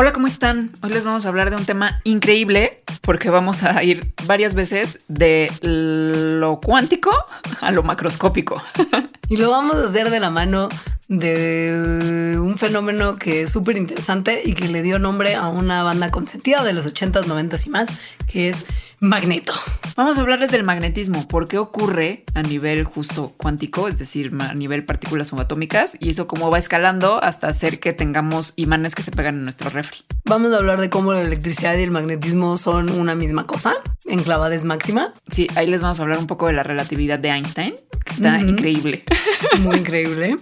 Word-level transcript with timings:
Hola, 0.00 0.12
¿cómo 0.12 0.28
están? 0.28 0.70
Hoy 0.80 0.90
les 0.90 1.04
vamos 1.04 1.26
a 1.26 1.28
hablar 1.28 1.50
de 1.50 1.56
un 1.56 1.64
tema 1.64 2.00
increíble 2.04 2.84
porque 3.00 3.30
vamos 3.30 3.64
a 3.64 3.82
ir 3.82 4.14
varias 4.26 4.54
veces 4.54 5.00
de 5.08 5.50
lo 5.60 6.60
cuántico 6.60 7.10
a 7.60 7.72
lo 7.72 7.82
macroscópico. 7.82 8.62
Y 9.28 9.36
lo 9.36 9.50
vamos 9.50 9.76
a 9.76 9.84
hacer 9.84 10.08
de 10.08 10.20
la 10.20 10.30
mano 10.30 10.68
de 11.08 12.36
un 12.38 12.56
fenómeno 12.56 13.16
que 13.16 13.42
es 13.42 13.50
súper 13.50 13.76
interesante 13.76 14.40
y 14.42 14.54
que 14.54 14.68
le 14.68 14.82
dio 14.82 14.98
nombre 14.98 15.34
a 15.34 15.48
una 15.48 15.82
banda 15.82 16.10
consentida 16.10 16.62
de 16.62 16.72
los 16.72 16.86
80s, 16.86 17.24
90s 17.24 17.66
y 17.66 17.70
más, 17.70 18.00
que 18.26 18.48
es 18.48 18.64
Magneto. 19.00 19.52
Vamos 19.96 20.18
a 20.18 20.22
hablarles 20.22 20.50
del 20.50 20.64
magnetismo, 20.64 21.26
por 21.28 21.46
qué 21.46 21.58
ocurre 21.58 22.24
a 22.34 22.42
nivel 22.42 22.82
justo 22.84 23.34
cuántico, 23.36 23.86
es 23.88 23.98
decir, 23.98 24.32
a 24.40 24.54
nivel 24.54 24.84
partículas 24.84 25.28
subatómicas, 25.28 25.96
y 26.00 26.10
eso 26.10 26.26
cómo 26.26 26.50
va 26.50 26.58
escalando 26.58 27.22
hasta 27.22 27.48
hacer 27.48 27.78
que 27.78 27.92
tengamos 27.92 28.54
imanes 28.56 28.94
que 28.96 29.02
se 29.02 29.12
pegan 29.12 29.36
en 29.36 29.44
nuestro 29.44 29.70
refri. 29.70 29.98
Vamos 30.24 30.52
a 30.52 30.56
hablar 30.56 30.80
de 30.80 30.90
cómo 30.90 31.12
la 31.12 31.22
electricidad 31.22 31.76
y 31.78 31.82
el 31.82 31.90
magnetismo 31.90 32.56
son 32.56 32.90
una 32.90 33.14
misma 33.14 33.46
cosa, 33.46 33.74
enclavades 34.06 34.64
máxima. 34.64 35.14
Sí, 35.28 35.46
ahí 35.54 35.68
les 35.68 35.82
vamos 35.82 36.00
a 36.00 36.02
hablar 36.02 36.18
un 36.18 36.26
poco 36.26 36.46
de 36.48 36.52
la 36.52 36.62
relatividad 36.62 37.18
de 37.18 37.30
Einstein, 37.30 37.74
que 38.04 38.14
está 38.14 38.40
increíble. 38.40 39.04
Muy 39.60 39.78
increíble. 39.78 40.36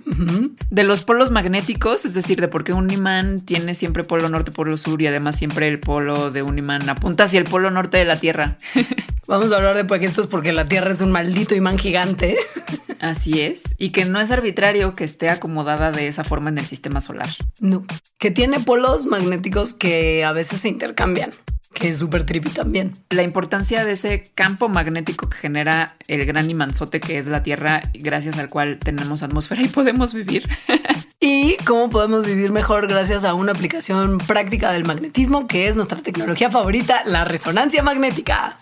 De 0.71 0.85
los 0.85 1.03
polos 1.03 1.31
magnéticos, 1.31 2.05
es 2.05 2.15
decir, 2.15 2.41
de 2.41 2.49
por 2.49 2.65
qué 2.65 2.73
un 2.73 2.91
imán 2.91 3.41
tiene 3.41 3.75
siempre 3.75 4.05
polo 4.05 4.29
norte, 4.29 4.51
polo 4.51 4.77
sur 4.77 5.01
y 5.01 5.07
además 5.07 5.37
siempre 5.37 5.69
el 5.69 5.81
polo 5.81 6.31
de 6.31 6.43
un 6.43 6.59
imán 6.59 6.89
apunta 6.89 7.25
hacia 7.25 7.39
el 7.39 7.45
polo 7.45 7.71
norte 7.71 7.97
de 7.97 8.05
la 8.05 8.17
Tierra 8.19 8.46
Vamos 9.27 9.53
a 9.53 9.57
hablar 9.57 9.77
de 9.77 9.85
por 9.85 10.03
esto 10.03 10.21
es 10.21 10.27
porque 10.29 10.53
la 10.53 10.67
Tierra 10.67 10.91
es 10.91 11.01
un 11.01 11.11
maldito 11.11 11.55
imán 11.55 11.79
gigante. 11.79 12.37
Así 13.01 13.41
es. 13.41 13.75
Y 13.77 13.91
que 13.91 14.05
no 14.05 14.21
es 14.21 14.31
arbitrario 14.31 14.95
que 14.95 15.05
esté 15.05 15.29
acomodada 15.31 15.91
de 15.91 16.07
esa 16.07 16.23
forma 16.23 16.49
en 16.51 16.59
el 16.59 16.65
sistema 16.65 17.01
solar. 17.01 17.29
No. 17.59 17.85
Que 18.19 18.31
tiene 18.31 18.61
polos 18.61 19.07
magnéticos 19.07 19.75
que 19.75 20.25
a 20.25 20.33
veces 20.33 20.61
se 20.61 20.69
intercambian 20.69 21.33
que 21.79 21.91
es 21.91 21.99
súper 21.99 22.25
trippy 22.25 22.51
también. 22.51 22.95
La 23.11 23.23
importancia 23.23 23.85
de 23.85 23.93
ese 23.93 24.31
campo 24.35 24.69
magnético 24.69 25.29
que 25.29 25.37
genera 25.37 25.97
el 26.09 26.25
gran 26.25 26.49
imanzote 26.49 27.01
que 27.01 27.19
es 27.19 27.27
la 27.27 27.43
Tierra, 27.43 27.83
gracias 27.93 28.39
al 28.39 28.49
cual 28.49 28.79
tenemos 28.79 29.23
atmósfera 29.23 29.63
y 29.63 29.69
podemos 29.69 30.15
vivir. 30.15 30.49
y 31.21 31.57
cómo 31.67 31.91
podemos 31.91 32.27
vivir 32.27 32.51
mejor 32.51 32.87
gracias 32.87 33.25
a 33.25 33.35
una 33.35 33.53
aplicación 33.53 34.17
práctica 34.19 34.73
del 34.73 34.87
magnetismo, 34.87 35.47
que 35.47 35.69
es 35.69 35.77
nuestra 35.77 35.99
tecnología 35.99 36.51
favorita, 36.51 37.03
la 37.05 37.25
resonancia 37.25 37.83
magnética. 37.83 38.59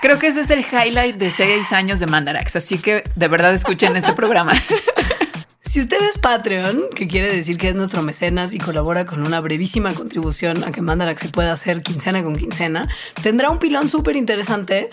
Creo 0.00 0.18
que 0.18 0.28
ese 0.28 0.40
es 0.40 0.50
el 0.50 0.60
highlight 0.60 1.16
de 1.16 1.30
seis 1.30 1.72
años 1.72 1.98
de 1.98 2.06
Mandarax, 2.06 2.56
así 2.56 2.78
que 2.78 3.02
de 3.16 3.28
verdad 3.28 3.54
escuchen 3.54 3.96
este 3.96 4.12
programa. 4.12 4.52
Si 5.64 5.80
usted 5.80 6.02
es 6.08 6.18
Patreon, 6.18 6.90
que 6.94 7.06
quiere 7.06 7.32
decir 7.32 7.56
que 7.56 7.68
es 7.68 7.74
nuestro 7.74 8.02
mecenas 8.02 8.52
y 8.52 8.58
colabora 8.58 9.06
con 9.06 9.24
una 9.24 9.40
brevísima 9.40 9.94
contribución 9.94 10.64
a 10.64 10.72
que 10.72 10.82
Mandarax 10.82 11.22
se 11.22 11.28
pueda 11.28 11.52
hacer 11.52 11.82
quincena 11.82 12.22
con 12.22 12.34
quincena, 12.34 12.88
tendrá 13.22 13.48
un 13.48 13.58
pilón 13.58 13.88
súper 13.88 14.16
interesante 14.16 14.90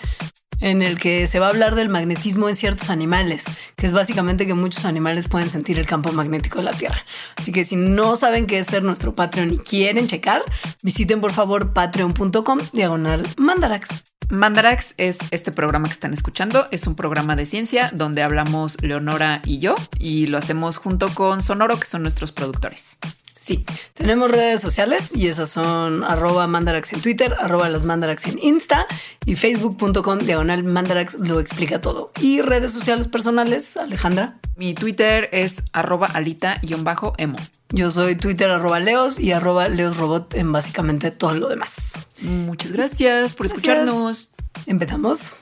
en 0.60 0.82
el 0.82 0.98
que 0.98 1.26
se 1.26 1.38
va 1.38 1.46
a 1.46 1.50
hablar 1.50 1.74
del 1.74 1.88
magnetismo 1.88 2.48
en 2.48 2.56
ciertos 2.56 2.90
animales, 2.90 3.44
que 3.76 3.86
es 3.86 3.92
básicamente 3.92 4.46
que 4.46 4.54
muchos 4.54 4.84
animales 4.84 5.28
pueden 5.28 5.48
sentir 5.48 5.78
el 5.78 5.86
campo 5.86 6.12
magnético 6.12 6.58
de 6.58 6.64
la 6.64 6.72
Tierra. 6.72 7.02
Así 7.36 7.52
que 7.52 7.64
si 7.64 7.76
no 7.76 8.16
saben 8.16 8.46
qué 8.46 8.58
es 8.58 8.66
ser 8.66 8.82
nuestro 8.82 9.14
Patreon 9.14 9.54
y 9.54 9.58
quieren 9.58 10.06
checar, 10.06 10.42
visiten 10.82 11.20
por 11.20 11.32
favor 11.32 11.72
patreon.com 11.72 12.58
diagonal 12.72 13.22
mandarax. 13.36 14.04
Mandarax 14.30 14.94
es 14.96 15.18
este 15.32 15.50
programa 15.50 15.88
que 15.88 15.94
están 15.94 16.14
escuchando. 16.14 16.68
Es 16.70 16.86
un 16.86 16.94
programa 16.94 17.34
de 17.34 17.46
ciencia 17.46 17.90
donde 17.92 18.22
hablamos 18.22 18.80
Leonora 18.80 19.42
y 19.44 19.58
yo 19.58 19.74
y 19.98 20.26
lo 20.26 20.38
hacemos 20.38 20.76
junto 20.76 21.12
con 21.12 21.42
Sonoro, 21.42 21.80
que 21.80 21.86
son 21.86 22.02
nuestros 22.02 22.30
productores. 22.30 22.98
Sí, 23.42 23.64
tenemos 23.94 24.30
redes 24.30 24.60
sociales 24.60 25.16
y 25.16 25.26
esas 25.28 25.48
son 25.48 26.04
arroba 26.04 26.46
mandarax 26.46 26.92
en 26.92 27.00
Twitter, 27.00 27.34
arroba 27.40 27.70
las 27.70 27.86
mandarax 27.86 28.26
en 28.26 28.38
Insta 28.38 28.86
y 29.24 29.34
facebook.com 29.34 30.18
diagonal 30.18 30.62
mandarax 30.62 31.14
lo 31.20 31.40
explica 31.40 31.80
todo. 31.80 32.12
Y 32.20 32.42
redes 32.42 32.70
sociales 32.70 33.08
personales, 33.08 33.78
Alejandra. 33.78 34.38
Mi 34.56 34.74
Twitter 34.74 35.30
es 35.32 35.62
arroba 35.72 36.06
alita-emo. 36.08 37.38
Yo 37.70 37.90
soy 37.90 38.14
Twitter 38.16 38.50
arroba 38.50 38.78
leos 38.78 39.18
y 39.18 39.32
arroba 39.32 39.70
leosrobot 39.70 40.34
en 40.34 40.52
básicamente 40.52 41.10
todo 41.10 41.32
lo 41.32 41.48
demás. 41.48 42.08
Muchas 42.20 42.72
gracias 42.72 43.32
por 43.32 43.46
escucharnos. 43.46 44.32
Empezamos. 44.66 45.34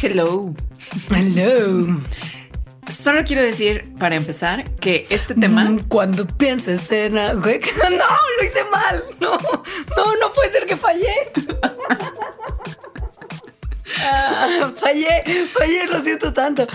Hello. 0.00 0.54
Hello. 1.10 2.00
Solo 2.88 3.24
quiero 3.24 3.42
decir, 3.42 3.92
para 3.98 4.14
empezar, 4.14 4.70
que 4.76 5.08
este 5.10 5.34
tema. 5.34 5.64
Mm, 5.64 5.88
cuando 5.88 6.24
pienses 6.24 6.92
en. 6.92 7.14
No, 7.14 7.32
lo 7.40 7.50
hice 7.50 8.64
mal. 8.70 9.04
No, 9.18 9.36
no, 9.96 10.16
no 10.20 10.32
puede 10.32 10.52
ser 10.52 10.66
que 10.66 10.76
fallé. 10.76 11.32
Ah, 14.00 14.70
fallé, 14.76 15.24
fallé, 15.52 15.86
lo 15.88 16.00
siento 16.00 16.32
tanto. 16.32 16.68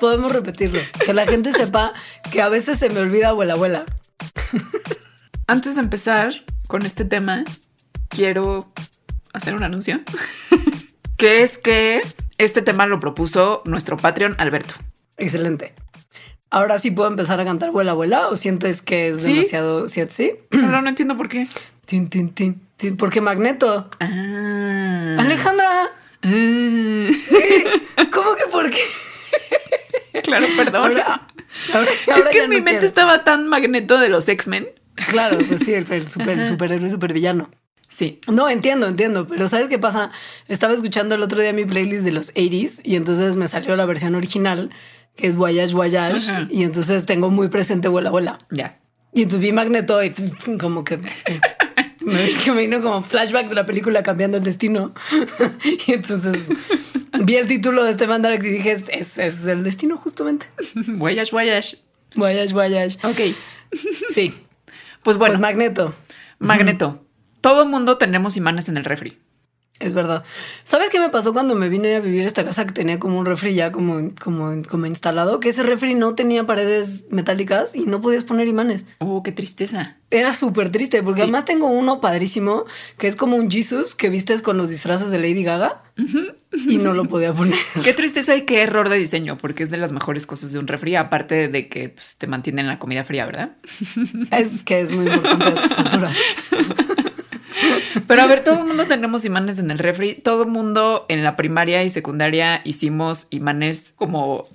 Podemos 0.00 0.32
repetirlo. 0.32 0.80
Que 1.04 1.12
la 1.12 1.26
gente 1.26 1.52
sepa 1.52 1.92
que 2.32 2.40
a 2.40 2.48
veces 2.48 2.78
se 2.78 2.88
me 2.88 3.00
olvida 3.00 3.28
abuela, 3.28 3.52
abuela. 3.52 3.84
Antes 5.46 5.74
de 5.74 5.82
empezar 5.82 6.32
con 6.68 6.86
este 6.86 7.04
tema, 7.04 7.44
quiero 8.08 8.72
hacer 9.34 9.54
un 9.54 9.62
anuncio. 9.62 10.00
que 11.18 11.42
es 11.42 11.58
que 11.58 12.00
este 12.40 12.62
tema 12.62 12.86
lo 12.86 13.00
propuso 13.00 13.62
nuestro 13.66 13.96
Patreon 13.96 14.34
Alberto. 14.38 14.74
Excelente. 15.16 15.74
Ahora 16.50 16.78
sí 16.78 16.90
puedo 16.90 17.08
empezar 17.08 17.38
a 17.40 17.44
cantar 17.44 17.70
Vuela 17.70 17.92
Abuela 17.92 18.28
o 18.28 18.36
sientes 18.36 18.82
que 18.82 19.08
es 19.08 19.22
demasiado. 19.22 19.88
¿Sí? 19.88 20.02
¿Sí? 20.08 20.32
Solo 20.50 20.80
no 20.80 20.88
entiendo 20.88 21.16
por 21.16 21.28
qué. 21.28 21.46
Tin, 21.84 22.08
tin, 22.08 22.30
tin, 22.30 22.60
tin. 22.76 22.96
Porque 22.96 23.20
Magneto. 23.20 23.88
Ah. 24.00 25.16
Alejandra. 25.18 25.90
Ah. 26.22 26.30
¿Cómo 28.12 28.34
que 28.34 28.46
por 28.50 28.70
qué? 28.70 28.80
Claro, 30.24 30.46
perdón. 30.56 30.82
Ahora, 30.82 31.28
ahora, 31.72 31.90
es 32.18 32.28
que 32.28 32.42
en 32.42 32.50
mi 32.50 32.56
no 32.56 32.64
mente 32.64 32.70
quiero. 32.72 32.86
estaba 32.86 33.24
tan 33.24 33.46
magneto 33.46 33.98
de 33.98 34.08
los 34.08 34.28
X-Men. 34.28 34.68
Claro, 35.08 35.38
pues 35.48 35.62
sí, 35.64 35.72
el, 35.72 35.86
super, 36.08 36.46
superhéroe, 36.46 36.90
supervillano. 36.90 37.48
Sí. 37.90 38.20
No, 38.28 38.48
entiendo, 38.48 38.86
entiendo, 38.86 39.26
pero 39.26 39.46
¿sabes 39.48 39.68
qué 39.68 39.78
pasa? 39.78 40.10
Estaba 40.48 40.72
escuchando 40.72 41.16
el 41.16 41.22
otro 41.22 41.42
día 41.42 41.52
mi 41.52 41.64
playlist 41.66 42.04
de 42.04 42.12
los 42.12 42.32
80s 42.34 42.80
y 42.84 42.94
entonces 42.96 43.34
me 43.36 43.48
salió 43.48 43.74
la 43.76 43.84
versión 43.84 44.14
original, 44.14 44.70
que 45.16 45.26
es 45.26 45.34
Voyage 45.36 45.74
Voyage, 45.74 46.30
Ajá. 46.30 46.46
y 46.50 46.62
entonces 46.62 47.04
tengo 47.04 47.30
muy 47.30 47.48
presente 47.48 47.88
Vuela 47.88 48.10
Vuela. 48.10 48.38
Ya. 48.50 48.78
Y 49.12 49.22
entonces 49.22 49.40
vi 49.40 49.52
Magneto 49.52 50.02
y 50.04 50.12
como 50.60 50.84
que 50.84 50.98
sí, 50.98 51.40
me, 52.04 52.28
que 52.30 52.52
me 52.52 52.60
vino 52.62 52.80
como 52.80 53.02
flashback 53.02 53.48
de 53.48 53.54
la 53.56 53.66
película 53.66 54.04
Cambiando 54.04 54.36
el 54.36 54.44
Destino. 54.44 54.94
y 55.88 55.92
entonces 55.92 56.48
vi 57.24 57.34
el 57.34 57.48
título 57.48 57.82
de 57.82 57.90
este 57.90 58.06
Mandarax 58.06 58.44
y 58.46 58.50
dije, 58.50 58.70
es, 58.70 58.84
es, 58.88 59.18
es 59.18 59.46
el 59.46 59.64
destino 59.64 59.96
justamente. 59.98 60.46
Voyage, 60.86 61.32
voyage. 61.32 61.78
Voyage 62.14 62.54
Voyage. 62.54 62.98
Ok. 63.02 63.34
Sí, 64.10 64.32
Pues 65.02 65.16
bueno, 65.16 65.32
pues 65.32 65.40
Magneto. 65.40 65.92
magneto. 66.38 67.04
Todo 67.40 67.66
mundo 67.66 67.96
tenemos 67.98 68.36
imanes 68.36 68.68
en 68.68 68.76
el 68.76 68.84
refri. 68.84 69.18
Es 69.78 69.94
verdad. 69.94 70.24
¿Sabes 70.62 70.90
qué 70.90 71.00
me 71.00 71.08
pasó 71.08 71.32
cuando 71.32 71.54
me 71.54 71.70
vine 71.70 71.94
a 71.96 72.00
vivir 72.00 72.24
a 72.24 72.26
esta 72.26 72.44
casa 72.44 72.66
que 72.66 72.72
tenía 72.74 72.98
como 73.00 73.18
un 73.18 73.24
refri 73.24 73.54
ya 73.54 73.72
como, 73.72 74.10
como, 74.22 74.60
como 74.68 74.84
instalado? 74.84 75.40
Que 75.40 75.48
ese 75.48 75.62
refri 75.62 75.94
no 75.94 76.14
tenía 76.14 76.44
paredes 76.44 77.06
metálicas 77.10 77.74
y 77.74 77.86
no 77.86 78.02
podías 78.02 78.24
poner 78.24 78.46
imanes. 78.46 78.84
Oh, 78.98 79.22
qué 79.22 79.32
tristeza. 79.32 79.96
Era 80.10 80.34
súper 80.34 80.70
triste 80.70 81.02
porque 81.02 81.20
Sí. 81.20 81.22
además 81.22 81.46
tengo 81.46 81.68
uno 81.68 81.98
padrísimo 82.02 82.66
que 82.98 83.06
es 83.06 83.16
como 83.16 83.36
un 83.36 83.50
Jesus 83.50 83.94
que 83.94 84.10
vistes 84.10 84.42
con 84.42 84.58
los 84.58 84.68
disfraces 84.68 85.10
de 85.10 85.18
Lady 85.18 85.44
Gaga 85.44 85.82
y 86.52 86.76
no 86.76 86.92
lo 86.92 87.06
podía 87.06 87.32
poner. 87.32 87.58
Qué 87.82 87.94
tristeza 87.94 88.36
y 88.36 88.42
qué 88.42 88.60
error 88.62 88.90
de 88.90 88.96
diseño, 88.98 89.38
porque 89.38 89.62
es 89.62 89.70
de 89.70 89.78
las 89.78 89.92
mejores 89.92 90.26
cosas 90.26 90.52
de 90.52 90.58
un 90.58 90.66
refri, 90.66 90.94
aparte 90.96 91.48
de 91.48 91.68
que 91.70 91.88
pues, 91.88 92.16
te 92.18 92.26
mantienen 92.26 92.66
la 92.68 92.78
comida 92.78 93.02
fría, 93.04 93.24
¿verdad? 93.24 93.52
Es 94.30 94.62
que 94.62 94.80
es 94.80 94.92
muy 94.92 95.06
importante 95.06 95.44
a 95.46 95.64
estas 95.64 95.78
alturas. 95.78 96.16
Pero 98.06 98.22
a 98.22 98.26
ver, 98.26 98.44
todo 98.44 98.60
el 98.60 98.66
mundo 98.66 98.86
tenemos 98.86 99.24
imanes 99.24 99.58
en 99.58 99.70
el 99.70 99.78
refri. 99.78 100.14
Todo 100.14 100.42
el 100.42 100.48
mundo 100.48 101.06
en 101.08 101.24
la 101.24 101.36
primaria 101.36 101.82
y 101.84 101.90
secundaria 101.90 102.60
hicimos 102.64 103.26
imanes 103.30 103.94
como 103.96 104.46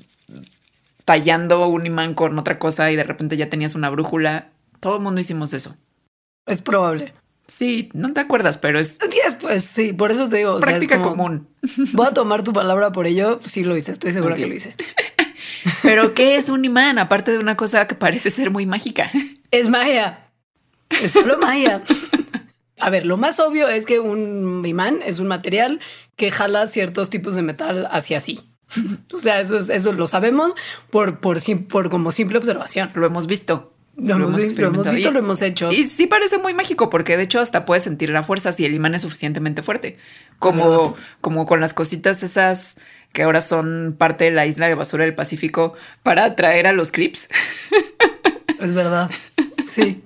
tallando 1.06 1.68
un 1.68 1.86
imán 1.86 2.14
con 2.14 2.38
otra 2.40 2.60
cosa 2.60 2.92
y 2.92 2.96
de 2.96 3.04
repente 3.04 3.38
ya 3.38 3.50
tenías 3.50 3.76
una 3.76 3.90
brújula. 3.90 4.50
Todo 4.80 4.98
el 4.98 5.02
mundo 5.02 5.22
hicimos 5.22 5.54
eso. 5.54 5.76
Es 6.46 6.62
probable. 6.62 7.14
Sí, 7.48 7.90
no 7.94 8.12
te 8.14 8.22
acuerdas, 8.22 8.58
pero 8.58 8.80
es... 8.80 8.98
Yes, 9.00 9.36
Pues 9.40 9.64
sí, 9.64 9.94
por 9.94 10.12
eso 10.12 10.28
te 10.28 10.38
digo. 10.38 10.54
o 10.54 10.60
sea, 10.60 10.70
es 10.70 10.78
Práctica 10.78 11.02
como, 11.02 11.16
común. 11.16 11.48
Voy 11.94 12.08
a 12.08 12.12
tomar 12.12 12.44
tu 12.44 12.54
palabra 12.54 12.92
por 12.92 13.06
ello. 13.06 13.40
Sí 13.44 13.64
lo 13.64 13.78
hice, 13.78 13.92
estoy 13.92 14.14
segura 14.14 14.36
que 14.36 14.48
lo 14.48 14.56
hice. 14.56 14.76
Pero 15.84 16.14
¿qué 16.14 16.38
es 16.38 16.50
un 16.50 16.66
imán? 16.66 16.98
Aparte 16.98 17.32
de 17.32 17.40
una 17.40 17.56
cosa 17.56 17.86
que 17.88 17.96
parece 17.96 18.32
ser 18.32 18.50
muy 18.50 18.66
mágica. 18.66 19.12
Es 19.52 19.70
magia. 19.70 20.28
Es 20.90 21.12
solo 21.12 21.38
magia. 21.38 21.84
A 22.80 22.90
ver, 22.90 23.06
lo 23.06 23.18
más 23.18 23.40
obvio 23.40 23.68
es 23.70 23.86
que 23.86 24.00
un 24.00 24.64
imán 24.66 25.00
es 25.06 25.20
un 25.20 25.28
material 25.28 25.80
que 26.18 26.32
jala 26.32 26.68
ciertos 26.68 27.10
tipos 27.10 27.36
de 27.36 27.42
metal 27.42 27.88
hacia 27.92 28.20
sí. 28.20 28.40
O 29.14 29.18
sea, 29.18 29.40
eso, 29.42 29.58
es- 29.58 29.70
eso 29.70 29.94
lo 29.94 30.08
sabemos 30.08 30.54
por, 30.90 31.20
por, 31.20 31.40
por 31.70 31.90
como 31.90 32.12
simple 32.12 32.38
observación. 32.38 32.92
Lo 32.96 33.06
hemos 33.06 33.28
visto. 33.28 33.72
Lo, 33.98 34.16
hemos, 34.16 34.44
visto, 34.44 34.60
lo 34.62 34.68
hemos 34.68 34.86
experimentado. 34.88 34.96
visto, 34.96 35.10
Y- 35.10 35.14
lo 35.14 35.20
hemos 35.20 35.42
hecho. 35.42 35.72
Y 35.72 35.86
sí 35.88 36.06
parece 36.06 36.38
muy 36.38 36.54
mágico 36.54 36.90
porque 36.90 37.16
de 37.16 37.24
hecho 37.24 37.40
hasta 37.40 37.66
puedes 37.66 37.84
sentir 37.84 38.10
la 38.10 38.24
fuerza 38.24 38.52
si 38.52 38.66
el 38.66 38.74
imán 38.74 38.94
es 38.94 39.04
suficientemente 39.04 39.64
fuerte. 39.64 39.98
Como, 40.40 40.96
como 41.22 41.46
con 41.46 41.62
las 41.62 41.74
cositas 41.74 42.22
esas 42.24 42.78
que 43.14 43.24
ahora 43.24 43.40
son 43.40 43.96
parte 43.98 44.26
de 44.26 44.32
la 44.32 44.46
isla 44.46 44.68
de 44.68 44.76
basura 44.76 45.06
del 45.06 45.16
Pacífico 45.16 45.76
para 46.04 46.26
atraer 46.26 46.68
a 46.68 46.74
los 46.74 46.92
clips. 46.92 47.30
Es 48.60 48.74
verdad. 48.74 49.12
Sí. 49.68 50.02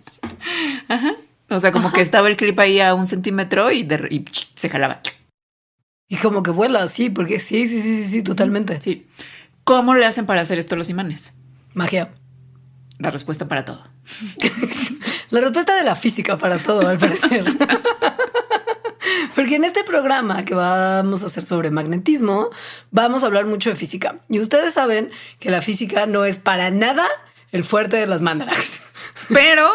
O 1.50 1.60
sea, 1.60 1.72
como 1.72 1.92
que 1.92 2.02
estaba 2.02 2.28
el 2.28 2.36
clip 2.38 2.60
ahí 2.60 2.80
a 2.80 2.94
un 2.94 3.06
centímetro 3.08 3.72
y, 3.72 3.84
de- 3.84 4.08
y 4.10 4.26
se 4.56 4.70
jalaba. 4.70 5.02
Y 6.08 6.18
como 6.18 6.44
que 6.44 6.52
vuela, 6.52 6.88
sí, 6.88 7.10
porque 7.10 7.40
sí, 7.40 7.68
sí, 7.68 7.82
sí, 7.82 8.04
sí, 8.04 8.10
sí, 8.10 8.24
totalmente. 8.24 8.80
Sí. 8.82 9.08
¿Cómo 9.64 9.94
le 9.96 10.06
hacen 10.06 10.26
para 10.26 10.42
hacer 10.42 10.58
esto 10.60 10.76
los 10.76 10.90
imanes? 10.90 11.34
Magia. 11.74 12.14
La 12.98 13.12
respuesta 13.12 13.48
para 13.48 13.66
todo. 13.66 13.84
La 15.30 15.42
respuesta 15.42 15.76
de 15.76 15.84
la 15.84 15.94
física 15.96 16.38
para 16.40 16.58
todo, 16.58 16.88
al 16.88 16.98
parecer. 16.98 17.46
Porque 19.36 19.56
en 19.56 19.64
este 19.64 19.84
programa 19.84 20.44
que 20.44 20.54
vamos 20.56 21.24
a 21.24 21.28
hacer 21.28 21.44
sobre 21.44 21.72
magnetismo, 21.72 22.50
vamos 22.92 23.24
a 23.24 23.28
hablar 23.28 23.46
mucho 23.46 23.70
de 23.70 23.76
física. 23.76 24.20
Y 24.28 24.40
ustedes 24.40 24.74
saben 24.74 25.12
que 25.40 25.50
la 25.52 25.62
física 25.62 26.06
no 26.08 26.26
es 26.26 26.38
para 26.38 26.72
nada 26.72 27.08
el 27.52 27.64
fuerte 27.64 27.98
de 27.98 28.08
las 28.08 28.22
mandarax. 28.22 28.82
Pero, 29.30 29.70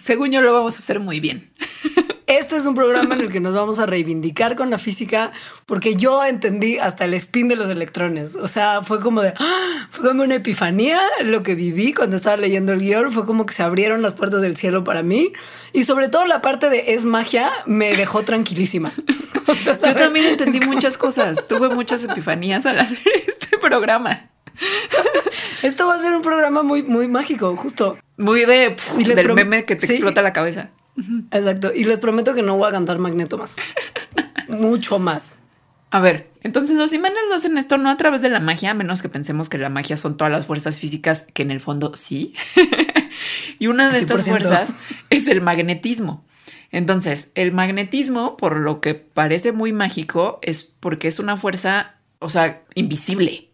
según 0.00 0.30
yo, 0.30 0.40
lo 0.40 0.52
vamos 0.52 0.76
a 0.76 0.78
hacer 0.78 1.00
muy 1.00 1.20
bien. 1.20 1.50
Este 2.30 2.54
es 2.54 2.64
un 2.64 2.76
programa 2.76 3.16
en 3.16 3.22
el 3.22 3.32
que 3.32 3.40
nos 3.40 3.54
vamos 3.54 3.80
a 3.80 3.86
reivindicar 3.86 4.54
con 4.54 4.70
la 4.70 4.78
física 4.78 5.32
porque 5.66 5.96
yo 5.96 6.24
entendí 6.24 6.78
hasta 6.78 7.04
el 7.04 7.14
spin 7.14 7.48
de 7.48 7.56
los 7.56 7.68
electrones. 7.68 8.36
O 8.36 8.46
sea, 8.46 8.84
fue 8.84 9.00
como 9.00 9.20
de, 9.20 9.34
¡ah! 9.36 9.88
fue 9.90 10.08
como 10.08 10.22
una 10.22 10.36
epifanía 10.36 11.00
lo 11.24 11.42
que 11.42 11.56
viví 11.56 11.92
cuando 11.92 12.14
estaba 12.14 12.36
leyendo 12.36 12.72
el 12.72 12.78
guion. 12.78 13.10
Fue 13.10 13.26
como 13.26 13.46
que 13.46 13.52
se 13.52 13.64
abrieron 13.64 14.00
las 14.00 14.12
puertas 14.12 14.42
del 14.42 14.56
cielo 14.56 14.84
para 14.84 15.02
mí. 15.02 15.32
Y 15.72 15.82
sobre 15.82 16.08
todo 16.08 16.24
la 16.24 16.40
parte 16.40 16.70
de 16.70 16.94
es 16.94 17.04
magia 17.04 17.50
me 17.66 17.96
dejó 17.96 18.22
tranquilísima. 18.22 18.92
O 19.46 19.54
sea, 19.56 19.74
Yo 19.74 19.96
también 19.96 20.26
entendí 20.26 20.60
muchas 20.60 20.96
cosas. 20.96 21.48
Tuve 21.48 21.70
muchas 21.70 22.04
epifanías 22.04 22.66
al 22.66 22.78
hacer 22.78 23.00
este 23.26 23.58
programa. 23.58 24.29
Esto 25.62 25.86
va 25.86 25.94
a 25.94 25.98
ser 25.98 26.12
un 26.14 26.22
programa 26.22 26.62
muy, 26.62 26.82
muy 26.82 27.08
mágico, 27.08 27.56
justo. 27.56 27.98
Muy 28.16 28.44
de 28.44 28.76
del 29.14 29.34
meme 29.34 29.64
que 29.64 29.76
te 29.76 29.86
Sí. 29.86 29.92
explota 29.94 30.22
la 30.22 30.32
cabeza. 30.32 30.70
Exacto. 31.30 31.72
Y 31.74 31.84
les 31.84 31.98
prometo 31.98 32.34
que 32.34 32.42
no 32.42 32.56
voy 32.56 32.68
a 32.68 32.72
cantar 32.72 32.98
Magneto 32.98 33.38
más. 33.38 33.56
Mucho 34.48 34.98
más. 34.98 35.36
A 35.92 36.00
ver, 36.00 36.30
entonces 36.42 36.76
los 36.76 36.92
imanes 36.92 37.18
lo 37.28 37.34
hacen 37.34 37.58
esto 37.58 37.76
no 37.76 37.90
a 37.90 37.96
través 37.96 38.22
de 38.22 38.28
la 38.28 38.38
magia, 38.40 38.70
a 38.70 38.74
menos 38.74 39.02
que 39.02 39.08
pensemos 39.08 39.48
que 39.48 39.58
la 39.58 39.70
magia 39.70 39.96
son 39.96 40.16
todas 40.16 40.32
las 40.32 40.46
fuerzas 40.46 40.78
físicas, 40.78 41.26
que 41.34 41.42
en 41.42 41.50
el 41.50 41.60
fondo 41.60 41.96
sí. 41.96 42.32
y 43.58 43.66
una 43.66 43.90
de 43.90 43.98
estas 43.98 44.26
100%. 44.26 44.30
fuerzas 44.30 44.74
es 45.10 45.26
el 45.26 45.40
magnetismo. 45.40 46.24
Entonces, 46.72 47.30
el 47.34 47.50
magnetismo, 47.50 48.36
por 48.36 48.56
lo 48.56 48.80
que 48.80 48.94
parece 48.94 49.50
muy 49.50 49.72
mágico, 49.72 50.38
es 50.42 50.62
porque 50.62 51.08
es 51.08 51.18
una 51.18 51.36
fuerza, 51.36 51.96
o 52.20 52.28
sea, 52.28 52.62
invisible. 52.76 53.48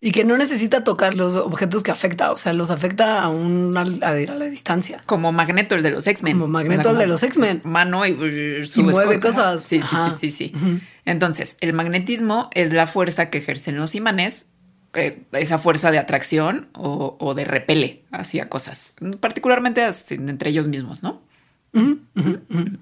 Y 0.00 0.12
que 0.12 0.24
no 0.24 0.36
necesita 0.36 0.84
tocar 0.84 1.14
los 1.14 1.34
objetos 1.34 1.82
que 1.82 1.90
afecta. 1.90 2.32
O 2.32 2.36
sea, 2.36 2.52
los 2.52 2.70
afecta 2.70 3.22
a, 3.22 3.28
una, 3.28 3.82
a, 3.82 4.14
la 4.14 4.44
distancia. 4.44 5.02
Como 5.06 5.32
Magneto, 5.32 5.74
el 5.74 5.82
de 5.82 5.90
los 5.90 6.06
X-Men. 6.06 6.34
Como 6.34 6.48
Magneto, 6.48 6.90
el 6.90 6.98
de 6.98 7.06
los 7.06 7.22
X-Men. 7.22 7.62
Mano 7.64 8.06
y, 8.06 8.10
Y 8.74 8.82
mueve 8.82 9.18
cosas. 9.20 9.64
Sí, 9.64 9.80
sí, 9.82 9.96
sí, 10.18 10.30
sí. 10.30 10.52
Entonces, 11.04 11.56
el 11.60 11.72
magnetismo 11.72 12.50
es 12.54 12.72
la 12.72 12.86
fuerza 12.86 13.30
que 13.30 13.38
ejercen 13.38 13.76
los 13.76 13.94
imanes, 13.94 14.50
eh, 14.94 15.22
esa 15.32 15.58
fuerza 15.58 15.90
de 15.90 15.98
atracción 15.98 16.68
o, 16.74 17.16
o 17.18 17.34
de 17.34 17.44
repele 17.44 18.04
hacia 18.10 18.48
cosas, 18.48 18.94
particularmente 19.20 19.88
entre 20.10 20.50
ellos 20.50 20.68
mismos, 20.68 21.02
¿no? 21.02 21.22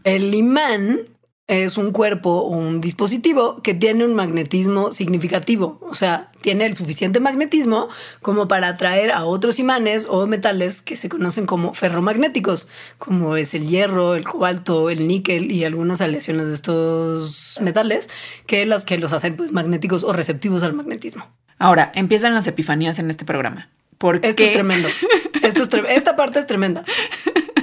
El 0.04 0.34
imán 0.34 1.00
es 1.48 1.78
un 1.78 1.92
cuerpo 1.92 2.30
o 2.40 2.48
un 2.48 2.80
dispositivo 2.80 3.62
que 3.62 3.72
tiene 3.72 4.04
un 4.04 4.14
magnetismo 4.14 4.90
significativo. 4.90 5.78
O 5.88 5.94
sea, 5.94 6.32
tiene 6.40 6.66
el 6.66 6.76
suficiente 6.76 7.20
magnetismo 7.20 7.88
como 8.20 8.48
para 8.48 8.66
atraer 8.68 9.12
a 9.12 9.24
otros 9.26 9.60
imanes 9.60 10.06
o 10.10 10.26
metales 10.26 10.82
que 10.82 10.96
se 10.96 11.08
conocen 11.08 11.46
como 11.46 11.72
ferromagnéticos, 11.72 12.66
como 12.98 13.36
es 13.36 13.54
el 13.54 13.68
hierro, 13.68 14.16
el 14.16 14.24
cobalto, 14.24 14.90
el 14.90 15.06
níquel 15.06 15.52
y 15.52 15.64
algunas 15.64 16.00
aleaciones 16.00 16.48
de 16.48 16.54
estos 16.54 17.58
metales 17.62 18.10
que 18.46 18.66
los, 18.66 18.84
que 18.84 18.98
los 18.98 19.12
hacen 19.12 19.36
pues, 19.36 19.52
magnéticos 19.52 20.02
o 20.02 20.12
receptivos 20.12 20.64
al 20.64 20.72
magnetismo. 20.72 21.28
Ahora, 21.58 21.92
empiezan 21.94 22.34
las 22.34 22.48
epifanías 22.48 22.98
en 22.98 23.08
este 23.08 23.24
programa. 23.24 23.70
¿Por 23.98 24.16
Esto 24.16 24.34
qué? 24.36 24.48
es 24.48 24.52
tremendo. 24.52 24.88
Esto 25.42 25.62
es 25.62 25.70
tre- 25.70 25.86
Esta 25.88 26.16
parte 26.16 26.40
es 26.40 26.46
tremenda. 26.46 26.84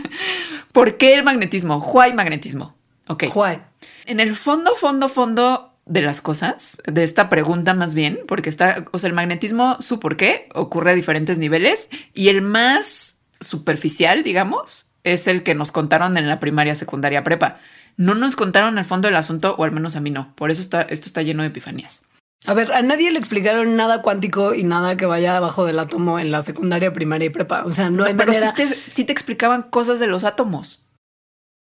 ¿Por 0.72 0.98
qué 0.98 1.14
el 1.16 1.24
magnetismo? 1.24 1.78
Why 1.80 2.14
magnetismo? 2.14 2.76
Ok. 3.08 3.26
Why? 3.36 3.60
En 4.06 4.20
el 4.20 4.36
fondo, 4.36 4.76
fondo, 4.76 5.10
fondo 5.10 5.74
de 5.86 6.02
las 6.02 6.22
cosas, 6.22 6.82
de 6.86 7.04
esta 7.04 7.30
pregunta 7.30 7.74
más 7.74 7.94
bien, 7.94 8.20
porque 8.28 8.50
está, 8.50 8.86
o 8.92 9.00
sea, 9.00 9.10
el 9.10 9.14
magnetismo, 9.14 9.78
su 9.80 10.00
por 10.00 10.18
qué, 10.18 10.48
ocurre 10.54 10.92
a 10.92 10.96
diferentes 10.96 11.38
niveles 11.38 11.90
y 12.14 12.30
el 12.30 12.42
más 12.42 13.18
superficial, 13.40 14.24
digamos, 14.24 14.88
es 15.04 15.28
el 15.28 15.44
que 15.44 15.56
nos 15.56 15.72
contaron 15.72 16.18
en 16.18 16.28
la 16.28 16.40
primaria, 16.40 16.76
secundaria, 16.76 17.24
prepa. 17.24 17.60
No 17.98 18.16
nos 18.16 18.36
contaron 18.36 18.78
el 18.78 18.86
fondo 18.86 19.08
del 19.08 19.18
asunto, 19.18 19.56
o 19.58 19.64
al 19.64 19.72
menos 19.72 19.96
a 19.96 20.00
mí 20.00 20.10
no. 20.10 20.34
Por 20.36 20.52
eso 20.52 20.62
está, 20.62 20.82
esto 20.84 21.08
está 21.08 21.22
lleno 21.22 21.44
de 21.44 21.50
epifanías. 21.50 22.04
A 22.46 22.54
ver, 22.54 22.74
a 22.74 22.82
nadie 22.82 23.12
le 23.12 23.20
explicaron 23.20 23.76
nada 23.76 24.02
cuántico 24.02 24.54
y 24.54 24.64
nada 24.64 24.98
que 24.98 25.06
vaya 25.06 25.38
abajo 25.38 25.66
del 25.66 25.80
átomo 25.80 26.20
en 26.20 26.32
la 26.32 26.42
secundaria, 26.42 26.92
primaria 26.92 27.28
y 27.28 27.30
prepa. 27.30 27.64
O 27.66 27.72
sea, 27.72 27.90
no, 27.90 28.04
hay 28.04 28.14
Pero 28.14 28.34
sí 28.34 28.40
manera. 28.40 28.56
te, 28.56 28.68
sí 28.68 29.06
te 29.06 29.14
explicaban 29.14 29.64
cosas 29.64 30.00
de 30.00 30.08
los 30.08 30.24
átomos. 30.24 30.90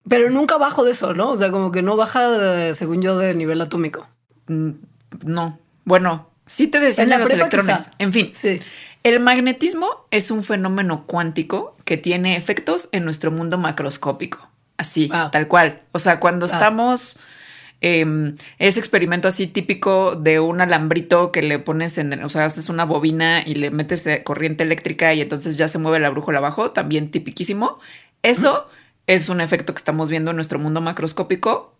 Pero 0.08 0.30
nunca 0.30 0.58
bajo 0.58 0.84
de 0.84 0.92
eso, 0.92 1.14
¿no? 1.14 1.30
O 1.30 1.38
sea, 1.38 1.52
como 1.52 1.72
que 1.72 1.82
no 1.82 1.96
baja, 1.96 2.70
eh, 2.70 2.74
según 2.74 3.02
yo, 3.02 3.18
de 3.18 3.34
nivel 3.36 3.62
atómico. 3.62 4.08
Mm, 4.48 4.72
No. 5.26 5.60
Bueno, 5.86 6.30
sí 6.46 6.68
te 6.68 6.80
decían 6.80 7.06
En 7.06 7.10
de 7.12 7.16
la 7.18 7.22
los 7.24 7.32
electrones. 7.32 7.80
quizá. 7.80 7.92
En 8.00 8.14
fin. 8.14 8.32
Sí. 8.34 8.60
El 9.04 9.20
magnetismo 9.20 10.06
es 10.12 10.32
un 10.32 10.44
fenómeno 10.44 11.06
cuántico 11.08 11.76
que 11.86 11.98
tiene 11.98 12.36
efectos 12.38 12.88
en 12.92 13.04
nuestro 13.04 13.32
mundo 13.32 13.58
macroscópico. 13.58 14.48
Así, 14.78 15.08
Wow. 15.08 15.32
tal 15.32 15.48
cual. 15.48 15.82
O 15.92 16.00
sea, 16.00 16.20
cuando 16.20 16.46
Wow. 16.48 16.54
estamos. 16.56 17.20
em, 17.84 18.36
ese 18.60 18.80
experimento 18.80 19.28
así 19.28 19.48
típico 19.48 20.16
de 20.16 20.40
un 20.40 20.62
alambrito 20.62 21.32
que 21.32 21.42
le 21.42 21.58
pones 21.58 21.98
en, 21.98 22.24
o 22.24 22.30
sea, 22.30 22.46
haces 22.46 22.70
una 22.70 22.86
bobina 22.86 23.42
y 23.44 23.56
le 23.56 23.72
metes 23.72 24.06
eh, 24.06 24.22
corriente 24.24 24.64
eléctrica 24.64 25.16
y 25.16 25.22
entonces 25.22 25.58
ya 25.58 25.68
se 25.68 25.80
mueve 25.80 26.00
la 26.00 26.12
brújula 26.12 26.38
abajo, 26.38 26.70
también 26.70 27.10
tipiquísimo. 27.10 27.80
Eso 28.22 28.68
es 29.14 29.28
un 29.28 29.42
efecto 29.42 29.74
que 29.74 29.80
estamos 29.80 30.10
viendo 30.10 30.32
en 30.32 30.38
nuestro 30.38 30.58
mundo 30.58 30.80
macroscópico, 30.80 31.76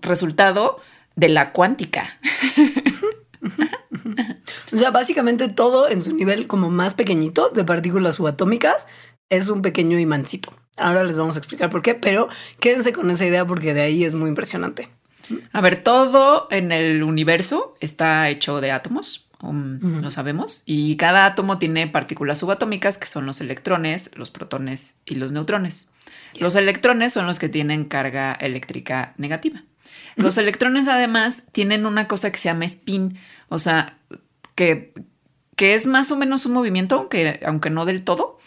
resultado 0.00 0.78
de 1.16 1.28
la 1.28 1.52
cuántica. 1.52 2.18
O 4.72 4.76
sea, 4.76 4.90
básicamente 4.90 5.48
todo 5.48 5.88
en 5.88 6.02
su 6.02 6.14
nivel 6.14 6.46
como 6.46 6.70
más 6.70 6.92
pequeñito 6.94 7.48
de 7.48 7.64
partículas 7.64 8.16
subatómicas 8.16 8.88
es 9.30 9.48
un 9.48 9.62
pequeño 9.62 9.98
imancito. 9.98 10.52
Ahora 10.76 11.02
les 11.04 11.16
vamos 11.16 11.36
a 11.36 11.38
explicar 11.38 11.70
por 11.70 11.82
qué, 11.82 11.94
pero 11.94 12.28
quédense 12.60 12.92
con 12.92 13.10
esa 13.10 13.24
idea 13.24 13.46
porque 13.46 13.72
de 13.72 13.82
ahí 13.82 14.04
es 14.04 14.14
muy 14.14 14.28
impresionante. 14.28 14.90
A 15.52 15.60
ver, 15.60 15.82
todo 15.82 16.48
en 16.50 16.72
el 16.72 17.02
universo 17.04 17.74
está 17.80 18.28
hecho 18.28 18.60
de 18.60 18.72
átomos, 18.72 19.28
um, 19.40 20.00
lo 20.02 20.10
sabemos, 20.10 20.62
y 20.66 20.96
cada 20.96 21.24
átomo 21.26 21.58
tiene 21.58 21.86
partículas 21.86 22.38
subatómicas 22.38 22.98
que 22.98 23.06
son 23.06 23.24
los 23.24 23.40
electrones, 23.40 24.10
los 24.14 24.30
protones 24.30 24.96
y 25.06 25.14
los 25.14 25.32
neutrones. 25.32 25.88
Los 26.40 26.56
electrones 26.56 27.12
son 27.12 27.26
los 27.26 27.38
que 27.38 27.48
tienen 27.48 27.84
carga 27.84 28.32
eléctrica 28.32 29.14
negativa. 29.16 29.62
Los 30.16 30.38
electrones 30.38 30.88
además 30.88 31.42
tienen 31.52 31.84
una 31.84 32.08
cosa 32.08 32.30
que 32.32 32.38
se 32.38 32.44
llama 32.48 32.64
spin, 32.64 33.18
o 33.48 33.58
sea, 33.58 33.98
que, 34.54 34.94
que 35.56 35.74
es 35.74 35.86
más 35.86 36.10
o 36.10 36.16
menos 36.16 36.46
un 36.46 36.52
movimiento, 36.52 36.96
aunque, 36.96 37.40
aunque 37.44 37.70
no 37.70 37.84
del 37.84 38.02
todo. 38.02 38.38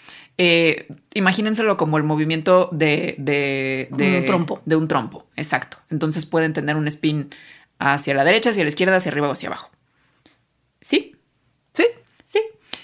Eh, 0.41 0.87
imagínenselo 1.13 1.77
como 1.77 1.97
el 1.97 2.03
movimiento 2.03 2.69
de, 2.71 3.15
de, 3.17 3.89
un 3.91 4.25
trompo. 4.25 4.61
de 4.65 4.75
un 4.77 4.87
trompo, 4.87 5.27
exacto. 5.35 5.77
Entonces 5.89 6.25
pueden 6.25 6.53
tener 6.53 6.75
un 6.75 6.87
spin 6.87 7.29
hacia 7.77 8.13
la 8.13 8.23
derecha, 8.23 8.49
hacia 8.51 8.63
la 8.63 8.69
izquierda, 8.69 8.95
hacia 8.95 9.11
arriba 9.11 9.27
o 9.27 9.33
hacia 9.33 9.49
abajo. 9.49 9.69
Sí. 10.81 11.15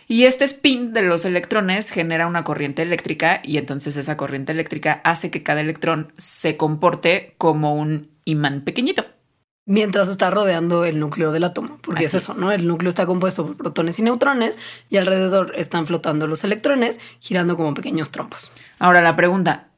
Y 0.07 0.25
este 0.25 0.45
spin 0.45 0.93
de 0.93 1.01
los 1.01 1.25
electrones 1.25 1.89
genera 1.89 2.27
una 2.27 2.43
corriente 2.43 2.83
eléctrica 2.83 3.41
y 3.43 3.57
entonces 3.57 3.97
esa 3.97 4.17
corriente 4.17 4.51
eléctrica 4.51 5.01
hace 5.03 5.31
que 5.31 5.41
cada 5.43 5.62
electrón 5.62 6.13
se 6.17 6.57
comporte 6.57 7.33
como 7.38 7.75
un 7.75 8.12
imán 8.24 8.62
pequeñito. 8.62 9.05
Mientras 9.67 10.09
está 10.09 10.29
rodeando 10.29 10.85
el 10.85 11.00
núcleo 11.00 11.31
del 11.31 11.43
átomo, 11.43 11.79
porque 11.81 12.05
Así 12.05 12.17
es 12.17 12.24
eso, 12.24 12.33
es. 12.33 12.38
¿no? 12.38 12.51
El 12.51 12.67
núcleo 12.67 12.89
está 12.89 13.07
compuesto 13.07 13.47
por 13.47 13.57
protones 13.57 13.97
y 13.97 14.03
neutrones 14.03 14.59
y 14.89 14.97
alrededor 14.97 15.53
están 15.55 15.88
flotando 15.88 16.27
los 16.27 16.43
electrones 16.43 17.00
girando 17.19 17.57
como 17.57 17.74
pequeños 17.74 18.12
trompos. 18.12 18.51
Ahora 18.77 19.01
la 19.01 19.15
pregunta, 19.15 19.69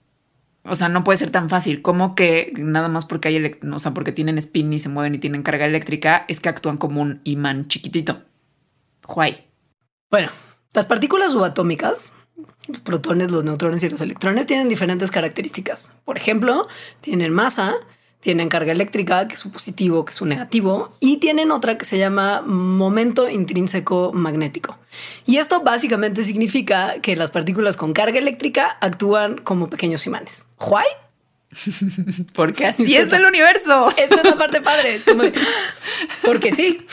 o 0.63 0.75
sea, 0.75 0.89
no 0.89 1.05
puede 1.05 1.17
ser 1.17 1.29
tan 1.29 1.49
fácil. 1.49 1.81
¿Cómo 1.81 2.15
que 2.15 2.51
nada 2.57 2.89
más 2.89 3.05
porque 3.05 3.29
hay, 3.29 3.57
o 3.71 3.79
sea, 3.79 3.93
porque 3.93 4.11
tienen 4.11 4.37
spin 4.37 4.73
y 4.73 4.79
se 4.79 4.89
mueven 4.89 5.15
y 5.15 5.19
tienen 5.19 5.41
carga 5.41 5.65
eléctrica, 5.65 6.25
es 6.27 6.41
que 6.41 6.49
actúan 6.49 6.75
como 6.75 7.01
un 7.01 7.21
imán 7.23 7.67
chiquitito? 7.67 8.23
Why? 9.07 9.46
Bueno, 10.09 10.29
las 10.73 10.85
partículas 10.85 11.33
subatómicas, 11.33 12.13
los 12.67 12.79
protones, 12.79 13.31
los 13.31 13.43
neutrones 13.43 13.83
y 13.83 13.89
los 13.89 13.99
electrones 13.99 14.45
tienen 14.45 14.69
diferentes 14.69 15.11
características. 15.11 15.93
Por 16.05 16.17
ejemplo, 16.17 16.67
tienen 17.01 17.33
masa, 17.33 17.75
tienen 18.21 18.47
carga 18.47 18.71
eléctrica, 18.71 19.27
que 19.27 19.33
es 19.33 19.39
su 19.39 19.51
positivo, 19.51 20.05
que 20.05 20.11
es 20.11 20.15
su 20.15 20.25
negativo, 20.25 20.93
y 20.99 21.17
tienen 21.17 21.51
otra 21.51 21.77
que 21.77 21.85
se 21.85 21.97
llama 21.97 22.41
momento 22.41 23.29
intrínseco 23.29 24.11
magnético. 24.13 24.77
Y 25.25 25.37
esto 25.37 25.61
básicamente 25.61 26.23
significa 26.23 26.99
que 27.01 27.15
las 27.15 27.31
partículas 27.31 27.75
con 27.75 27.91
carga 27.91 28.19
eléctrica 28.19 28.77
actúan 28.79 29.37
como 29.37 29.69
pequeños 29.69 30.05
imanes. 30.07 30.47
¿Why? 30.59 30.85
Porque 32.33 32.65
así 32.65 32.95
es 32.95 33.11
el 33.11 33.25
universo. 33.25 33.93
Esta 33.97 34.15
es 34.15 34.23
la 34.23 34.37
parte 34.37 34.61
padre. 34.61 34.99
Como 35.05 35.23
porque 36.23 36.53
sí. 36.53 36.85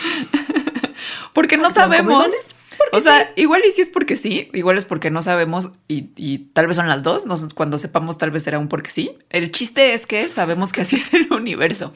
Porque 1.32 1.56
no 1.56 1.66
Actúan 1.66 1.90
sabemos. 1.90 2.34
Porque 2.76 2.96
O 2.96 3.00
sea, 3.00 3.32
igual 3.36 3.62
y 3.68 3.72
si 3.72 3.82
es 3.82 3.88
porque 3.88 4.16
sí, 4.16 4.50
igual 4.52 4.78
es 4.78 4.84
porque 4.84 5.10
no 5.10 5.22
sabemos 5.22 5.70
y, 5.88 6.10
y 6.16 6.38
tal 6.52 6.66
vez 6.66 6.76
son 6.76 6.88
las 6.88 7.02
dos. 7.02 7.26
No 7.26 7.36
sé, 7.36 7.46
cuando 7.54 7.78
sepamos, 7.78 8.18
tal 8.18 8.30
vez 8.30 8.42
será 8.42 8.58
un 8.58 8.68
porque 8.68 8.90
sí. 8.90 9.16
El 9.30 9.50
chiste 9.50 9.94
es 9.94 10.06
que 10.06 10.28
sabemos 10.28 10.72
que 10.72 10.82
así 10.82 10.96
es 10.96 11.12
el 11.14 11.32
universo. 11.32 11.92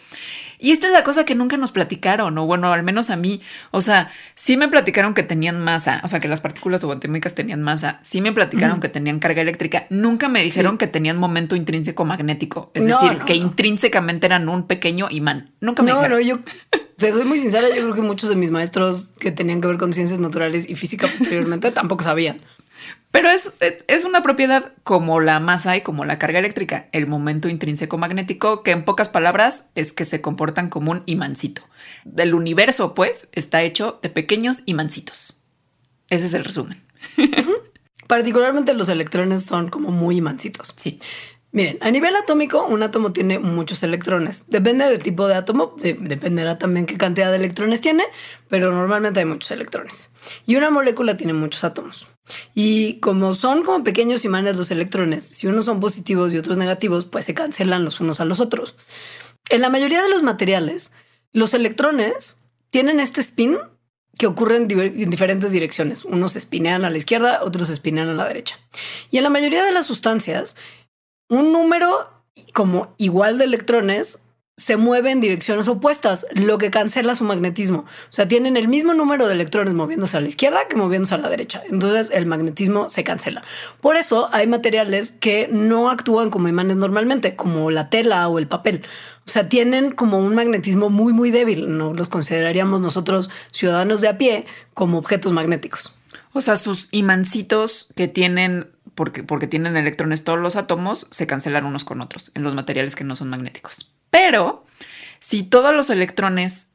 Y 0.59 0.73
esta 0.73 0.87
es 0.89 0.93
la 0.93 1.05
cosa 1.05 1.25
que 1.25 1.35
nunca 1.35 1.57
nos 1.57 1.73
platicaron, 1.73 2.37
o 2.39 2.47
bueno, 2.47 2.73
al 2.73 2.83
menos 2.83 3.11
a 3.11 3.17
mí. 3.17 3.41
O 3.71 3.81
sea, 3.81 4.11
sí 4.35 4.57
me 4.57 4.69
platicaron 4.69 5.15
que 5.15 5.23
tenían 5.23 5.61
masa, 5.61 6.01
o 6.05 6.09
sea, 6.09 6.21
que 6.21 6.29
las 6.29 6.41
partículas 6.41 6.81
subatómicas 6.81 7.35
tenían 7.35 7.63
masa. 7.63 8.01
Sí 8.03 8.21
me 8.21 8.33
platicaron 8.33 8.81
que 8.81 8.89
tenían 8.89 9.19
carga 9.21 9.43
eléctrica. 9.43 9.87
Nunca 9.91 10.29
me 10.29 10.43
dijeron 10.43 10.73
Sí. 10.73 10.79
que 10.79 10.87
tenían 10.89 11.17
momento 11.17 11.55
intrínseco 11.57 12.05
magnético. 12.05 12.71
Es 12.75 12.83
No, 12.83 13.01
decir, 13.01 13.19
no, 13.19 13.25
que 13.25 13.35
no. 13.39 13.43
intrínsecamente 13.47 14.27
eran 14.27 14.49
un 14.49 14.67
pequeño 14.67 15.09
imán. 15.11 15.53
Nunca 15.61 15.83
me 15.83 15.91
No, 15.93 15.97
dijeron. 15.99 16.19
no, 16.19 16.25
yo 16.25 16.39
te 16.97 17.13
soy 17.13 17.25
muy 17.25 17.39
sincera, 17.39 17.69
yo 17.69 17.83
creo 17.83 17.95
que 17.95 18.03
muchos 18.03 18.29
de 18.29 18.35
mis 18.37 18.51
maestros 18.51 19.13
que 19.21 19.31
tenían 19.31 19.61
que 19.61 19.69
ver 19.69 19.79
con 19.79 19.93
ciencias 19.93 20.19
naturales 20.19 20.69
y 20.69 20.75
física 20.75 21.07
posteriormente 21.07 21.71
tampoco 21.71 22.03
sabían. 22.03 22.41
Pero 23.19 23.31
es, 23.31 23.53
es 23.89 24.05
una 24.05 24.23
propiedad 24.23 24.75
como 24.85 25.19
la 25.19 25.41
masa 25.41 25.77
y 25.77 25.81
como 25.81 26.05
la 26.05 26.21
carga 26.21 26.39
eléctrica, 26.39 26.89
el 26.93 27.09
momento 27.09 27.49
intrínseco 27.49 27.99
magnético, 27.99 28.63
que 28.63 28.71
en 28.71 28.85
pocas 28.85 29.09
palabras 29.09 29.65
es 29.75 29.93
que 29.93 30.05
se 30.05 30.21
comportan 30.21 30.69
como 30.71 30.93
un 30.93 31.03
imancito. 31.07 31.63
Del 32.05 32.33
universo, 32.33 32.95
pues, 32.95 33.29
está 33.33 33.63
hecho 33.63 33.99
de 34.03 34.09
pequeños 34.11 34.59
imancitos. 34.67 35.41
Ese 36.11 36.27
es 36.27 36.35
el 36.35 36.45
resumen. 36.45 36.81
Particularmente 38.07 38.73
los 38.73 38.89
electrones 38.89 39.43
son 39.43 39.69
como 39.69 39.91
muy 39.91 40.15
imancitos. 40.17 40.73
Sí. 40.77 41.01
Miren, 41.51 41.79
a 41.81 41.91
nivel 41.91 42.15
atómico, 42.15 42.67
un 42.67 42.85
átomo 42.85 43.13
tiene 43.13 43.41
muchos 43.41 43.83
electrones. 43.83 44.45
Depende 44.49 44.89
del 44.89 45.03
tipo 45.03 45.27
de 45.27 45.35
átomo, 45.35 45.75
de- 45.79 45.95
dependerá 45.95 46.57
también 46.59 46.87
qué 46.87 46.97
cantidad 46.97 47.31
de 47.31 47.37
electrones 47.39 47.81
tiene, 47.81 48.05
pero 48.49 48.71
normalmente 48.71 49.19
hay 49.19 49.27
muchos 49.27 49.51
electrones. 49.51 50.11
Y 50.47 50.55
una 50.55 50.71
molécula 50.71 51.17
tiene 51.17 51.33
muchos 51.33 51.65
átomos. 51.65 52.07
Y 52.55 52.95
como 53.01 53.35
son 53.35 53.63
como 53.63 53.85
pequeños 53.85 54.25
imanes 54.25 54.57
los 54.57 54.71
electrones, 54.71 55.25
si 55.25 55.47
unos 55.47 55.65
son 55.65 55.81
positivos 55.81 56.33
y 56.33 56.39
otros 56.39 56.59
negativos, 56.59 57.05
pues 57.05 57.25
se 57.25 57.35
cancelan 57.35 57.85
los 57.85 58.01
unos 58.01 58.21
a 58.21 58.25
los 58.25 58.41
otros. 58.41 58.77
En 59.51 59.61
la 59.61 59.71
mayoría 59.71 60.03
de 60.03 60.11
los 60.11 60.23
materiales, 60.23 60.93
los 61.33 61.55
electrones 61.55 62.41
tienen 62.71 63.01
este 63.01 63.21
spin 63.21 63.59
que 64.19 64.27
ocurre 64.27 64.57
en, 64.57 64.69
diferentes 64.69 65.53
direcciones. 65.53 66.05
Unos 66.05 66.37
espinean 66.37 66.85
a 66.85 66.91
la 66.91 66.99
izquierda, 66.99 67.43
otros 67.43 67.71
espinean 67.71 68.09
a 68.09 68.15
la 68.15 68.27
derecha. 68.27 68.59
Y 69.11 69.19
en 69.19 69.23
la 69.23 69.31
mayoría 69.31 69.65
de 69.65 69.73
las 69.73 69.87
sustancias, 69.87 70.57
un 71.29 71.53
número 71.53 72.11
como 72.53 72.95
igual 72.99 73.39
de 73.39 73.45
electrones 73.45 74.25
se 74.59 74.77
mueve 74.77 75.13
en 75.13 75.21
direcciones 75.21 75.69
opuestas, 75.69 76.27
lo 76.33 76.59
que 76.59 76.73
cancela 76.73 77.15
su 77.15 77.23
magnetismo. 77.23 77.79
O 77.79 78.11
sea, 78.13 78.27
tienen 78.27 78.57
el 78.57 78.67
mismo 78.67 78.93
número 78.93 79.29
de 79.29 79.35
electrones 79.35 79.73
moviéndose 79.73 80.17
a 80.17 80.21
la 80.21 80.27
izquierda 80.27 80.67
que 80.69 80.75
moviéndose 80.75 81.15
a 81.15 81.19
la 81.19 81.29
derecha. 81.29 81.63
Entonces 81.71 82.11
el 82.13 82.27
magnetismo 82.27 82.91
se 82.91 83.05
cancela. 83.05 83.43
Por 83.81 83.97
eso 83.97 84.29
hay 84.33 84.49
materiales 84.49 85.13
que 85.13 85.49
no 85.51 85.89
actúan 85.91 86.31
como 86.31 86.49
imanes 86.49 86.77
normalmente, 86.77 87.37
como 87.37 87.71
la 87.71 87.89
tela 87.89 88.29
o 88.29 88.41
el 88.41 88.49
papel. 88.49 88.83
O 89.25 89.31
sea, 89.31 89.49
tienen 89.49 89.93
como 89.93 90.19
un 90.19 90.35
magnetismo 90.35 90.91
muy, 90.91 91.13
muy 91.13 91.31
débil. 91.31 91.79
No 91.79 91.95
los 91.95 92.09
consideraríamos 92.09 92.81
nosotros 92.81 93.31
ciudadanos 93.53 94.01
de 94.01 94.09
a 94.09 94.19
pie 94.19 94.45
como 94.75 94.99
objetos 94.99 95.33
magnéticos. 95.33 95.95
O 96.33 96.41
sea, 96.41 96.57
sus 96.57 96.89
imancitos 96.91 97.93
que 97.95 98.09
tienen, 98.09 98.73
porque, 98.97 99.23
porque 99.23 99.47
tienen 99.47 99.77
electrones 99.77 100.25
todos 100.25 100.41
los 100.41 100.57
átomos, 100.57 101.07
se 101.13 101.29
cancelan 101.29 101.65
unos 101.65 101.85
con 101.85 102.01
otros 102.01 102.33
en 102.35 102.43
los 102.43 102.57
materiales 102.57 102.97
que 102.97 103.05
no 103.05 103.15
son 103.15 103.29
magnéticos. 103.29 103.93
Pero 104.11 104.65
si 105.21 105.43
todos 105.43 105.75
los 105.75 105.91
electrones 105.91 106.71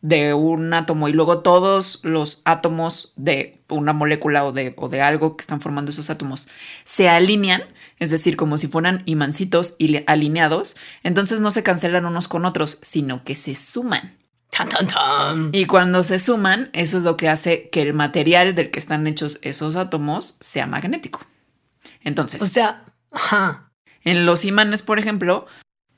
de 0.00 0.34
un 0.34 0.72
átomo 0.74 1.08
y 1.08 1.12
luego 1.12 1.40
todos 1.40 2.00
los 2.04 2.42
átomos 2.44 3.14
de 3.16 3.62
una 3.70 3.94
molécula 3.94 4.44
o 4.44 4.52
de, 4.52 4.74
o 4.76 4.90
de 4.90 5.00
algo 5.00 5.36
que 5.36 5.42
están 5.42 5.62
formando 5.62 5.90
esos 5.90 6.10
átomos 6.10 6.46
se 6.84 7.08
alinean, 7.08 7.62
es 7.98 8.10
decir, 8.10 8.36
como 8.36 8.58
si 8.58 8.66
fueran 8.66 9.02
imancitos 9.06 9.76
y 9.78 10.04
alineados, 10.06 10.76
entonces 11.02 11.40
no 11.40 11.50
se 11.50 11.62
cancelan 11.62 12.04
unos 12.04 12.28
con 12.28 12.44
otros, 12.44 12.78
sino 12.82 13.24
que 13.24 13.34
se 13.34 13.56
suman. 13.56 14.18
Tan, 14.50 14.68
tan, 14.68 14.86
tan. 14.86 15.50
Y 15.52 15.64
cuando 15.64 16.04
se 16.04 16.18
suman, 16.18 16.68
eso 16.74 16.98
es 16.98 17.02
lo 17.02 17.16
que 17.16 17.28
hace 17.30 17.70
que 17.70 17.80
el 17.82 17.94
material 17.94 18.54
del 18.54 18.70
que 18.70 18.78
están 18.80 19.06
hechos 19.06 19.38
esos 19.42 19.74
átomos 19.74 20.36
sea 20.40 20.66
magnético. 20.66 21.26
Entonces, 22.02 22.42
O 22.42 22.46
sea, 22.46 22.84
ajá. 23.10 23.70
en 24.04 24.26
los 24.26 24.44
imanes, 24.44 24.82
por 24.82 24.98
ejemplo, 24.98 25.46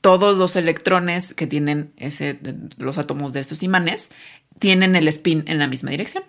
todos 0.07 0.37
los 0.37 0.55
electrones 0.55 1.33
que 1.33 1.47
tienen 1.47 1.91
ese, 1.97 2.39
los 2.77 2.97
átomos 2.97 3.33
de 3.33 3.41
estos 3.41 3.61
imanes 3.61 4.09
tienen 4.57 4.95
el 4.95 5.09
spin 5.09 5.43
en 5.47 5.59
la 5.59 5.67
misma 5.67 5.91
dirección. 5.91 6.23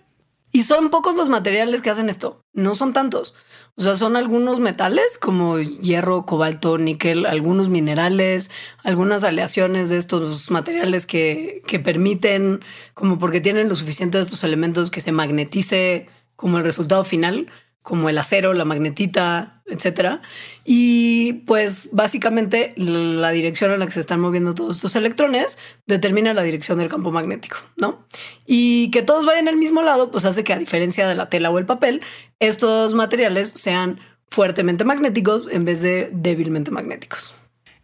Y 0.50 0.64
son 0.64 0.90
pocos 0.90 1.14
los 1.14 1.28
materiales 1.28 1.80
que 1.80 1.88
hacen 1.88 2.08
esto. 2.08 2.40
No 2.52 2.74
son 2.74 2.92
tantos. 2.92 3.36
O 3.76 3.82
sea, 3.82 3.94
son 3.94 4.16
algunos 4.16 4.58
metales 4.58 5.16
como 5.16 5.60
hierro, 5.60 6.26
cobalto, 6.26 6.76
níquel, 6.76 7.24
algunos 7.24 7.68
minerales, 7.68 8.50
algunas 8.82 9.22
aleaciones 9.22 9.90
de 9.90 9.98
estos 9.98 10.50
materiales 10.50 11.06
que, 11.06 11.62
que 11.64 11.78
permiten, 11.78 12.58
como 12.94 13.20
porque 13.20 13.40
tienen 13.40 13.68
lo 13.68 13.76
suficiente 13.76 14.18
de 14.18 14.24
estos 14.24 14.42
elementos 14.42 14.90
que 14.90 15.00
se 15.00 15.12
magnetice 15.12 16.08
como 16.34 16.58
el 16.58 16.64
resultado 16.64 17.04
final, 17.04 17.46
como 17.82 18.08
el 18.08 18.18
acero, 18.18 18.52
la 18.54 18.64
magnetita, 18.64 19.62
etcétera. 19.66 20.20
Y 20.64 21.44
pues 21.46 21.90
básicamente 21.92 22.70
la 22.76 23.30
dirección 23.30 23.72
en 23.72 23.80
la 23.80 23.86
que 23.86 23.92
se 23.92 24.00
están 24.00 24.20
moviendo 24.20 24.54
todos 24.54 24.76
estos 24.76 24.96
electrones 24.96 25.58
determina 25.86 26.34
la 26.34 26.42
dirección 26.42 26.78
del 26.78 26.88
campo 26.88 27.12
magnético, 27.12 27.58
¿no? 27.76 28.06
Y 28.46 28.90
que 28.90 29.02
todos 29.02 29.24
vayan 29.24 29.48
al 29.48 29.56
mismo 29.56 29.82
lado, 29.82 30.10
pues 30.10 30.24
hace 30.24 30.44
que 30.44 30.52
a 30.52 30.58
diferencia 30.58 31.08
de 31.08 31.14
la 31.14 31.30
tela 31.30 31.50
o 31.50 31.58
el 31.58 31.66
papel, 31.66 32.02
estos 32.40 32.94
materiales 32.94 33.48
sean 33.50 34.00
fuertemente 34.30 34.84
magnéticos 34.84 35.48
en 35.50 35.64
vez 35.64 35.80
de 35.80 36.10
débilmente 36.12 36.70
magnéticos. 36.70 37.34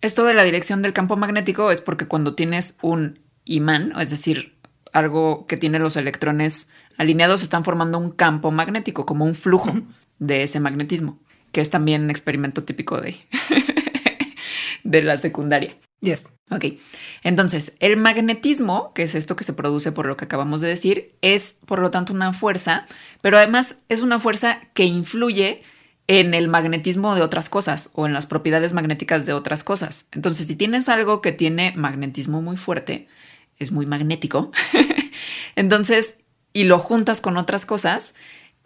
Esto 0.00 0.24
de 0.24 0.34
la 0.34 0.42
dirección 0.42 0.82
del 0.82 0.92
campo 0.92 1.16
magnético 1.16 1.70
es 1.70 1.80
porque 1.80 2.06
cuando 2.06 2.34
tienes 2.34 2.76
un 2.82 3.20
imán, 3.46 3.94
es 3.98 4.10
decir, 4.10 4.54
algo 4.92 5.46
que 5.46 5.56
tiene 5.56 5.78
los 5.78 5.96
electrones 5.96 6.68
alineados, 6.96 7.42
están 7.42 7.64
formando 7.64 7.98
un 7.98 8.10
campo 8.10 8.50
magnético, 8.50 9.06
como 9.06 9.24
un 9.24 9.34
flujo 9.34 9.72
de 10.18 10.42
ese 10.42 10.60
magnetismo, 10.60 11.18
que 11.52 11.60
es 11.60 11.70
también 11.70 12.02
un 12.04 12.10
experimento 12.10 12.64
típico 12.64 13.00
de, 13.00 13.18
de 14.84 15.02
la 15.02 15.16
secundaria. 15.18 15.76
Yes. 16.00 16.28
Ok, 16.50 16.66
entonces 17.22 17.72
el 17.80 17.96
magnetismo, 17.96 18.92
que 18.92 19.04
es 19.04 19.14
esto 19.14 19.34
que 19.34 19.44
se 19.44 19.54
produce 19.54 19.92
por 19.92 20.04
lo 20.04 20.18
que 20.18 20.26
acabamos 20.26 20.60
de 20.60 20.68
decir, 20.68 21.16
es 21.22 21.58
por 21.64 21.78
lo 21.78 21.90
tanto 21.90 22.12
una 22.12 22.34
fuerza, 22.34 22.86
pero 23.22 23.38
además 23.38 23.76
es 23.88 24.02
una 24.02 24.20
fuerza 24.20 24.60
que 24.74 24.84
influye 24.84 25.62
en 26.06 26.34
el 26.34 26.48
magnetismo 26.48 27.14
de 27.14 27.22
otras 27.22 27.48
cosas 27.48 27.88
o 27.94 28.04
en 28.04 28.12
las 28.12 28.26
propiedades 28.26 28.74
magnéticas 28.74 29.24
de 29.24 29.32
otras 29.32 29.64
cosas. 29.64 30.08
Entonces, 30.12 30.46
si 30.46 30.54
tienes 30.54 30.90
algo 30.90 31.22
que 31.22 31.32
tiene 31.32 31.72
magnetismo 31.76 32.42
muy 32.42 32.58
fuerte, 32.58 33.08
es 33.58 33.72
muy 33.72 33.86
magnético, 33.86 34.50
entonces, 35.56 36.18
y 36.54 36.64
lo 36.64 36.78
juntas 36.78 37.20
con 37.20 37.36
otras 37.36 37.66
cosas, 37.66 38.14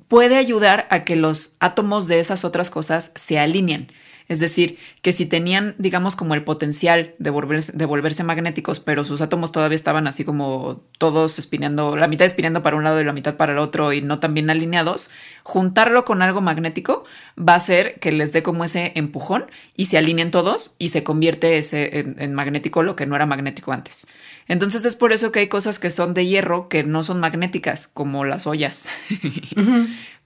puede 0.07 0.37
ayudar 0.37 0.87
a 0.91 1.03
que 1.03 1.17
los 1.17 1.57
átomos 1.59 2.07
de 2.07 2.21
esas 2.21 2.45
otras 2.45 2.71
cosas 2.71 3.11
se 3.17 3.41
alineen. 3.41 3.89
Es 4.29 4.41
decir, 4.41 4.79
que 5.01 5.15
si 5.15 5.25
tenían, 5.25 5.75
digamos, 5.79 6.15
como 6.15 6.35
el 6.35 6.45
potencial 6.45 7.15
de 7.19 7.31
volverse, 7.31 7.73
de 7.75 7.87
volverse 7.87 8.25
magnéticos, 8.25 8.79
pero 8.79 9.03
sus 9.03 9.23
átomos 9.23 9.53
todavía 9.53 9.75
estaban 9.75 10.07
así 10.07 10.23
como 10.23 10.83
todos 10.99 11.39
espineando, 11.39 11.97
la 11.97 12.09
mitad 12.09 12.27
espineando 12.27 12.63
para 12.63 12.77
un 12.77 12.85
lado 12.85 13.01
y 13.01 13.05
la 13.05 13.15
mitad 13.15 13.37
para 13.37 13.53
el 13.53 13.59
otro 13.59 13.95
y 13.95 14.03
no 14.03 14.19
tan 14.21 14.35
bien 14.35 14.51
alineados, 14.51 15.11
juntarlo 15.45 16.05
con 16.05 16.21
algo 16.21 16.43
magnético 16.43 17.05
va 17.39 17.55
a 17.55 17.57
hacer 17.57 17.99
que 18.01 18.13
les 18.13 18.33
dé 18.33 18.43
como 18.43 18.65
ese 18.65 18.93
empujón 18.97 19.47
y 19.75 19.87
se 19.87 19.97
alineen 19.97 20.31
todos 20.31 20.77
y 20.79 20.91
se 20.91 21.03
convierte 21.03 21.57
ese 21.57 21.99
en, 22.19 22.35
magnético 22.35 22.83
lo 22.83 22.97
que 22.97 23.07
no 23.07 23.17
era 23.17 23.25
magnético 23.25 23.73
antes. 23.73 24.07
Entonces 24.49 24.85
es 24.85 24.97
por 24.97 25.13
eso 25.13 25.31
que 25.31 25.41
hay 25.41 25.49
cosas 25.49 25.79
que 25.79 25.91
son 25.91 26.15
de 26.15 26.27
hierro 26.27 26.69
que 26.69 26.83
no 26.83 27.05
son 27.05 27.21
magnéticas, 27.21 27.87
como 27.87 28.25
las 28.25 28.47
ollas. 28.47 28.89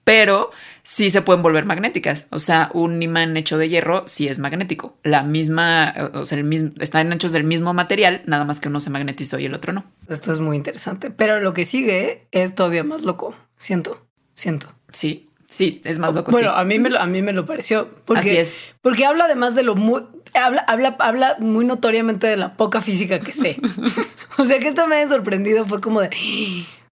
pero 0.03 0.51
sí 0.83 1.09
se 1.09 1.21
pueden 1.21 1.43
volver 1.43 1.65
magnéticas. 1.65 2.27
O 2.29 2.39
sea, 2.39 2.69
un 2.73 3.01
imán 3.01 3.37
hecho 3.37 3.57
de 3.57 3.69
hierro 3.69 4.03
sí 4.07 4.27
es 4.27 4.39
magnético. 4.39 4.97
La 5.03 5.23
misma, 5.23 5.93
o 6.13 6.25
sea, 6.25 6.37
el 6.37 6.43
mismo, 6.43 6.71
están 6.79 7.11
hechos 7.13 7.31
del 7.31 7.43
mismo 7.43 7.73
material, 7.73 8.21
nada 8.25 8.45
más 8.45 8.59
que 8.59 8.69
uno 8.69 8.81
se 8.81 8.89
magnetizó 8.89 9.39
y 9.39 9.45
el 9.45 9.55
otro 9.55 9.73
no. 9.73 9.85
Esto 10.09 10.33
es 10.33 10.39
muy 10.39 10.57
interesante. 10.57 11.11
Pero 11.11 11.39
lo 11.39 11.53
que 11.53 11.65
sigue 11.65 12.27
es 12.31 12.55
todavía 12.55 12.83
más 12.83 13.03
loco. 13.03 13.35
Siento, 13.55 14.05
siento. 14.35 14.67
Sí, 14.91 15.29
sí, 15.55 15.81
es 15.83 15.99
más 15.99 16.13
loco. 16.13 16.31
Bueno, 16.31 16.51
a, 16.51 16.63
mí 16.63 16.79
me 16.79 16.89
lo, 16.89 16.99
a 16.99 17.05
mí 17.05 17.21
me 17.21 17.33
lo 17.33 17.45
pareció. 17.45 17.89
Porque, 18.05 18.29
Así 18.29 18.37
es. 18.37 18.57
Porque 18.81 19.05
habla 19.05 19.25
además 19.25 19.55
de 19.55 19.63
lo 19.63 19.75
muy. 19.75 20.03
Habla, 20.33 20.61
habla, 20.67 20.95
habla 20.99 21.35
muy 21.39 21.65
notoriamente 21.65 22.27
de 22.27 22.37
la 22.37 22.55
poca 22.55 22.81
física 22.81 23.19
que 23.19 23.31
sé. 23.31 23.57
o 24.37 24.45
sea 24.45 24.59
que 24.59 24.67
esto 24.67 24.87
me 24.87 25.01
ha 25.01 25.07
sorprendido. 25.07 25.65
Fue 25.65 25.81
como 25.81 26.01
de. 26.01 26.09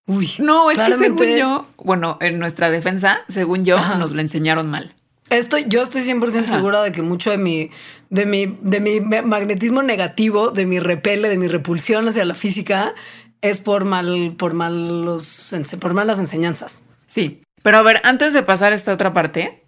Uy, 0.06 0.30
no, 0.40 0.70
es 0.72 0.80
que 0.80 0.94
según 0.94 1.38
yo, 1.38 1.68
bueno, 1.78 2.18
en 2.22 2.40
nuestra 2.40 2.70
defensa, 2.70 3.22
según 3.28 3.64
yo, 3.64 3.78
nos 3.98 4.12
lo 4.12 4.22
enseñaron 4.22 4.70
mal. 4.70 4.94
Estoy, 5.30 5.66
yo 5.70 5.82
estoy 5.82 6.02
100% 6.02 6.48
segura 6.48 6.82
de 6.82 6.92
que 6.92 7.02
mucho 7.02 7.32
de 7.32 7.38
mi, 7.38 7.72
de 8.10 8.26
mi, 8.26 8.58
de 8.62 8.82
mi 8.82 9.00
magnetismo 9.00 9.82
negativo, 9.82 10.50
de 10.50 10.66
mi 10.66 10.80
repele, 10.80 11.30
de 11.30 11.38
mi 11.38 11.48
repulsión 11.48 12.10
hacia 12.10 12.26
la 12.26 12.34
física, 12.34 12.94
es 13.42 13.60
por 13.60 13.86
mal, 13.86 14.36
por 14.38 14.54
malos, 14.54 15.56
por 15.80 15.94
malas 15.94 16.20
enseñanzas. 16.20 16.84
Sí, 17.08 17.42
pero 17.64 17.78
a 17.78 17.84
ver, 17.84 18.02
antes 18.04 18.34
de 18.34 18.44
pasar 18.44 18.74
a 18.74 18.76
esta 18.76 18.94
otra 18.94 19.14
parte, 19.14 19.64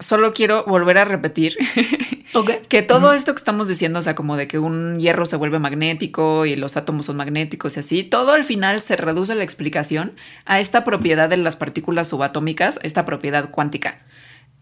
solo 0.00 0.32
quiero 0.32 0.64
volver 0.64 0.98
a 0.98 1.04
repetir 1.04 1.56
que 2.68 2.82
todo 2.82 3.12
esto 3.12 3.34
que 3.34 3.38
estamos 3.38 3.68
diciendo, 3.68 3.98
o 3.98 4.02
sea, 4.02 4.14
como 4.14 4.36
de 4.36 4.46
que 4.46 4.58
un 4.58 4.98
hierro 4.98 5.26
se 5.26 5.36
vuelve 5.36 5.58
magnético 5.58 6.46
y 6.46 6.56
los 6.56 6.76
átomos 6.76 7.06
son 7.06 7.16
magnéticos 7.16 7.76
y 7.76 7.80
así, 7.80 8.02
todo 8.04 8.32
al 8.32 8.44
final 8.44 8.80
se 8.80 8.96
reduce 8.96 9.34
la 9.34 9.44
explicación 9.44 10.12
a 10.44 10.60
esta 10.60 10.84
propiedad 10.84 11.28
de 11.28 11.36
las 11.36 11.56
partículas 11.56 12.08
subatómicas, 12.08 12.78
esta 12.82 13.04
propiedad 13.04 13.50
cuántica. 13.50 13.98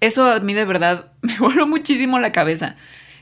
Eso 0.01 0.31
a 0.31 0.41
mí 0.41 0.55
de 0.55 0.65
verdad 0.65 1.13
me 1.23 1.39
voló 1.39 1.67
muchísimo 1.67 2.19
la 2.19 2.33
cabeza. 2.33 2.77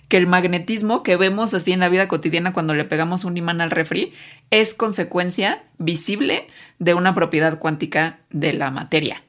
Que 0.09 0.19
el 0.19 0.27
magnetismo 0.27 1.03
que 1.03 1.17
vemos 1.17 1.55
así 1.55 1.73
en 1.73 1.81
la 1.81 1.89
vida 1.89 2.09
cotidiana 2.09 2.53
cuando 2.53 2.75
le 2.75 2.85
pegamos 2.85 3.25
un 3.25 3.39
imán 3.39 3.63
al 3.63 3.71
refri 3.71 4.13
es 4.51 4.75
consecuencia 4.75 5.65
visible 5.79 6.47
de 6.79 6.93
una 6.93 7.15
propiedad 7.15 7.59
cuántica 7.59 8.19
de 8.29 8.53
la 8.53 8.71
materia. 8.71 9.24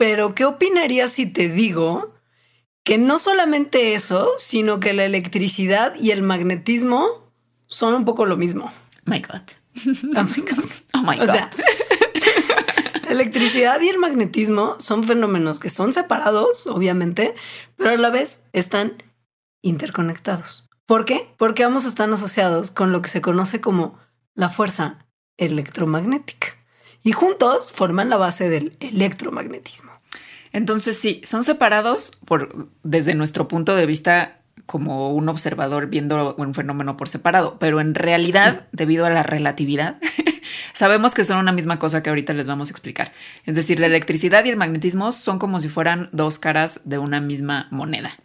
Pero, 0.00 0.34
¿qué 0.34 0.46
opinarías 0.46 1.12
si 1.12 1.26
te 1.26 1.50
digo 1.50 2.14
que 2.84 2.96
no 2.96 3.18
solamente 3.18 3.92
eso, 3.92 4.30
sino 4.38 4.80
que 4.80 4.94
la 4.94 5.04
electricidad 5.04 5.94
y 5.94 6.10
el 6.10 6.22
magnetismo 6.22 7.30
son 7.66 7.92
un 7.92 8.06
poco 8.06 8.24
lo 8.24 8.38
mismo. 8.38 8.72
My 9.04 9.20
God. 9.20 9.42
Oh 10.16 10.22
my 10.24 10.42
God. 10.42 10.64
Oh 10.94 11.02
my 11.02 11.16
God. 11.18 11.28
O 11.28 11.32
sea, 11.32 11.50
la 13.04 13.10
electricidad 13.10 13.78
y 13.82 13.90
el 13.90 13.98
magnetismo 13.98 14.76
son 14.80 15.04
fenómenos 15.04 15.60
que 15.60 15.68
son 15.68 15.92
separados, 15.92 16.66
obviamente, 16.66 17.34
pero 17.76 17.90
a 17.90 17.96
la 17.98 18.08
vez 18.08 18.44
están 18.54 19.02
interconectados. 19.60 20.70
¿Por 20.86 21.04
qué? 21.04 21.28
Porque 21.36 21.62
ambos 21.62 21.84
están 21.84 22.12
asociados 22.14 22.70
con 22.70 22.90
lo 22.90 23.02
que 23.02 23.10
se 23.10 23.20
conoce 23.20 23.60
como 23.60 23.98
la 24.34 24.48
fuerza 24.48 25.06
electromagnética. 25.36 26.56
Y 27.02 27.12
juntos 27.12 27.72
forman 27.72 28.10
la 28.10 28.16
base 28.16 28.48
del 28.48 28.76
electromagnetismo. 28.80 29.92
Entonces 30.52 30.98
sí, 30.98 31.22
son 31.24 31.44
separados 31.44 32.12
por, 32.24 32.68
desde 32.82 33.14
nuestro 33.14 33.48
punto 33.48 33.76
de 33.76 33.86
vista 33.86 34.40
como 34.66 35.12
un 35.12 35.28
observador 35.28 35.88
viendo 35.88 36.34
un 36.36 36.54
fenómeno 36.54 36.96
por 36.96 37.08
separado, 37.08 37.58
pero 37.58 37.80
en 37.80 37.94
realidad, 37.94 38.68
debido 38.70 39.04
a 39.04 39.10
la 39.10 39.24
relatividad, 39.24 39.98
sabemos 40.74 41.12
que 41.12 41.24
son 41.24 41.38
una 41.38 41.50
misma 41.50 41.78
cosa 41.78 42.02
que 42.02 42.10
ahorita 42.10 42.32
les 42.34 42.46
vamos 42.46 42.68
a 42.68 42.72
explicar. 42.72 43.12
Es 43.46 43.56
decir, 43.56 43.80
la 43.80 43.86
electricidad 43.86 44.44
y 44.44 44.50
el 44.50 44.56
magnetismo 44.56 45.10
son 45.10 45.38
como 45.38 45.60
si 45.60 45.68
fueran 45.68 46.08
dos 46.12 46.38
caras 46.38 46.82
de 46.84 46.98
una 46.98 47.20
misma 47.20 47.66
moneda. 47.72 48.16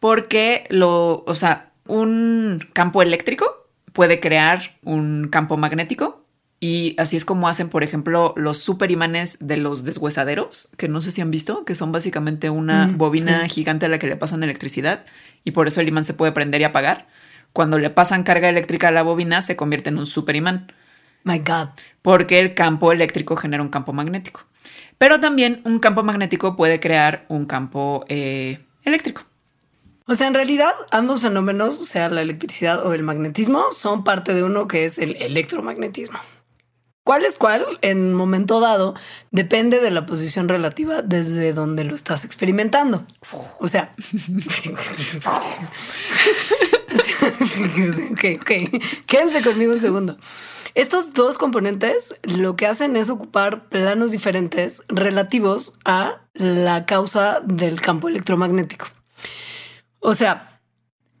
Porque 0.00 0.64
lo, 0.70 1.24
o 1.26 1.34
sea, 1.34 1.72
un 1.86 2.66
campo 2.72 3.02
eléctrico 3.02 3.68
puede 3.92 4.18
crear 4.18 4.78
un 4.82 5.28
campo 5.28 5.56
magnético 5.56 6.21
y 6.64 6.94
así 6.96 7.16
es 7.16 7.24
como 7.24 7.48
hacen, 7.48 7.68
por 7.68 7.82
ejemplo, 7.82 8.34
los 8.36 8.58
superimanes 8.58 9.36
de 9.40 9.56
los 9.56 9.82
deshuesaderos, 9.82 10.68
que 10.76 10.86
no 10.86 11.00
sé 11.00 11.10
si 11.10 11.20
han 11.20 11.32
visto, 11.32 11.64
que 11.64 11.74
son 11.74 11.90
básicamente 11.90 12.50
una 12.50 12.86
mm, 12.86 12.98
bobina 12.98 13.48
gigante 13.48 13.86
a 13.86 13.88
la 13.88 13.98
que 13.98 14.06
le 14.06 14.14
pasan 14.14 14.44
electricidad 14.44 15.04
y 15.42 15.50
por 15.50 15.66
eso 15.66 15.80
el 15.80 15.88
imán 15.88 16.04
se 16.04 16.14
puede 16.14 16.30
prender 16.30 16.60
y 16.60 16.64
apagar. 16.64 17.08
Cuando 17.52 17.80
le 17.80 17.90
pasan 17.90 18.22
carga 18.22 18.48
eléctrica 18.48 18.88
a 18.88 18.90
la 18.92 19.02
bobina, 19.02 19.42
se 19.42 19.56
convierte 19.56 19.88
en 19.88 19.98
un 19.98 20.06
superimán. 20.06 20.70
My 21.24 21.40
God. 21.40 21.70
Porque 22.00 22.38
el 22.38 22.54
campo 22.54 22.92
eléctrico 22.92 23.34
genera 23.34 23.60
un 23.60 23.68
campo 23.68 23.92
magnético. 23.92 24.44
Pero 24.98 25.18
también 25.18 25.62
un 25.64 25.80
campo 25.80 26.04
magnético 26.04 26.54
puede 26.54 26.78
crear 26.78 27.26
un 27.28 27.44
campo 27.44 28.04
eh, 28.08 28.60
eléctrico. 28.84 29.24
O 30.06 30.14
sea, 30.14 30.28
en 30.28 30.34
realidad 30.34 30.74
ambos 30.92 31.22
fenómenos, 31.22 31.80
o 31.80 31.84
sea, 31.84 32.08
la 32.08 32.22
electricidad 32.22 32.86
o 32.86 32.94
el 32.94 33.02
magnetismo, 33.02 33.72
son 33.72 34.04
parte 34.04 34.32
de 34.32 34.44
uno 34.44 34.68
que 34.68 34.84
es 34.84 34.98
el 34.98 35.16
electromagnetismo. 35.16 36.20
¿Cuál 37.04 37.24
es 37.24 37.36
cuál? 37.36 37.64
En 37.80 38.14
momento 38.14 38.60
dado 38.60 38.94
depende 39.32 39.80
de 39.80 39.90
la 39.90 40.06
posición 40.06 40.48
relativa 40.48 41.02
desde 41.02 41.52
donde 41.52 41.82
lo 41.84 41.96
estás 41.96 42.24
experimentando. 42.24 43.04
O 43.58 43.66
sea, 43.66 43.94
ok, 48.12 48.24
ok. 48.40 48.50
Quédense 49.06 49.42
conmigo 49.42 49.72
un 49.72 49.80
segundo. 49.80 50.16
Estos 50.74 51.12
dos 51.12 51.38
componentes 51.38 52.14
lo 52.22 52.56
que 52.56 52.66
hacen 52.66 52.96
es 52.96 53.10
ocupar 53.10 53.68
planos 53.68 54.12
diferentes 54.12 54.84
relativos 54.88 55.74
a 55.84 56.22
la 56.34 56.86
causa 56.86 57.40
del 57.44 57.80
campo 57.80 58.08
electromagnético. 58.08 58.86
O 59.98 60.14
sea, 60.14 60.60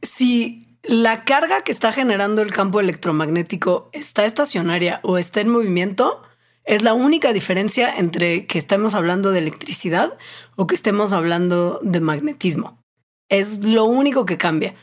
si 0.00 0.61
la 0.82 1.24
carga 1.24 1.62
que 1.62 1.72
está 1.72 1.92
generando 1.92 2.42
el 2.42 2.52
campo 2.52 2.80
electromagnético 2.80 3.88
está 3.92 4.24
estacionaria 4.24 5.00
o 5.02 5.16
está 5.16 5.40
en 5.40 5.48
movimiento, 5.48 6.22
es 6.64 6.82
la 6.82 6.94
única 6.94 7.32
diferencia 7.32 7.96
entre 7.96 8.46
que 8.46 8.58
estemos 8.58 8.94
hablando 8.94 9.30
de 9.30 9.38
electricidad 9.38 10.16
o 10.56 10.66
que 10.66 10.74
estemos 10.74 11.12
hablando 11.12 11.80
de 11.82 12.00
magnetismo. 12.00 12.82
Es 13.28 13.64
lo 13.64 13.84
único 13.84 14.26
que 14.26 14.38
cambia. 14.38 14.74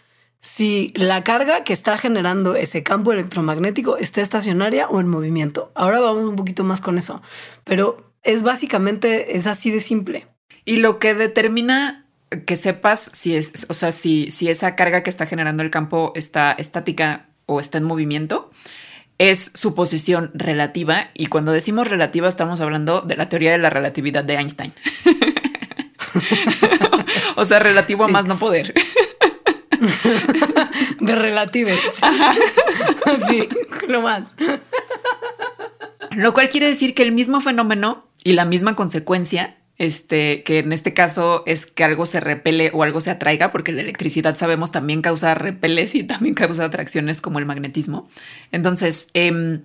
Si 0.41 0.87
la 0.95 1.23
carga 1.23 1.63
que 1.63 1.73
está 1.73 1.97
generando 1.97 2.55
ese 2.55 2.81
campo 2.81 3.11
electromagnético 3.11 3.97
está 3.97 4.21
estacionaria 4.21 4.87
o 4.87 5.01
en 5.01 5.09
movimiento. 5.09 5.71
Ahora 5.75 5.99
vamos 5.99 6.23
un 6.23 6.37
poquito 6.37 6.63
más 6.63 6.79
con 6.79 6.97
eso, 6.97 7.21
pero 7.65 8.13
es 8.23 8.43
básicamente, 8.43 9.35
es 9.35 9.47
así 9.47 9.69
de 9.69 9.81
simple. 9.81 10.27
Y 10.63 10.77
lo 10.77 10.97
que 10.99 11.13
determina 11.13 12.08
que 12.45 12.55
sepas 12.55 13.09
si 13.13 13.35
es, 13.35 13.65
o 13.69 13.73
sea, 13.73 13.91
si, 13.91 14.31
si 14.31 14.49
esa 14.49 14.75
carga 14.75 15.03
que 15.03 15.09
está 15.09 15.25
generando 15.25 15.63
el 15.63 15.71
campo 15.71 16.11
está 16.15 16.51
estática 16.51 17.27
o 17.45 17.59
está 17.59 17.79
en 17.79 17.85
movimiento, 17.85 18.51
es 19.17 19.51
su 19.53 19.75
posición 19.75 20.31
relativa. 20.33 21.09
Y 21.13 21.27
cuando 21.27 21.51
decimos 21.51 21.87
relativa, 21.87 22.27
estamos 22.27 22.61
hablando 22.61 23.01
de 23.01 23.17
la 23.17 23.29
teoría 23.29 23.51
de 23.51 23.57
la 23.57 23.69
relatividad 23.69 24.23
de 24.23 24.35
Einstein. 24.35 24.73
o 27.35 27.45
sea, 27.45 27.59
relativo 27.59 28.05
a 28.05 28.07
más 28.07 28.25
no 28.25 28.39
poder. 28.39 28.73
de 30.99 31.15
relatives. 31.15 31.79
sí, 33.27 33.47
lo 33.87 34.01
más. 34.01 34.35
Lo 36.11 36.33
cual 36.33 36.49
quiere 36.49 36.67
decir 36.67 36.93
que 36.93 37.03
el 37.03 37.11
mismo 37.11 37.41
fenómeno 37.41 38.07
y 38.23 38.33
la 38.33 38.45
misma 38.45 38.75
consecuencia 38.75 39.57
este, 39.79 40.43
que 40.43 40.59
en 40.59 40.73
este 40.73 40.93
caso 40.93 41.41
es 41.47 41.65
que 41.65 41.83
algo 41.83 42.05
se 42.05 42.19
repele 42.19 42.69
o 42.73 42.83
algo 42.83 43.01
se 43.01 43.09
atraiga, 43.09 43.51
porque 43.51 43.71
la 43.71 43.81
electricidad 43.81 44.35
sabemos 44.35 44.71
también 44.71 45.01
causa 45.01 45.33
repeles 45.33 45.95
y 45.95 46.03
también 46.03 46.35
causa 46.35 46.65
atracciones 46.65 47.21
como 47.21 47.39
el 47.39 47.45
magnetismo. 47.45 48.07
Entonces, 48.51 49.07
em, 49.13 49.63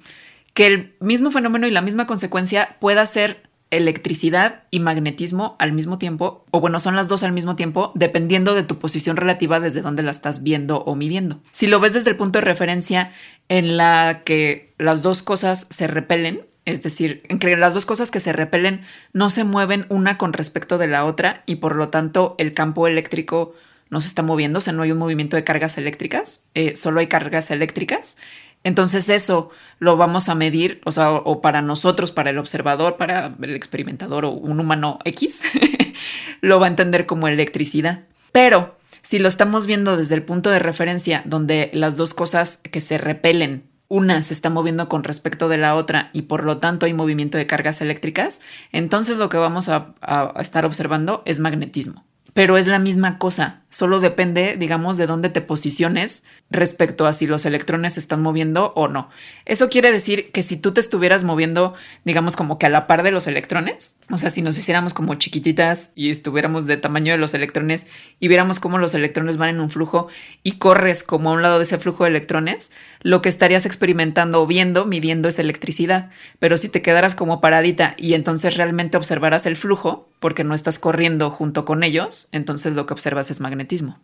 que 0.55 0.67
el 0.67 0.95
mismo 1.01 1.33
fenómeno 1.33 1.67
y 1.67 1.73
la 1.73 1.83
misma 1.83 2.07
consecuencia 2.07 2.77
pueda 2.81 3.05
ser 3.07 3.43
electricidad 3.71 4.63
y 4.71 4.79
magnetismo 4.79 5.57
al 5.59 5.73
mismo 5.73 5.99
tiempo, 5.99 6.45
o 6.53 6.61
bueno, 6.61 6.79
son 6.79 6.95
las 6.95 7.09
dos 7.09 7.25
al 7.25 7.33
mismo 7.33 7.57
tiempo, 7.57 7.91
dependiendo 7.97 8.55
de 8.55 8.63
tu 8.63 8.79
posición 8.79 9.17
relativa 9.17 9.59
desde 9.59 9.83
donde 9.83 10.05
la 10.05 10.13
estás 10.13 10.45
viendo 10.45 10.85
o 10.85 10.95
midiendo. 10.95 11.41
Si 11.51 11.67
lo 11.67 11.81
ves 11.81 11.93
desde 11.93 12.11
el 12.11 12.17
punto 12.17 12.39
de 12.39 12.45
referencia 12.45 13.13
en 13.49 13.77
la 13.77 14.23
que 14.25 14.75
las 14.79 15.03
dos 15.03 15.23
cosas 15.23 15.67
se 15.71 15.89
repelen, 15.89 16.43
es 16.65 16.83
decir, 16.83 17.23
entre 17.29 17.57
las 17.57 17.75
dos 17.75 17.87
cosas 17.87 18.11
que 18.11 18.21
se 18.21 18.33
repelen 18.33 18.85
no 19.13 19.31
se 19.31 19.45
mueven 19.45 19.87
una 19.89 20.17
con 20.17 20.33
respecto 20.33 20.79
de 20.79 20.87
la 20.87 21.05
otra 21.05 21.43
y 21.47 21.57
por 21.57 21.77
lo 21.77 21.89
tanto 21.89 22.35
el 22.39 22.55
campo 22.55 22.87
eléctrico 22.87 23.55
no 23.91 24.01
se 24.01 24.09
está 24.09 24.23
moviendo, 24.23 24.59
o 24.59 24.61
sea, 24.63 24.73
no 24.73 24.83
hay 24.83 24.93
un 24.93 24.99
movimiento 24.99 25.37
de 25.37 25.45
cargas 25.45 25.79
eléctricas, 25.79 26.43
eh, 26.55 26.75
solo 26.75 27.01
hay 27.01 27.07
cargas 27.07 27.51
eléctricas. 27.51 28.17
Entonces 28.65 29.11
eso 29.11 29.51
lo 29.79 29.99
vamos 29.99 30.31
a 30.31 30.35
medir, 30.35 30.81
o 30.85 30.93
sea, 30.93 31.13
o, 31.13 31.43
para 31.43 31.61
nosotros, 31.61 32.11
para 32.13 32.31
el 32.31 32.39
observador, 32.39 32.97
para 32.97 33.35
el 33.43 33.55
experimentador 33.55 34.25
o 34.25 34.31
un 34.31 34.59
humano 34.59 34.99
X, 35.05 35.43
lo 36.41 36.59
va 36.59 36.67
a 36.67 36.71
entender 36.71 37.05
como 37.05 37.29
electricidad. 37.29 38.05
Pero 38.33 38.77
si 39.03 39.19
lo 39.19 39.29
estamos 39.29 39.67
viendo 39.67 39.99
desde 39.99 40.15
el 40.15 40.23
punto 40.23 40.49
de 40.49 40.59
referencia 40.59 41.23
donde 41.27 41.71
las 41.75 41.97
dos 41.97 42.15
cosas 42.15 42.57
que 42.57 42.81
se 42.81 42.97
repelen, 42.97 43.65
una 43.95 44.23
se 44.23 44.35
está 44.35 44.51
moviendo 44.51 44.89
con 44.89 45.05
respecto 45.05 45.49
de 45.49 45.57
la 45.57 45.77
otra 45.77 46.11
y 46.13 46.23
por 46.23 46.43
lo 46.43 46.59
tanto 46.59 46.85
hay 46.85 46.95
movimiento 46.95 47.39
de 47.39 47.47
cargas 47.47 47.81
eléctricas, 47.81 48.41
entonces 48.73 49.19
lo 49.19 49.29
que 49.29 49.37
vamos 49.37 49.69
a, 49.69 49.95
a 50.01 50.35
estar 50.41 50.67
observando 50.67 51.23
es 51.27 51.39
magnetismo 51.39 52.05
pero 52.35 52.59
es 52.59 52.67
la 52.67 52.81
misma 52.81 53.17
cosa, 53.19 53.63
solo 53.71 54.01
depende, 54.01 54.57
digamos, 54.59 54.97
de 54.97 55.07
dónde 55.07 55.29
te 55.29 55.41
posiciones 55.41 56.25
respecto 56.51 57.07
a 57.07 57.13
si 57.13 57.29
los 57.29 57.47
electrones 57.47 57.95
se 57.95 58.01
están 58.01 58.23
moviendo 58.23 58.73
o 58.75 58.89
no. 58.89 59.09
Eso 59.45 59.69
quiere 59.69 59.93
decir 59.93 60.33
que 60.33 60.43
si 60.43 60.57
tú 60.57 60.73
te 60.73 60.81
estuvieras 60.81 61.23
moviendo, 61.23 61.75
digamos, 62.05 62.35
como 62.35 62.59
que 62.59 62.67
a 62.67 62.71
la 62.71 62.89
par 62.89 63.05
de 63.05 63.13
los 63.13 63.29
electrones, 63.29 63.95
o 64.11 64.19
sea, 64.19 64.31
si 64.31 64.43
nos 64.43 64.59
hiciéramos 64.59 64.95
como 64.95 65.15
chiquititas 65.15 65.93
y 65.95 66.11
estuviéramos 66.11 66.67
de 66.67 66.77
tamaño 66.77 67.13
de 67.13 67.19
los 67.19 67.35
electrones 67.35 67.87
y 68.19 68.27
viéramos 68.27 68.59
cómo 68.59 68.79
los 68.79 68.95
electrones 68.95 69.37
van 69.37 69.51
en 69.51 69.61
un 69.61 69.71
flujo 69.71 70.09
y 70.43 70.59
corres 70.59 71.05
como 71.05 71.31
a 71.31 71.35
un 71.35 71.43
lado 71.43 71.59
de 71.59 71.65
ese 71.65 71.79
flujo 71.79 72.03
de 72.03 72.11
electrones, 72.11 72.73
lo 73.05 73.21
que 73.21 73.29
estarías 73.29 73.67
experimentando 73.67 74.43
o 74.43 74.47
viendo, 74.47 74.87
midiendo 74.87 75.29
es 75.29 75.39
electricidad. 75.39 76.11
Pero 76.39 76.57
si 76.57 76.71
te 76.71 76.81
quedaras 76.81 77.15
como 77.15 77.41
paradita 77.41 77.95
y 77.99 78.15
entonces 78.15 78.57
realmente 78.57 78.97
observaras 78.97 79.45
el 79.45 79.57
flujo, 79.57 80.09
porque 80.21 80.43
no 80.43 80.55
estás 80.55 80.79
corriendo 80.79 81.31
junto 81.31 81.67
con 81.67 81.85
ellos, 81.85 82.29
entonces 82.33 82.73
lo 82.73 82.87
que 82.87 82.95
observas 82.95 83.31
es 83.31 83.41
magnetismo. 83.41 84.01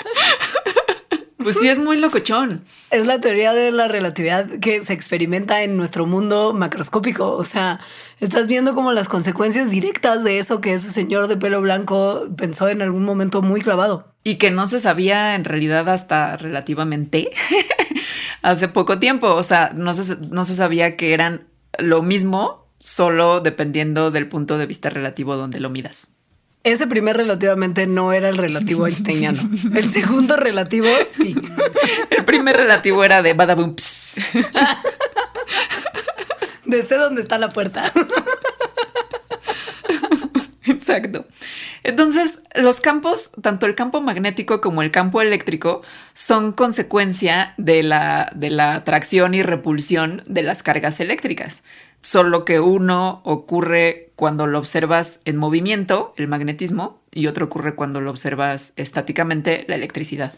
Pues 1.42 1.57
sí, 1.61 1.68
es 1.68 1.79
muy 1.79 1.96
locochón. 1.96 2.64
Es 2.90 3.07
la 3.07 3.20
teoría 3.20 3.53
de 3.53 3.72
la 3.72 3.88
relatividad 3.88 4.46
que 4.61 4.85
se 4.85 4.92
experimenta 4.92 5.62
en 5.62 5.76
nuestro 5.76 6.07
mundo 6.07 6.53
macroscópico. 6.53 7.33
O 7.33 7.44
sea, 7.44 7.81
estás 8.18 8.46
viendo 8.46 8.74
como 8.74 8.92
las 8.92 9.09
consecuencias 9.09 9.70
directas 9.70 10.22
de 10.22 10.38
eso 10.38 10.61
que 10.61 10.74
ese 10.74 10.90
señor 10.90 11.29
de 11.29 11.37
pelo 11.37 11.61
blanco 11.61 12.29
pensó 12.37 12.68
en 12.68 12.83
algún 12.83 13.05
momento 13.05 13.42
muy 13.42 13.61
clavado. 13.61 14.12
Y 14.22 14.37
que 14.37 14.50
no 14.50 14.66
se 14.66 14.81
sabía 14.81 15.35
en 15.35 15.44
realidad 15.44 15.88
hasta 15.88 16.37
relativamente 16.37 17.31
hace 18.42 18.68
poco 18.68 18.98
tiempo. 18.98 19.35
O 19.35 19.42
sea, 19.42 19.72
no 19.74 19.94
se, 19.94 20.16
no 20.16 20.44
se 20.44 20.55
sabía 20.55 20.96
que 20.96 21.14
eran 21.14 21.48
lo 21.79 22.03
mismo, 22.03 22.66
solo 22.79 23.40
dependiendo 23.40 24.11
del 24.11 24.29
punto 24.29 24.59
de 24.59 24.66
vista 24.66 24.90
relativo 24.90 25.37
donde 25.37 25.61
lo 25.61 25.70
midas. 25.70 26.19
Ese 26.62 26.86
primer 26.86 27.16
relativamente 27.16 27.86
no 27.86 28.12
era 28.12 28.28
el 28.28 28.36
relativo 28.36 28.86
einsteiniano. 28.86 29.40
El 29.74 29.90
segundo 29.90 30.36
relativo, 30.36 30.88
sí. 31.10 31.34
El 32.10 32.24
primer 32.24 32.56
relativo 32.56 33.02
era 33.02 33.22
de 33.22 33.32
badabum. 33.32 33.74
De 36.66 36.82
sé 36.82 36.96
dónde 36.96 37.22
está 37.22 37.38
la 37.38 37.50
puerta. 37.50 37.92
Exacto. 40.66 41.26
Entonces, 41.82 42.40
los 42.54 42.80
campos, 42.80 43.32
tanto 43.42 43.64
el 43.64 43.74
campo 43.74 44.02
magnético 44.02 44.60
como 44.60 44.82
el 44.82 44.90
campo 44.90 45.22
eléctrico, 45.22 45.80
son 46.12 46.52
consecuencia 46.52 47.54
de 47.56 47.82
la, 47.82 48.30
de 48.34 48.50
la 48.50 48.74
atracción 48.74 49.34
y 49.34 49.42
repulsión 49.42 50.22
de 50.26 50.42
las 50.42 50.62
cargas 50.62 51.00
eléctricas 51.00 51.62
solo 52.02 52.44
que 52.44 52.60
uno 52.60 53.20
ocurre 53.24 54.12
cuando 54.16 54.46
lo 54.46 54.58
observas 54.58 55.20
en 55.24 55.36
movimiento, 55.36 56.12
el 56.16 56.28
magnetismo, 56.28 57.02
y 57.10 57.26
otro 57.26 57.46
ocurre 57.46 57.74
cuando 57.74 58.00
lo 58.00 58.10
observas 58.10 58.72
estáticamente, 58.76 59.64
la 59.68 59.74
electricidad. 59.74 60.34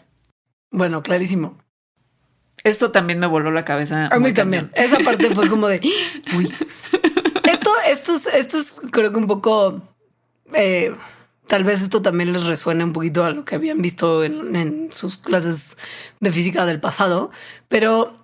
Bueno, 0.71 1.03
clarísimo. 1.03 1.57
Esto 2.63 2.91
también 2.91 3.19
me 3.19 3.27
voló 3.27 3.51
la 3.51 3.65
cabeza. 3.65 4.07
A 4.07 4.19
mí 4.19 4.33
también. 4.33 4.71
Esa 4.73 4.99
parte 4.99 5.33
fue 5.35 5.49
como 5.49 5.67
de, 5.67 5.81
uy. 6.37 6.51
Esto, 7.43 7.71
esto, 7.87 8.15
es, 8.15 8.27
esto 8.27 8.57
es 8.57 8.81
creo 8.91 9.11
que 9.11 9.17
un 9.17 9.27
poco, 9.27 9.81
eh, 10.53 10.95
tal 11.47 11.63
vez 11.63 11.81
esto 11.81 12.01
también 12.01 12.31
les 12.31 12.45
resuene 12.45 12.83
un 12.83 12.93
poquito 12.93 13.23
a 13.23 13.31
lo 13.31 13.43
que 13.43 13.55
habían 13.55 13.81
visto 13.81 14.23
en, 14.23 14.55
en 14.55 14.93
sus 14.93 15.17
clases 15.17 15.77
de 16.19 16.31
física 16.31 16.65
del 16.65 16.79
pasado, 16.79 17.31
pero 17.67 18.23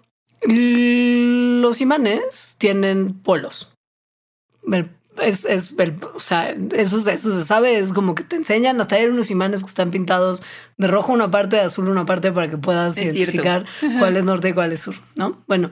los 1.62 1.82
imanes 1.82 2.56
tienen 2.58 3.14
polos. 3.14 3.72
Es, 5.22 5.46
es 5.46 5.74
o 6.14 6.20
sea, 6.20 6.56
eso, 6.76 6.98
eso 7.10 7.32
se 7.32 7.44
sabe, 7.44 7.78
es 7.78 7.92
como 7.92 8.16
que 8.16 8.24
te 8.24 8.38
enseñan 8.38 8.80
hasta 8.80 8.96
hay 8.96 9.06
unos 9.06 9.32
imanes 9.32 9.62
que 9.62 9.68
están 9.68 9.92
pintados 9.92 10.44
de 10.78 10.88
rojo 10.88 11.12
una 11.12 11.30
parte, 11.30 11.58
de 11.58 11.64
azul 11.64 11.90
una 11.90 12.06
parte 12.06 12.32
para 12.32 12.50
que 12.50 12.58
puedas 12.58 12.98
identificar 12.98 13.66
cuál 14.00 14.16
es 14.16 14.24
norte 14.24 14.50
y 14.50 14.54
cuál 14.54 14.72
es 14.72 14.82
sur, 14.82 14.96
¿no? 15.16 15.38
Bueno, 15.48 15.72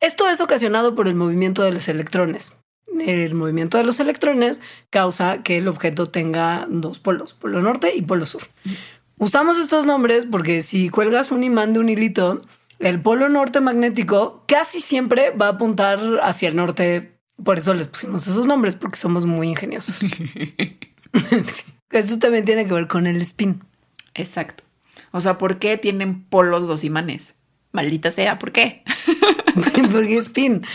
esto 0.00 0.28
es 0.28 0.40
ocasionado 0.40 0.94
por 0.94 1.08
el 1.08 1.14
movimiento 1.14 1.64
de 1.64 1.72
los 1.72 1.88
electrones. 1.88 2.52
El 3.00 3.34
movimiento 3.34 3.78
de 3.78 3.84
los 3.84 4.00
electrones 4.00 4.60
causa 4.90 5.42
que 5.42 5.58
el 5.58 5.68
objeto 5.68 6.06
tenga 6.06 6.66
dos 6.68 6.98
polos, 6.98 7.34
polo 7.34 7.60
norte 7.60 7.94
y 7.94 8.02
polo 8.02 8.26
sur. 8.26 8.42
Usamos 9.18 9.58
estos 9.58 9.86
nombres 9.86 10.26
porque 10.26 10.62
si 10.62 10.88
cuelgas 10.88 11.32
un 11.32 11.42
imán 11.42 11.72
de 11.72 11.80
un 11.80 11.88
hilito, 11.88 12.40
el 12.78 13.00
polo 13.02 13.28
norte 13.28 13.60
magnético 13.60 14.44
casi 14.46 14.80
siempre 14.80 15.30
va 15.30 15.46
a 15.46 15.50
apuntar 15.50 16.00
hacia 16.22 16.48
el 16.48 16.56
norte. 16.56 17.18
Por 17.42 17.58
eso 17.58 17.74
les 17.74 17.86
pusimos 17.88 18.26
esos 18.26 18.46
nombres, 18.46 18.76
porque 18.76 18.96
somos 18.96 19.26
muy 19.26 19.48
ingeniosos. 19.48 19.96
Eso 21.90 22.18
también 22.18 22.44
tiene 22.44 22.66
que 22.66 22.74
ver 22.74 22.86
con 22.86 23.06
el 23.06 23.22
spin. 23.22 23.62
Exacto. 24.14 24.64
O 25.10 25.20
sea, 25.20 25.38
¿por 25.38 25.58
qué 25.58 25.78
tienen 25.78 26.22
polos 26.24 26.62
los 26.62 26.84
imanes? 26.84 27.36
Maldita 27.72 28.10
sea, 28.10 28.38
¿por 28.38 28.52
qué? 28.52 28.82
Porque 29.92 30.18
spin. 30.18 30.66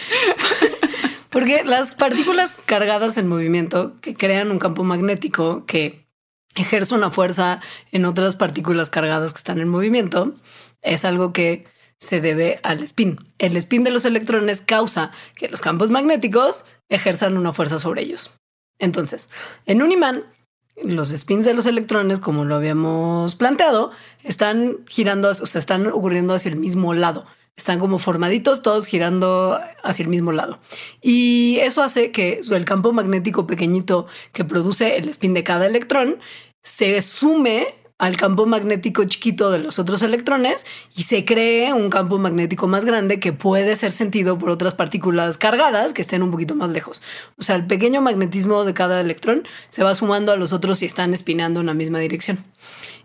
Porque 1.30 1.64
las 1.64 1.94
partículas 1.94 2.56
cargadas 2.66 3.18
en 3.18 3.28
movimiento 3.28 4.00
que 4.02 4.14
crean 4.14 4.52
un 4.52 4.60
campo 4.60 4.84
magnético 4.84 5.66
que 5.66 6.08
ejerce 6.56 6.94
una 6.94 7.12
fuerza 7.12 7.60
en 7.92 8.06
otras 8.06 8.36
partículas 8.36 8.90
cargadas 8.90 9.34
que 9.34 9.38
están 9.38 9.60
en 9.60 9.68
movimiento 9.68 10.34
es 10.82 11.06
algo 11.06 11.34
que 11.34 11.66
se 12.00 12.22
debe 12.22 12.60
al 12.64 12.82
spin. 12.84 13.20
El 13.38 13.56
spin 13.58 13.84
de 13.84 13.92
los 13.92 14.06
electrones 14.06 14.62
causa 14.62 15.12
que 15.36 15.48
los 15.48 15.62
campos 15.62 15.90
magnéticos 15.90 16.66
ejerzan 16.90 17.38
una 17.38 17.54
fuerza 17.54 17.80
sobre 17.80 18.02
ellos. 18.04 18.32
Entonces, 18.80 19.30
en 19.66 19.82
un 19.82 19.92
imán, 19.92 20.26
los 20.82 21.10
spins 21.10 21.46
de 21.46 21.54
los 21.54 21.66
electrones, 21.66 22.20
como 22.20 22.46
lo 22.46 22.56
habíamos 22.56 23.36
planteado, 23.36 23.92
están 24.24 24.78
girando, 24.88 25.30
o 25.30 25.34
sea, 25.34 25.60
están 25.60 25.88
ocurriendo 25.88 26.34
hacia 26.34 26.50
el 26.50 26.58
mismo 26.58 26.94
lado. 26.94 27.26
Están 27.56 27.78
como 27.78 28.00
formaditos, 28.00 28.64
todos 28.64 28.88
girando 28.88 29.60
hacia 29.84 30.04
el 30.04 30.10
mismo 30.10 30.32
lado. 30.32 30.60
Y 31.02 31.60
eso 31.62 31.84
hace 31.84 32.12
que 32.12 32.42
el 32.50 32.66
campo 32.66 32.92
magnético 32.94 33.46
pequeñito 33.46 34.08
que 34.32 34.44
produce 34.44 34.98
el 34.98 35.08
spin 35.10 35.36
de 35.36 35.44
cada 35.44 35.68
electrón 35.68 36.18
se 36.64 37.00
sume 37.04 37.68
al 38.04 38.18
campo 38.18 38.46
magnético 38.46 39.06
chiquito 39.06 39.50
de 39.50 39.60
los 39.60 39.80
otros 39.80 40.02
electrones 40.02 40.66
y 40.94 41.04
se 41.04 41.24
cree 41.24 41.72
un 41.72 41.90
campo 41.90 42.18
magnético 42.18 42.68
más 42.68 42.84
grande 42.84 43.22
que 43.22 43.32
puede 43.32 43.78
ser 43.78 43.94
sentido 43.94 44.38
por 44.38 44.50
otras 44.50 44.74
partículas 44.74 45.38
cargadas 45.38 45.94
que 45.94 46.02
estén 46.02 46.22
un 46.22 46.30
poquito 46.30 46.54
más 46.54 46.70
lejos. 46.70 47.02
O 47.38 47.44
sea, 47.44 47.56
el 47.56 47.66
pequeño 47.66 48.02
magnetismo 48.02 48.66
de 48.66 48.74
cada 48.74 49.00
electrón 49.00 49.48
se 49.70 49.86
va 49.86 49.96
sumando 49.96 50.34
a 50.34 50.36
los 50.36 50.52
otros 50.52 50.82
y 50.82 50.86
están 50.86 51.14
espinando 51.14 51.62
en 51.62 51.68
la 51.68 51.74
misma 51.74 52.00
dirección. 52.00 52.44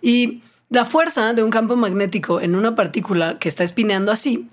Y 0.03 0.43
la 0.69 0.85
fuerza 0.85 1.33
de 1.33 1.45
un 1.45 1.51
campo 1.51 1.77
magnético 1.77 2.41
en 2.41 2.57
una 2.57 2.75
partícula 2.75 3.39
que 3.39 3.49
está 3.49 3.63
espineando 3.63 4.11
así 4.11 4.49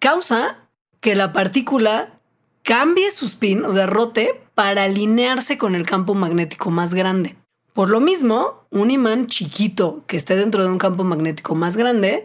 causa 0.00 0.58
que 0.98 1.14
la 1.14 1.32
partícula 1.32 2.18
cambie 2.64 3.12
su 3.12 3.26
spin 3.26 3.64
o 3.64 3.72
derrote 3.72 4.42
para 4.56 4.82
alinearse 4.82 5.56
con 5.56 5.76
el 5.76 5.86
campo 5.86 6.14
magnético 6.14 6.72
más 6.72 6.94
grande. 6.94 7.36
Por 7.74 7.90
lo 7.90 8.00
mismo, 8.00 8.66
un 8.70 8.90
imán 8.92 9.26
chiquito 9.26 10.04
que 10.06 10.16
esté 10.16 10.36
dentro 10.36 10.62
de 10.62 10.70
un 10.70 10.78
campo 10.78 11.02
magnético 11.02 11.56
más 11.56 11.76
grande 11.76 12.24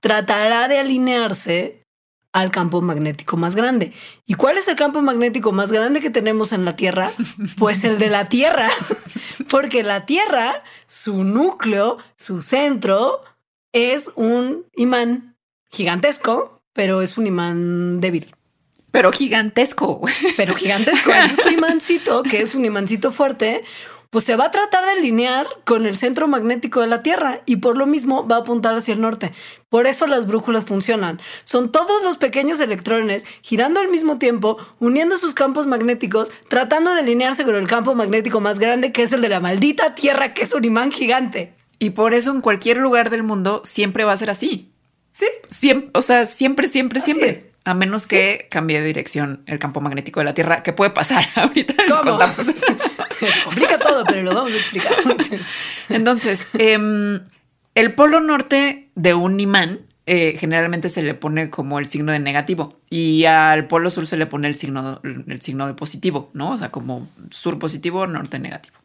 tratará 0.00 0.66
de 0.66 0.78
alinearse 0.78 1.82
al 2.32 2.50
campo 2.50 2.80
magnético 2.80 3.36
más 3.36 3.54
grande. 3.54 3.92
¿Y 4.26 4.34
cuál 4.34 4.58
es 4.58 4.66
el 4.66 4.74
campo 4.74 5.00
magnético 5.00 5.52
más 5.52 5.70
grande 5.70 6.00
que 6.00 6.10
tenemos 6.10 6.52
en 6.52 6.64
la 6.64 6.76
Tierra? 6.76 7.12
Pues 7.58 7.84
el 7.84 7.98
de 7.98 8.10
la 8.10 8.28
Tierra, 8.28 8.68
porque 9.48 9.84
la 9.84 10.04
Tierra, 10.04 10.64
su 10.86 11.22
núcleo, 11.22 11.98
su 12.16 12.42
centro, 12.42 13.22
es 13.72 14.10
un 14.16 14.66
imán 14.74 15.36
gigantesco, 15.70 16.60
pero 16.72 17.02
es 17.02 17.18
un 17.18 17.28
imán 17.28 18.00
débil. 18.00 18.34
Pero 18.90 19.12
gigantesco. 19.12 20.00
Pero 20.36 20.54
gigantesco. 20.54 21.12
Es 21.12 21.36
tu 21.42 21.50
imancito, 21.50 22.22
que 22.22 22.40
es 22.40 22.54
un 22.54 22.64
imancito 22.64 23.12
fuerte, 23.12 23.62
pues 24.10 24.24
se 24.24 24.36
va 24.36 24.46
a 24.46 24.50
tratar 24.50 24.84
de 24.84 24.92
alinear 24.92 25.46
con 25.64 25.84
el 25.84 25.96
centro 25.96 26.28
magnético 26.28 26.80
de 26.80 26.86
la 26.86 27.02
Tierra 27.02 27.42
y 27.44 27.56
por 27.56 27.76
lo 27.76 27.86
mismo 27.86 28.26
va 28.26 28.36
a 28.36 28.40
apuntar 28.40 28.74
hacia 28.74 28.94
el 28.94 29.00
norte. 29.00 29.32
Por 29.68 29.86
eso 29.86 30.06
las 30.06 30.26
brújulas 30.26 30.64
funcionan. 30.64 31.20
Son 31.44 31.70
todos 31.70 32.02
los 32.02 32.16
pequeños 32.16 32.60
electrones 32.60 33.26
girando 33.42 33.80
al 33.80 33.88
mismo 33.88 34.18
tiempo, 34.18 34.56
uniendo 34.78 35.18
sus 35.18 35.34
campos 35.34 35.66
magnéticos, 35.66 36.32
tratando 36.48 36.94
de 36.94 37.00
alinearse 37.00 37.44
con 37.44 37.54
el 37.54 37.66
campo 37.66 37.94
magnético 37.94 38.40
más 38.40 38.58
grande 38.58 38.92
que 38.92 39.02
es 39.02 39.12
el 39.12 39.20
de 39.20 39.28
la 39.28 39.40
maldita 39.40 39.94
Tierra, 39.94 40.32
que 40.32 40.42
es 40.42 40.54
un 40.54 40.64
imán 40.64 40.90
gigante. 40.90 41.54
Y 41.78 41.90
por 41.90 42.14
eso 42.14 42.32
en 42.32 42.40
cualquier 42.40 42.78
lugar 42.78 43.10
del 43.10 43.22
mundo 43.22 43.62
siempre 43.64 44.04
va 44.04 44.12
a 44.12 44.16
ser 44.16 44.30
así. 44.30 44.72
Sí. 45.12 45.26
Siempre, 45.48 45.90
o 45.94 46.02
sea, 46.02 46.26
siempre, 46.26 46.68
siempre, 46.68 47.00
Así 47.00 47.12
siempre. 47.12 47.30
es. 47.30 47.46
A 47.64 47.74
menos 47.74 48.06
que 48.06 48.48
cambie 48.50 48.80
de 48.80 48.86
dirección 48.86 49.42
el 49.46 49.58
campo 49.58 49.80
magnético 49.80 50.20
de 50.20 50.24
la 50.24 50.34
Tierra, 50.34 50.62
que 50.62 50.72
puede 50.72 50.90
pasar 50.90 51.24
ahorita. 51.34 51.74
¿Cómo? 51.88 52.18
contamos. 52.18 52.36
Complica 53.44 53.78
todo, 53.78 54.04
pero 54.04 54.22
lo 54.22 54.34
vamos 54.34 54.52
a 54.52 54.56
explicar. 54.56 54.92
Entonces, 55.88 56.48
em, 56.54 57.20
el 57.74 57.94
polo 57.94 58.20
norte 58.20 58.90
de 58.94 59.14
un 59.14 59.38
imán 59.40 59.80
eh, 60.06 60.36
generalmente 60.38 60.88
se 60.88 61.02
le 61.02 61.12
pone 61.12 61.50
como 61.50 61.78
el 61.78 61.86
signo 61.86 62.12
de 62.12 62.18
negativo 62.18 62.80
y 62.88 63.26
al 63.26 63.66
polo 63.66 63.90
sur 63.90 64.06
se 64.06 64.16
le 64.16 64.24
pone 64.24 64.48
el 64.48 64.54
signo, 64.54 65.02
el 65.04 65.40
signo 65.42 65.66
de 65.66 65.74
positivo, 65.74 66.30
¿no? 66.32 66.52
O 66.52 66.58
sea, 66.58 66.70
como 66.70 67.08
sur 67.30 67.58
positivo, 67.58 68.06
norte 68.06 68.38
negativo. 68.38 68.78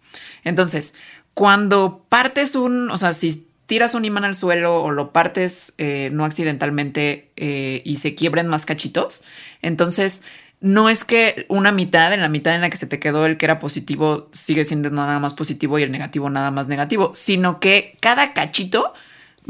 Entonces, 0.44 0.94
cuando 1.34 2.06
partes 2.10 2.56
un, 2.56 2.90
o 2.92 2.98
sea, 2.98 3.14
si 3.14 3.48
tiras 3.66 3.96
un 3.96 4.06
imán 4.06 4.26
al 4.26 4.36
suelo 4.36 4.82
o 4.82 4.92
lo 4.92 5.12
partes 5.12 5.74
eh, 5.78 6.10
no 6.12 6.26
accidentalmente 6.26 7.32
eh, 7.36 7.82
y 7.86 7.98
se 7.98 8.16
quiebren 8.16 8.48
más 8.48 8.66
cachitos, 8.66 9.24
entonces 9.62 10.22
no 10.64 10.90
es 10.90 11.04
que 11.04 11.46
una 11.50 11.74
mitad, 11.74 12.14
en 12.14 12.22
la 12.22 12.30
mitad 12.30 12.56
en 12.56 12.62
la 12.62 12.70
que 12.70 12.78
se 12.78 12.88
te 12.88 12.98
quedó 12.98 13.26
el 13.26 13.38
que 13.38 13.46
era 13.46 13.60
positivo, 13.60 14.30
sigue 14.32 14.64
siendo 14.64 14.90
nada 14.90 15.20
más 15.20 15.34
positivo 15.34 15.78
y 15.78 15.84
el 15.84 15.92
negativo 15.92 16.30
nada 16.30 16.52
más 16.52 16.70
negativo, 16.70 17.12
sino 17.16 17.60
que 17.60 17.98
cada 18.00 18.34
cachito 18.34 18.94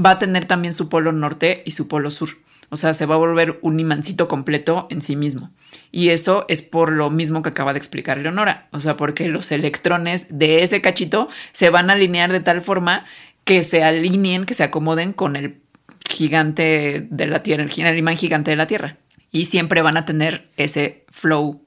va 0.03 0.11
a 0.11 0.19
tener 0.19 0.45
también 0.45 0.73
su 0.73 0.89
polo 0.89 1.11
norte 1.11 1.61
y 1.65 1.71
su 1.71 1.87
polo 1.87 2.09
sur. 2.09 2.29
O 2.69 2.77
sea, 2.77 2.95
se 2.95 3.05
va 3.05 3.13
a 3.13 3.19
volver 3.19 3.59
un 3.61 3.79
imancito 3.79 4.27
completo 4.27 4.87
en 4.89 5.03
sí 5.03 5.15
mismo. 5.15 5.51
Y 5.91 6.09
eso 6.09 6.45
es 6.47 6.63
por 6.63 6.91
lo 6.91 7.11
mismo 7.11 7.43
que 7.43 7.49
acaba 7.49 7.73
de 7.73 7.77
explicar 7.77 8.17
Leonora. 8.17 8.67
O 8.71 8.79
sea, 8.79 8.97
porque 8.97 9.27
los 9.27 9.51
electrones 9.51 10.25
de 10.31 10.63
ese 10.63 10.81
cachito 10.81 11.29
se 11.51 11.69
van 11.69 11.91
a 11.91 11.93
alinear 11.93 12.31
de 12.31 12.39
tal 12.39 12.61
forma 12.61 13.05
que 13.43 13.63
se 13.63 13.83
alineen, 13.83 14.45
que 14.45 14.53
se 14.53 14.63
acomoden 14.63 15.13
con 15.13 15.35
el 15.35 15.61
gigante 16.09 17.07
de 17.09 17.27
la 17.27 17.43
Tierra, 17.43 17.63
el, 17.63 17.97
imán 17.97 18.17
gigante 18.17 18.51
de 18.51 18.57
la 18.57 18.67
Tierra. 18.67 18.97
Y 19.31 19.45
siempre 19.45 19.81
van 19.81 19.97
a 19.97 20.05
tener 20.05 20.51
ese 20.57 21.05
flow 21.09 21.65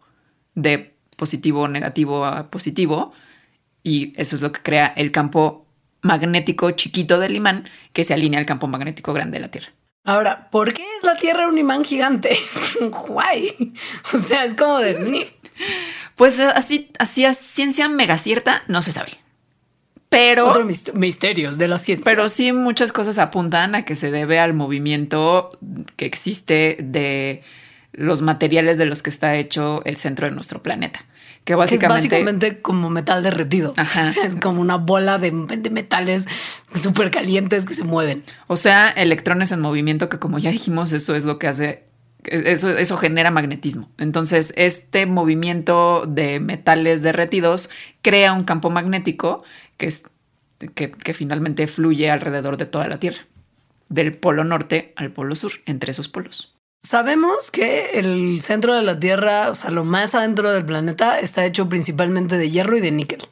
de 0.55 0.95
positivo, 1.17 1.69
negativo 1.69 2.25
a 2.25 2.51
positivo. 2.51 3.12
Y 3.83 4.12
eso 4.21 4.37
es 4.37 4.43
lo 4.43 4.53
que 4.53 4.62
crea 4.62 4.87
el 4.97 5.11
campo 5.11 5.67
magnético 6.03 6.71
chiquito 6.73 7.19
del 7.19 7.37
imán 7.37 7.69
que 7.93 8.05
se 8.05 8.15
alinea 8.15 8.39
al 8.39 8.47
campo 8.47 8.69
magnético 8.69 9.12
grande 9.12 9.39
de 9.39 9.43
la 9.43 9.51
Tierra. 9.51 9.73
Ahora, 10.05 10.51
¿por 10.51 10.73
qué 10.73 10.83
es 10.83 11.05
la 11.05 11.17
Tierra 11.17 11.49
un 11.49 11.59
imán 11.59 11.85
gigante? 11.85 12.39
Guay. 12.81 13.75
O 14.15 14.19
sea, 14.19 14.45
es 14.45 14.55
como 14.55 14.79
de... 14.79 15.33
Pues 16.15 16.39
así, 16.39 16.91
así 16.99 17.25
a 17.25 17.35
ciencia 17.35 17.89
mega 17.89 18.17
cierta 18.17 18.62
no 18.69 18.83
se 18.83 18.93
sabe. 18.93 19.19
Pero, 20.09 20.49
Otro 20.49 20.64
mis- 20.64 20.95
misterios 20.95 21.59
de 21.59 21.69
la 21.69 21.79
ciencia. 21.79 22.05
pero 22.05 22.29
sí 22.29 22.53
muchas 22.53 22.92
cosas 22.92 23.19
apuntan 23.19 23.75
a 23.75 23.85
que 23.85 23.97
se 23.97 24.11
debe 24.11 24.38
al 24.38 24.55
movimiento 24.55 25.51
que 25.97 26.07
existe 26.07 26.79
de 26.81 27.42
los 27.92 28.23
materiales 28.23 28.79
de 28.79 28.87
los 28.87 29.03
que 29.03 29.11
está 29.11 29.37
hecho 29.37 29.83
el 29.85 29.97
centro 29.97 30.29
de 30.29 30.35
nuestro 30.35 30.62
planeta. 30.62 31.01
Que 31.45 31.45
Que 31.45 31.53
es 31.55 31.59
básicamente, 31.59 32.09
básicamente 32.09 32.61
como 32.61 32.90
metal 32.90 33.23
derretido. 33.23 33.73
Ajá. 33.77 34.12
Es 34.25 34.37
como 34.37 34.61
una 34.61 34.77
bola 34.77 35.19
de, 35.19 35.31
de 35.31 35.71
metales 35.71 36.27
súper 36.75 37.11
calientes 37.11 37.64
que 37.64 37.75
se 37.75 37.85
mueven. 37.85 38.23
o 38.49 38.57
sea, 38.57 38.90
electrones 38.90 39.51
en 39.53 39.61
movimiento, 39.61 40.09
que 40.09 40.19
como 40.19 40.38
ya 40.38 40.51
dijimos, 40.51 40.92
eso 40.92 41.14
es 41.14 41.25
lo 41.25 41.38
que 41.38 41.47
hace, 41.47 41.85
eso, 42.25 42.71
eso 42.77 42.97
genera 42.97 43.31
magnetismo. 43.31 43.88
Entonces, 43.99 44.53
este 44.57 45.07
movimiento 45.07 46.05
de 46.09 46.40
metales 46.40 47.03
derretidos 47.03 47.71
crea 48.03 48.33
un 48.33 48.42
campo 48.45 48.69
magnético 48.71 49.45
que, 49.77 49.87
es, 49.87 50.03
que, 50.75 51.15
finalmente 51.15 51.67
fluye 51.67 52.11
alrededor 52.11 52.57
de 52.57 52.67
toda 52.67 52.89
la 52.89 52.99
Tierra, 52.99 53.27
del 53.89 54.17
polo 54.17 54.45
norte 54.45 54.93
al 54.97 55.12
polo 55.12 55.35
sur, 55.35 55.53
entre 55.67 55.91
esos 55.91 56.09
polos. 56.09 56.55
Sabemos 56.83 57.51
que 57.51 57.91
el 57.95 58.41
centro 58.43 58.75
de 58.75 58.83
la 58.83 58.99
Tierra, 59.01 59.51
o 59.51 59.55
sea, 59.55 59.71
lo 59.71 59.85
más 59.85 60.15
adentro 60.15 60.53
del 60.53 60.65
planeta, 60.65 61.19
está 61.21 61.45
hecho 61.45 61.69
principalmente 61.69 62.39
de 62.39 62.51
hierro 62.51 62.77
y 62.77 62.81
de 62.81 62.93
níquel. 62.93 63.29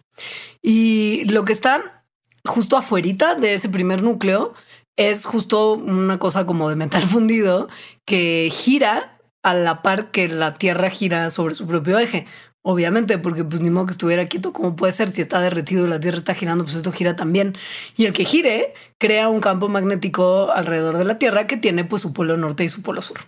Y 0.62 1.24
lo 1.26 1.44
que 1.44 1.52
está 1.52 2.04
justo 2.44 2.76
afuerita 2.76 3.34
de 3.34 3.54
ese 3.54 3.68
primer 3.68 4.02
núcleo 4.02 4.54
es 4.96 5.24
justo 5.24 5.74
una 5.74 6.18
cosa 6.18 6.46
como 6.46 6.68
de 6.68 6.76
metal 6.76 7.02
fundido 7.06 7.68
que 8.04 8.50
gira 8.52 9.18
a 9.42 9.54
la 9.54 9.82
par 9.82 10.10
que 10.10 10.28
la 10.28 10.54
Tierra 10.54 10.90
gira 10.90 11.30
sobre 11.30 11.54
su 11.54 11.66
propio 11.66 11.98
eje. 11.98 12.26
Obviamente, 12.66 13.18
porque 13.18 13.44
pues 13.44 13.60
ni 13.60 13.68
modo 13.68 13.84
que 13.84 13.92
estuviera 13.92 14.24
quieto, 14.26 14.54
como 14.54 14.74
puede 14.74 14.90
ser? 14.94 15.10
Si 15.12 15.20
está 15.20 15.38
derretido 15.38 15.84
y 15.84 15.90
la 15.90 16.00
Tierra 16.00 16.16
está 16.16 16.32
girando, 16.34 16.64
pues 16.64 16.74
esto 16.76 16.92
gira 16.92 17.14
también. 17.14 17.58
Y 17.94 18.06
el 18.06 18.14
que 18.14 18.24
gire 18.24 18.72
crea 18.96 19.28
un 19.28 19.40
campo 19.40 19.68
magnético 19.68 20.50
alrededor 20.50 20.96
de 20.96 21.04
la 21.04 21.18
Tierra 21.18 21.46
que 21.46 21.58
tiene 21.58 21.84
pues 21.84 22.00
su 22.00 22.14
polo 22.14 22.38
norte 22.38 22.64
y 22.64 22.70
su 22.70 22.80
polo 22.80 23.02
sur. 23.02 23.18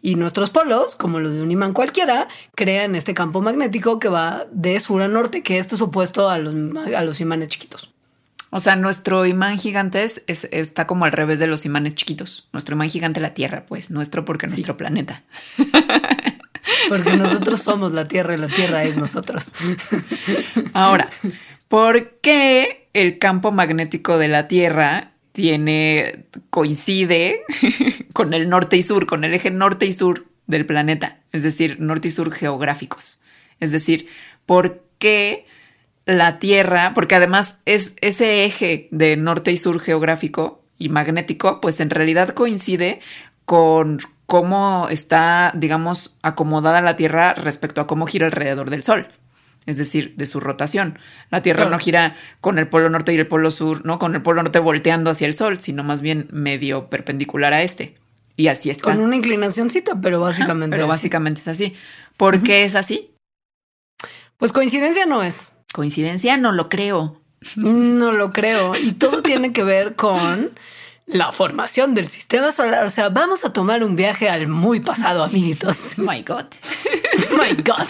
Y 0.00 0.14
nuestros 0.14 0.50
polos, 0.50 0.94
como 0.94 1.18
los 1.18 1.32
de 1.34 1.42
un 1.42 1.50
imán 1.50 1.72
cualquiera, 1.72 2.28
crean 2.54 2.94
este 2.94 3.14
campo 3.14 3.40
magnético 3.42 3.98
que 3.98 4.08
va 4.08 4.46
de 4.52 4.78
sur 4.78 5.02
a 5.02 5.08
norte, 5.08 5.42
que 5.42 5.58
esto 5.58 5.74
es 5.74 5.80
opuesto 5.80 6.30
a 6.30 6.38
los, 6.38 6.54
a 6.94 7.02
los 7.02 7.20
imanes 7.20 7.48
chiquitos. 7.48 7.90
O 8.50 8.60
sea, 8.60 8.76
nuestro 8.76 9.26
imán 9.26 9.58
gigante 9.58 10.04
es, 10.04 10.22
es- 10.28 10.46
está 10.52 10.86
como 10.86 11.04
al 11.04 11.10
revés 11.10 11.40
de 11.40 11.48
los 11.48 11.66
imanes 11.66 11.96
chiquitos. 11.96 12.46
Nuestro 12.52 12.76
imán 12.76 12.88
gigante 12.90 13.18
la 13.18 13.34
Tierra, 13.34 13.64
pues, 13.66 13.90
nuestro 13.90 14.24
porque 14.24 14.46
nuestro 14.46 14.76
planeta. 14.76 15.24
Porque 16.88 17.16
nosotros 17.16 17.60
somos 17.60 17.92
la 17.92 18.08
Tierra 18.08 18.34
y 18.34 18.38
la 18.38 18.48
Tierra 18.48 18.84
es 18.84 18.96
nosotros. 18.96 19.52
Ahora, 20.72 21.08
¿por 21.68 22.18
qué 22.20 22.88
el 22.92 23.18
campo 23.18 23.52
magnético 23.52 24.18
de 24.18 24.28
la 24.28 24.48
Tierra 24.48 25.12
tiene, 25.32 26.26
coincide 26.50 27.42
con 28.12 28.34
el 28.34 28.48
norte 28.48 28.76
y 28.76 28.82
sur, 28.82 29.06
con 29.06 29.24
el 29.24 29.34
eje 29.34 29.50
norte 29.50 29.86
y 29.86 29.92
sur 29.92 30.26
del 30.46 30.66
planeta? 30.66 31.20
Es 31.32 31.42
decir, 31.42 31.80
norte 31.80 32.08
y 32.08 32.10
sur 32.10 32.32
geográficos. 32.32 33.20
Es 33.60 33.72
decir, 33.72 34.08
¿por 34.46 34.82
qué 34.98 35.46
la 36.06 36.38
Tierra, 36.38 36.92
porque 36.94 37.14
además 37.14 37.58
es 37.64 37.96
ese 38.00 38.44
eje 38.44 38.88
de 38.90 39.16
norte 39.16 39.52
y 39.52 39.56
sur 39.56 39.80
geográfico 39.80 40.62
y 40.78 40.88
magnético, 40.88 41.60
pues 41.60 41.80
en 41.80 41.90
realidad 41.90 42.30
coincide 42.30 43.00
con 43.44 44.00
cómo 44.26 44.88
está, 44.90 45.52
digamos, 45.54 46.18
acomodada 46.22 46.80
la 46.80 46.96
Tierra 46.96 47.34
respecto 47.34 47.80
a 47.80 47.86
cómo 47.86 48.06
gira 48.06 48.26
alrededor 48.26 48.70
del 48.70 48.84
Sol. 48.84 49.08
Es 49.66 49.78
decir, 49.78 50.14
de 50.16 50.26
su 50.26 50.40
rotación. 50.40 50.98
La 51.30 51.40
Tierra 51.40 51.64
no 51.66 51.78
gira 51.78 52.16
con 52.42 52.58
el 52.58 52.68
polo 52.68 52.90
norte 52.90 53.14
y 53.14 53.16
el 53.16 53.26
polo 53.26 53.50
sur, 53.50 53.84
no 53.86 53.98
con 53.98 54.14
el 54.14 54.22
polo 54.22 54.42
norte 54.42 54.58
volteando 54.58 55.10
hacia 55.10 55.26
el 55.26 55.34
Sol, 55.34 55.58
sino 55.58 55.82
más 55.82 56.02
bien 56.02 56.28
medio 56.30 56.90
perpendicular 56.90 57.54
a 57.54 57.62
este. 57.62 57.94
Y 58.36 58.48
así 58.48 58.68
está. 58.68 58.90
Con 58.90 59.00
una 59.00 59.16
inclinacióncita, 59.16 60.00
pero 60.00 60.20
básicamente. 60.20 60.76
Pero 60.76 60.88
básicamente 60.88 61.40
es 61.40 61.48
así. 61.48 61.74
¿Por 62.16 62.42
qué 62.42 62.64
es 62.64 62.74
así? 62.74 63.14
Pues 64.36 64.52
coincidencia 64.52 65.06
no 65.06 65.22
es. 65.22 65.52
Coincidencia, 65.72 66.36
no 66.36 66.52
lo 66.52 66.68
creo. 66.68 67.22
No 67.56 68.12
lo 68.12 68.32
creo. 68.32 68.74
Y 68.74 68.92
todo 68.92 69.22
tiene 69.22 69.52
que 69.52 69.64
ver 69.64 69.94
con 69.94 70.50
la 71.06 71.32
formación 71.32 71.94
del 71.94 72.08
sistema 72.08 72.52
solar. 72.52 72.84
O 72.84 72.90
sea, 72.90 73.08
vamos 73.08 73.44
a 73.44 73.52
tomar 73.52 73.84
un 73.84 73.96
viaje 73.96 74.28
al 74.28 74.48
muy 74.48 74.80
pasado, 74.80 75.22
amiguitos. 75.24 75.98
My 75.98 76.22
God. 76.22 76.46
My 77.30 77.54
God. 77.62 77.86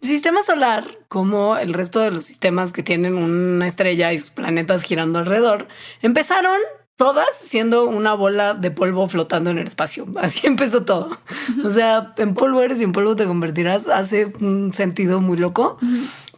El 0.00 0.08
sistema 0.08 0.42
solar, 0.42 0.98
como 1.08 1.56
el 1.56 1.74
resto 1.74 2.00
de 2.00 2.10
los 2.10 2.24
sistemas 2.24 2.72
que 2.72 2.82
tienen 2.82 3.14
una 3.14 3.66
estrella 3.66 4.12
y 4.12 4.18
sus 4.18 4.30
planetas 4.30 4.82
girando 4.82 5.18
alrededor, 5.18 5.68
empezaron 6.00 6.58
todas 6.98 7.28
siendo 7.32 7.84
una 7.84 8.14
bola 8.14 8.54
de 8.54 8.72
polvo 8.72 9.06
flotando 9.06 9.50
en 9.50 9.58
el 9.58 9.66
espacio. 9.66 10.06
Así 10.16 10.46
empezó 10.46 10.84
todo. 10.84 11.16
O 11.64 11.70
sea, 11.70 12.12
en 12.18 12.34
polvo 12.34 12.60
eres 12.60 12.80
y 12.80 12.84
en 12.84 12.92
polvo 12.92 13.16
te 13.16 13.24
convertirás. 13.24 13.88
Hace 13.88 14.32
un 14.40 14.72
sentido 14.74 15.20
muy 15.20 15.38
loco. 15.38 15.78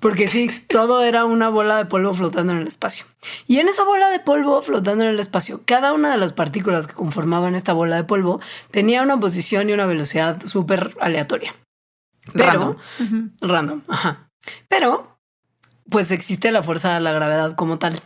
Porque 0.00 0.26
sí, 0.26 0.50
todo 0.68 1.02
era 1.02 1.24
una 1.26 1.50
bola 1.50 1.76
de 1.76 1.84
polvo 1.84 2.14
flotando 2.14 2.52
en 2.52 2.60
el 2.60 2.66
espacio. 2.66 3.04
Y 3.46 3.58
en 3.58 3.68
esa 3.68 3.84
bola 3.84 4.08
de 4.08 4.18
polvo 4.18 4.62
flotando 4.62 5.04
en 5.04 5.10
el 5.10 5.20
espacio, 5.20 5.62
cada 5.66 5.92
una 5.92 6.10
de 6.10 6.16
las 6.16 6.32
partículas 6.32 6.86
que 6.86 6.94
conformaban 6.94 7.54
esta 7.54 7.74
bola 7.74 7.96
de 7.96 8.04
polvo 8.04 8.40
tenía 8.70 9.02
una 9.02 9.20
posición 9.20 9.68
y 9.68 9.74
una 9.74 9.86
velocidad 9.86 10.40
súper 10.42 10.96
aleatoria. 11.00 11.54
Pero, 12.32 12.76
Random. 12.98 13.30
random, 13.40 13.82
ajá. 13.88 14.30
Pero, 14.68 15.18
pues 15.90 16.10
existe 16.10 16.50
la 16.52 16.62
fuerza 16.62 16.94
de 16.94 17.00
la 17.00 17.12
gravedad 17.12 17.54
como 17.54 17.78
tal. 17.78 18.00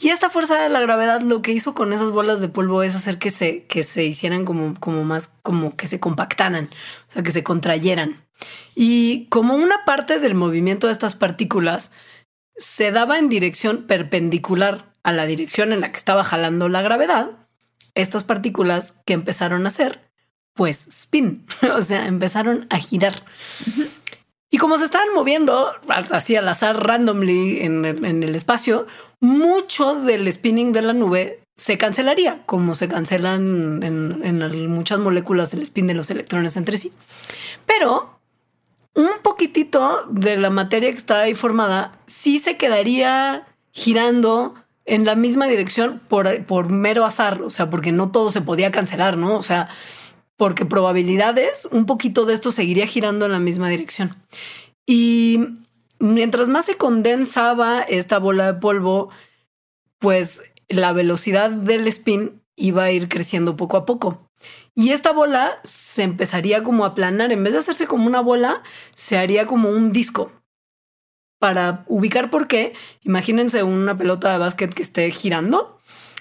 Y 0.00 0.10
esta 0.10 0.30
fuerza 0.30 0.60
de 0.60 0.68
la 0.68 0.80
gravedad 0.80 1.22
lo 1.22 1.42
que 1.42 1.52
hizo 1.52 1.74
con 1.74 1.92
esas 1.92 2.12
bolas 2.12 2.40
de 2.40 2.48
polvo 2.48 2.82
es 2.82 2.94
hacer 2.94 3.18
que 3.18 3.30
se, 3.30 3.64
que 3.64 3.82
se 3.82 4.04
hicieran 4.04 4.44
como, 4.44 4.78
como 4.78 5.04
más, 5.04 5.28
como 5.42 5.74
que 5.76 5.88
se 5.88 5.98
compactaran, 5.98 6.68
o 7.08 7.12
sea, 7.12 7.22
que 7.22 7.30
se 7.32 7.42
contrayeran. 7.42 8.25
Y 8.74 9.26
como 9.26 9.54
una 9.54 9.84
parte 9.84 10.18
del 10.18 10.34
movimiento 10.34 10.86
de 10.86 10.92
estas 10.92 11.14
partículas, 11.14 11.92
se 12.56 12.90
daba 12.90 13.18
en 13.18 13.28
dirección 13.28 13.86
perpendicular 13.86 14.92
a 15.02 15.12
la 15.12 15.26
dirección 15.26 15.72
en 15.72 15.80
la 15.80 15.92
que 15.92 15.98
estaba 15.98 16.24
jalando 16.24 16.68
la 16.68 16.82
gravedad, 16.82 17.30
estas 17.94 18.24
partículas 18.24 19.02
que 19.06 19.14
empezaron 19.14 19.64
a 19.64 19.68
hacer, 19.68 20.10
pues 20.54 20.86
spin, 20.88 21.46
o 21.74 21.82
sea, 21.82 22.06
empezaron 22.06 22.66
a 22.70 22.78
girar. 22.78 23.14
Y 24.50 24.58
como 24.58 24.78
se 24.78 24.84
estaban 24.84 25.12
moviendo 25.14 25.70
así 25.88 26.36
al 26.36 26.48
azar 26.48 26.86
randomly 26.86 27.60
en 27.60 27.84
el, 27.84 28.34
espacio, 28.34 28.86
mucho 29.20 29.94
del 29.94 30.32
spinning 30.32 30.72
de 30.72 30.82
la 30.82 30.92
nube 30.92 31.40
se 31.56 31.78
cancelaría, 31.78 32.42
como 32.46 32.74
se 32.74 32.88
cancelan 32.88 33.82
en, 33.82 34.22
en, 34.22 34.70
muchas 34.70 34.98
moléculas 34.98 35.54
el 35.54 35.62
spin 35.62 35.86
de 35.86 35.94
los 35.94 36.10
electrones 36.10 36.56
entre 36.56 36.78
sí. 36.78 36.92
Pero 37.64 38.15
un 38.96 39.10
poquitito 39.22 40.06
de 40.10 40.36
la 40.36 40.50
materia 40.50 40.90
que 40.90 40.96
está 40.96 41.20
ahí 41.20 41.34
formada 41.34 41.92
sí 42.06 42.38
se 42.38 42.56
quedaría 42.56 43.46
girando 43.70 44.54
en 44.86 45.04
la 45.04 45.14
misma 45.14 45.46
dirección 45.46 46.00
por, 46.08 46.44
por 46.46 46.70
mero 46.70 47.04
azar, 47.04 47.42
o 47.42 47.50
sea, 47.50 47.68
porque 47.68 47.92
no 47.92 48.10
todo 48.10 48.30
se 48.30 48.40
podía 48.40 48.70
cancelar, 48.70 49.18
¿no? 49.18 49.36
O 49.36 49.42
sea, 49.42 49.68
porque 50.36 50.64
probabilidades, 50.64 51.68
un 51.70 51.86
poquito 51.86 52.24
de 52.24 52.34
esto 52.34 52.50
seguiría 52.50 52.86
girando 52.86 53.26
en 53.26 53.32
la 53.32 53.38
misma 53.38 53.68
dirección. 53.68 54.16
Y 54.86 55.40
mientras 55.98 56.48
más 56.48 56.66
se 56.66 56.76
condensaba 56.76 57.82
esta 57.82 58.18
bola 58.18 58.52
de 58.52 58.60
polvo, 58.60 59.10
pues 59.98 60.42
la 60.68 60.92
velocidad 60.92 61.50
del 61.50 61.86
spin 61.88 62.42
iba 62.54 62.84
a 62.84 62.92
ir 62.92 63.08
creciendo 63.08 63.56
poco 63.56 63.76
a 63.76 63.84
poco. 63.84 64.25
Y 64.74 64.90
esta 64.90 65.12
bola 65.12 65.58
se 65.64 66.02
empezaría 66.02 66.62
como 66.62 66.84
a 66.84 66.88
aplanar. 66.88 67.32
En 67.32 67.42
vez 67.42 67.52
de 67.54 67.60
hacerse 67.60 67.86
como 67.86 68.06
una 68.06 68.20
bola, 68.20 68.62
se 68.94 69.16
haría 69.16 69.46
como 69.46 69.70
un 69.70 69.92
disco. 69.92 70.32
Para 71.38 71.84
ubicar 71.86 72.30
por 72.30 72.48
qué, 72.48 72.74
imagínense 73.02 73.62
una 73.62 73.96
pelota 73.96 74.32
de 74.32 74.38
básquet 74.38 74.72
que 74.72 74.82
esté 74.82 75.10
girando 75.10 75.76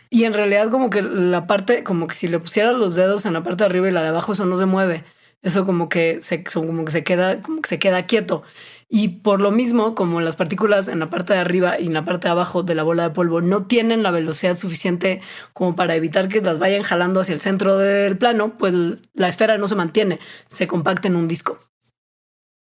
y 0.10 0.24
en 0.24 0.34
realidad 0.34 0.70
como 0.70 0.90
que 0.90 1.02
la 1.02 1.48
parte, 1.48 1.84
como 1.84 2.08
que 2.08 2.16
si 2.16 2.28
le 2.28 2.40
pusieras 2.40 2.74
los 2.74 2.96
dedos 2.96 3.26
en 3.26 3.34
la 3.34 3.44
parte 3.44 3.64
de 3.64 3.70
arriba 3.70 3.90
y 3.90 3.92
la 3.92 4.02
de 4.02 4.10
abajo, 4.10 4.32
eso 4.34 4.46
no 4.46 4.58
se 4.58 4.66
mueve. 4.66 5.04
Eso 5.42 5.66
como 5.66 5.90
que 5.90 6.22
se, 6.22 6.44
como 6.44 6.86
que 6.86 6.92
se 6.92 7.04
queda, 7.04 7.42
como 7.42 7.62
que 7.62 7.70
se 7.70 7.80
queda 7.80 8.06
quieto. 8.06 8.44
Y 8.88 9.08
por 9.20 9.42
lo 9.42 9.52
mismo, 9.52 9.96
como 9.96 10.22
las 10.22 10.36
partículas 10.36 10.88
en 10.88 11.00
la 11.00 11.10
parte 11.10 11.34
de 11.34 11.40
arriba 11.40 11.80
y 11.80 11.88
en 11.88 11.94
la 11.94 12.04
parte 12.04 12.28
de 12.28 12.32
abajo 12.32 12.62
de 12.62 12.76
la 12.76 12.84
bola 12.84 13.04
de 13.04 13.16
polvo 13.16 13.42
no 13.42 13.66
tienen 13.66 14.04
la 14.04 14.12
velocidad 14.12 14.58
suficiente 14.58 15.22
como 15.54 15.76
para 15.76 15.96
evitar 15.96 16.30
que 16.30 16.42
las 16.42 16.60
vayan 16.60 16.84
jalando 16.84 17.20
hacia 17.20 17.34
el 17.34 17.42
centro 17.42 17.78
del 17.78 18.18
plano, 18.18 18.58
pues 18.58 18.74
la 19.14 19.28
esfera 19.28 19.58
no 19.58 19.68
se 19.68 19.76
mantiene, 19.76 20.20
se 20.48 20.68
compacta 20.68 21.08
en 21.08 21.16
un 21.16 21.28
disco. 21.28 21.58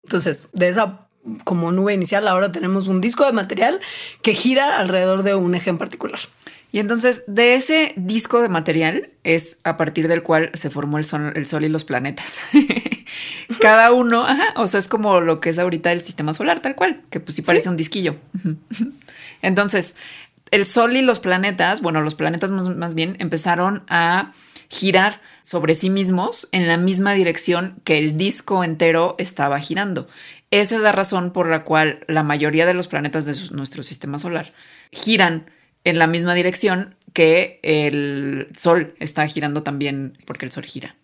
Entonces, 0.04 0.50
de 0.52 0.68
esa 0.68 1.08
como 1.44 1.72
nube 1.72 1.94
inicial, 1.94 2.26
ahora 2.28 2.52
tenemos 2.52 2.86
un 2.86 3.00
disco 3.00 3.24
de 3.24 3.32
material 3.32 3.80
que 4.22 4.34
gira 4.34 4.78
alrededor 4.78 5.22
de 5.22 5.34
un 5.34 5.54
eje 5.54 5.70
en 5.70 5.78
particular. 5.78 6.20
Y 6.72 6.78
entonces 6.78 7.24
de 7.26 7.54
ese 7.54 7.92
disco 7.96 8.40
de 8.40 8.48
material 8.48 9.10
es 9.24 9.58
a 9.64 9.76
partir 9.76 10.08
del 10.08 10.22
cual 10.22 10.50
se 10.54 10.70
formó 10.70 10.98
el 10.98 11.04
sol, 11.04 11.32
el 11.34 11.46
sol 11.46 11.64
y 11.64 11.68
los 11.68 11.84
planetas. 11.84 12.38
Cada 13.60 13.92
uno, 13.92 14.24
o 14.56 14.66
sea, 14.66 14.78
es 14.78 14.86
como 14.86 15.20
lo 15.20 15.40
que 15.40 15.50
es 15.50 15.58
ahorita 15.58 15.90
el 15.90 16.00
sistema 16.00 16.32
solar, 16.32 16.60
tal 16.60 16.76
cual, 16.76 17.02
que 17.10 17.18
pues 17.18 17.34
sí 17.34 17.42
parece 17.42 17.68
un 17.68 17.76
disquillo. 17.76 18.16
entonces, 19.42 19.96
el 20.50 20.66
sol 20.66 20.96
y 20.96 21.02
los 21.02 21.18
planetas, 21.18 21.80
bueno, 21.80 22.00
los 22.00 22.14
planetas 22.14 22.50
más 22.50 22.94
bien 22.94 23.16
empezaron 23.18 23.82
a 23.88 24.32
girar 24.68 25.20
sobre 25.42 25.74
sí 25.74 25.90
mismos 25.90 26.48
en 26.52 26.68
la 26.68 26.76
misma 26.76 27.14
dirección 27.14 27.80
que 27.82 27.98
el 27.98 28.16
disco 28.16 28.62
entero 28.62 29.16
estaba 29.18 29.58
girando. 29.58 30.06
Esa 30.52 30.76
es 30.76 30.82
la 30.82 30.92
razón 30.92 31.32
por 31.32 31.48
la 31.48 31.64
cual 31.64 32.04
la 32.06 32.22
mayoría 32.22 32.66
de 32.66 32.74
los 32.74 32.86
planetas 32.86 33.24
de 33.24 33.34
nuestro 33.54 33.82
sistema 33.82 34.18
solar 34.18 34.52
giran 34.92 35.46
en 35.84 35.98
la 35.98 36.06
misma 36.06 36.34
dirección 36.34 36.94
que 37.12 37.60
el 37.62 38.48
Sol 38.56 38.94
está 38.98 39.26
girando 39.26 39.62
también 39.62 40.16
porque 40.26 40.46
el 40.46 40.52
Sol 40.52 40.64
gira. 40.64 40.94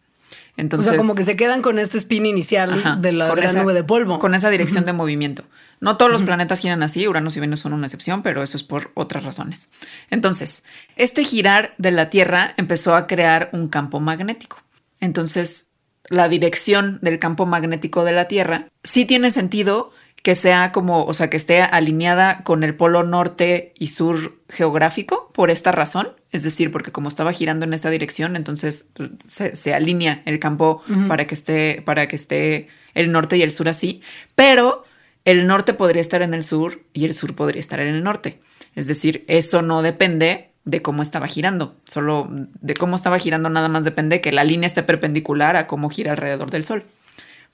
Entonces, 0.56 0.88
o 0.88 0.90
sea, 0.92 0.98
como 0.98 1.14
que 1.14 1.24
se 1.24 1.36
quedan 1.36 1.60
con 1.60 1.78
este 1.78 1.98
spin 1.98 2.24
inicial 2.24 3.00
de 3.02 3.12
la, 3.12 3.34
nube 3.52 3.74
de 3.74 3.84
polvo. 3.84 4.18
Con 4.18 4.34
esa 4.34 4.48
dirección 4.48 4.86
de 4.86 4.94
movimiento. 4.94 5.44
No 5.80 5.98
todos 5.98 6.10
los 6.10 6.22
planetas 6.22 6.60
giran 6.60 6.82
así, 6.82 7.06
Urano 7.06 7.28
y 7.34 7.40
Venus 7.40 7.60
son 7.60 7.74
una 7.74 7.86
excepción, 7.86 8.22
pero 8.22 8.42
eso 8.42 8.56
es 8.56 8.62
por 8.62 8.90
otras 8.94 9.24
razones. 9.24 9.70
Entonces, 10.10 10.64
este 10.96 11.24
girar 11.24 11.74
de 11.76 11.90
la 11.90 12.08
Tierra 12.08 12.54
empezó 12.56 12.94
a 12.94 13.06
crear 13.06 13.50
un 13.52 13.68
campo 13.68 14.00
magnético. 14.00 14.62
Entonces, 15.00 15.72
la 16.08 16.28
dirección 16.28 16.98
del 17.02 17.18
campo 17.18 17.44
magnético 17.44 18.04
de 18.04 18.12
la 18.12 18.26
Tierra 18.26 18.68
sí 18.82 19.04
tiene 19.04 19.30
sentido 19.32 19.92
que 20.26 20.34
sea 20.34 20.72
como, 20.72 21.04
o 21.04 21.14
sea, 21.14 21.30
que 21.30 21.36
esté 21.36 21.62
alineada 21.62 22.42
con 22.42 22.64
el 22.64 22.74
polo 22.74 23.04
norte 23.04 23.72
y 23.78 23.86
sur 23.86 24.40
geográfico 24.48 25.30
por 25.32 25.52
esta 25.52 25.70
razón. 25.70 26.08
Es 26.32 26.42
decir, 26.42 26.72
porque 26.72 26.90
como 26.90 27.08
estaba 27.08 27.32
girando 27.32 27.64
en 27.64 27.72
esta 27.72 27.90
dirección, 27.90 28.34
entonces 28.34 28.90
pues, 28.94 29.08
se, 29.54 29.72
alinea 29.72 30.22
el 30.24 30.40
campo 30.40 30.82
para 31.06 31.28
que 31.28 31.36
esté, 31.36 31.80
para 31.80 32.08
que 32.08 32.16
esté 32.16 32.66
el 32.94 33.12
norte 33.12 33.36
y 33.36 33.42
el 33.42 33.52
sur 33.52 33.68
así. 33.68 34.02
Pero 34.34 34.84
el 35.24 35.46
norte 35.46 35.74
podría 35.74 36.02
estar 36.02 36.22
en 36.22 36.34
el 36.34 36.42
sur 36.42 36.82
y 36.92 37.04
el 37.04 37.14
sur 37.14 37.36
podría 37.36 37.60
estar 37.60 37.78
en 37.78 37.94
el 37.94 38.02
norte. 38.02 38.40
Es 38.74 38.88
decir, 38.88 39.24
eso 39.28 39.62
no 39.62 39.80
depende 39.82 40.50
de 40.64 40.82
cómo 40.82 41.02
estaba 41.02 41.28
girando. 41.28 41.76
Solo 41.88 42.26
de 42.32 42.74
cómo 42.74 42.96
estaba 42.96 43.20
girando 43.20 43.48
nada 43.48 43.68
más 43.68 43.84
depende 43.84 44.20
que 44.20 44.32
la 44.32 44.42
línea 44.42 44.66
esté 44.66 44.82
perpendicular 44.82 45.54
a 45.54 45.68
cómo 45.68 45.88
gira 45.88 46.10
alrededor 46.10 46.50
del 46.50 46.64
sol. 46.64 46.84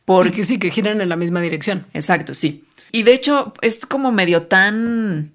Porque 0.05 0.45
sí, 0.45 0.59
que 0.59 0.71
giran 0.71 1.01
en 1.01 1.09
la 1.09 1.17
misma 1.17 1.41
dirección. 1.41 1.87
Exacto, 1.95 2.35
sí. 2.35 2.65
Y 2.91 3.05
de 3.05 3.15
hecho 3.15 3.55
es 3.62 3.87
como 3.87 4.12
medio 4.12 4.43
tan 4.43 5.33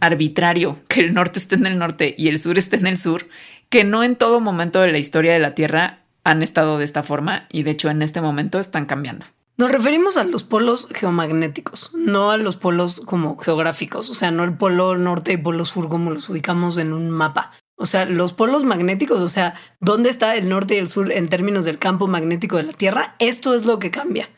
arbitrario 0.00 0.78
que 0.88 1.00
el 1.00 1.14
norte 1.14 1.38
esté 1.38 1.56
en 1.56 1.66
el 1.66 1.78
norte 1.78 2.14
y 2.16 2.28
el 2.28 2.38
sur 2.38 2.58
esté 2.58 2.76
en 2.76 2.86
el 2.86 2.98
sur, 2.98 3.26
que 3.68 3.84
no 3.84 4.02
en 4.02 4.16
todo 4.16 4.40
momento 4.40 4.80
de 4.80 4.92
la 4.92 4.98
historia 4.98 5.32
de 5.32 5.38
la 5.38 5.54
Tierra 5.54 6.00
han 6.24 6.42
estado 6.42 6.78
de 6.78 6.84
esta 6.84 7.02
forma 7.02 7.46
y 7.50 7.62
de 7.62 7.72
hecho 7.72 7.90
en 7.90 8.02
este 8.02 8.20
momento 8.20 8.58
están 8.58 8.86
cambiando. 8.86 9.26
Nos 9.56 9.70
referimos 9.70 10.16
a 10.16 10.24
los 10.24 10.42
polos 10.42 10.88
geomagnéticos, 10.94 11.90
no 11.94 12.30
a 12.30 12.38
los 12.38 12.56
polos 12.56 13.02
como 13.04 13.36
geográficos, 13.36 14.08
o 14.08 14.14
sea, 14.14 14.30
no 14.30 14.42
el 14.42 14.54
polo 14.54 14.96
norte 14.96 15.34
y 15.34 15.36
polo 15.36 15.66
sur 15.66 15.88
como 15.88 16.10
los 16.10 16.30
ubicamos 16.30 16.78
en 16.78 16.94
un 16.94 17.10
mapa. 17.10 17.52
O 17.80 17.86
sea, 17.86 18.04
los 18.04 18.34
polos 18.34 18.62
magnéticos, 18.62 19.20
o 19.20 19.30
sea, 19.30 19.54
dónde 19.80 20.10
está 20.10 20.36
el 20.36 20.50
norte 20.50 20.74
y 20.74 20.78
el 20.78 20.86
sur 20.86 21.10
en 21.10 21.28
términos 21.28 21.64
del 21.64 21.78
campo 21.78 22.06
magnético 22.06 22.58
de 22.58 22.64
la 22.64 22.74
Tierra, 22.74 23.16
esto 23.18 23.54
es 23.54 23.64
lo 23.64 23.78
que 23.78 23.90
cambia. 23.90 24.28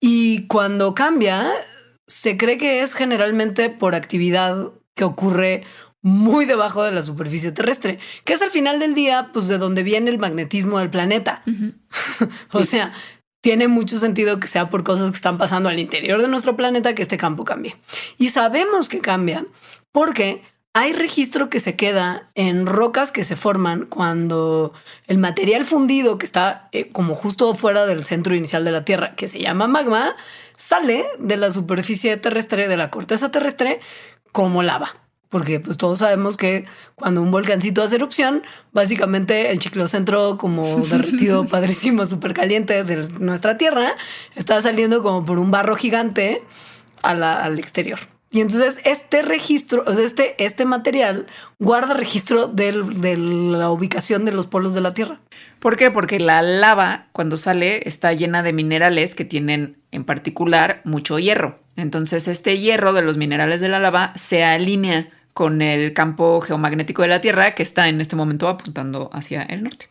Y 0.00 0.46
cuando 0.46 0.94
cambia, 0.94 1.52
se 2.06 2.38
cree 2.38 2.56
que 2.56 2.80
es 2.80 2.94
generalmente 2.94 3.68
por 3.68 3.94
actividad 3.94 4.72
que 4.94 5.04
ocurre 5.04 5.64
muy 6.00 6.46
debajo 6.46 6.82
de 6.82 6.92
la 6.92 7.02
superficie 7.02 7.52
terrestre, 7.52 7.98
que 8.24 8.32
es 8.32 8.40
al 8.40 8.50
final 8.50 8.78
del 8.78 8.94
día, 8.94 9.32
pues 9.34 9.48
de 9.48 9.58
donde 9.58 9.82
viene 9.82 10.08
el 10.08 10.18
magnetismo 10.18 10.78
del 10.78 10.88
planeta. 10.88 11.42
o 12.54 12.64
sea, 12.64 12.94
tiene 13.42 13.68
mucho 13.68 13.98
sentido 13.98 14.40
que 14.40 14.48
sea 14.48 14.70
por 14.70 14.82
cosas 14.82 15.10
que 15.10 15.16
están 15.16 15.36
pasando 15.36 15.68
al 15.68 15.78
interior 15.78 16.22
de 16.22 16.28
nuestro 16.28 16.56
planeta 16.56 16.94
que 16.94 17.02
este 17.02 17.18
campo 17.18 17.44
cambie. 17.44 17.76
Y 18.16 18.30
sabemos 18.30 18.88
que 18.88 19.00
cambia 19.00 19.44
porque 19.92 20.42
hay 20.78 20.92
registro 20.92 21.50
que 21.50 21.58
se 21.58 21.74
queda 21.74 22.30
en 22.36 22.64
rocas 22.64 23.10
que 23.10 23.24
se 23.24 23.34
forman 23.34 23.86
cuando 23.86 24.72
el 25.08 25.18
material 25.18 25.64
fundido 25.64 26.18
que 26.18 26.24
está 26.26 26.68
eh, 26.70 26.88
como 26.90 27.16
justo 27.16 27.52
fuera 27.56 27.84
del 27.84 28.04
centro 28.04 28.36
inicial 28.36 28.64
de 28.64 28.70
la 28.70 28.84
Tierra, 28.84 29.16
que 29.16 29.26
se 29.26 29.40
llama 29.40 29.66
magma, 29.66 30.14
sale 30.56 31.04
de 31.18 31.36
la 31.36 31.50
superficie 31.50 32.16
terrestre, 32.16 32.68
de 32.68 32.76
la 32.76 32.90
corteza 32.90 33.32
terrestre, 33.32 33.80
como 34.30 34.62
lava. 34.62 34.94
Porque 35.30 35.58
pues 35.58 35.78
todos 35.78 35.98
sabemos 35.98 36.36
que 36.36 36.66
cuando 36.94 37.22
un 37.22 37.32
volcancito 37.32 37.82
hace 37.82 37.96
erupción, 37.96 38.44
básicamente 38.72 39.50
el 39.50 39.60
ciclocentro 39.60 40.38
como 40.38 40.76
derretido 40.86 41.44
padrísimo, 41.44 42.06
súper 42.06 42.34
caliente 42.34 42.84
de 42.84 43.08
nuestra 43.18 43.58
Tierra, 43.58 43.96
está 44.36 44.62
saliendo 44.62 45.02
como 45.02 45.24
por 45.24 45.40
un 45.40 45.50
barro 45.50 45.74
gigante 45.74 46.44
al 47.02 47.58
exterior. 47.58 47.98
Y 48.30 48.40
entonces 48.40 48.80
este 48.84 49.22
registro, 49.22 49.84
o 49.86 49.94
sea, 49.94 50.04
este, 50.04 50.42
este 50.42 50.66
material 50.66 51.26
guarda 51.58 51.94
registro 51.94 52.46
de 52.46 52.72
la 52.72 53.70
ubicación 53.70 54.24
de 54.26 54.32
los 54.32 54.46
polos 54.46 54.74
de 54.74 54.82
la 54.82 54.92
Tierra. 54.92 55.20
¿Por 55.60 55.76
qué? 55.76 55.90
Porque 55.90 56.20
la 56.20 56.42
lava 56.42 57.06
cuando 57.12 57.36
sale 57.38 57.88
está 57.88 58.12
llena 58.12 58.42
de 58.42 58.52
minerales 58.52 59.14
que 59.14 59.24
tienen 59.24 59.78
en 59.92 60.04
particular 60.04 60.82
mucho 60.84 61.18
hierro. 61.18 61.58
Entonces 61.76 62.28
este 62.28 62.58
hierro 62.58 62.92
de 62.92 63.02
los 63.02 63.16
minerales 63.16 63.60
de 63.60 63.68
la 63.68 63.78
lava 63.78 64.12
se 64.14 64.44
alinea 64.44 65.08
con 65.32 65.62
el 65.62 65.94
campo 65.94 66.40
geomagnético 66.40 67.02
de 67.02 67.08
la 67.08 67.20
Tierra 67.20 67.54
que 67.54 67.62
está 67.62 67.88
en 67.88 68.00
este 68.00 68.16
momento 68.16 68.48
apuntando 68.48 69.08
hacia 69.12 69.42
el 69.42 69.62
norte. 69.62 69.88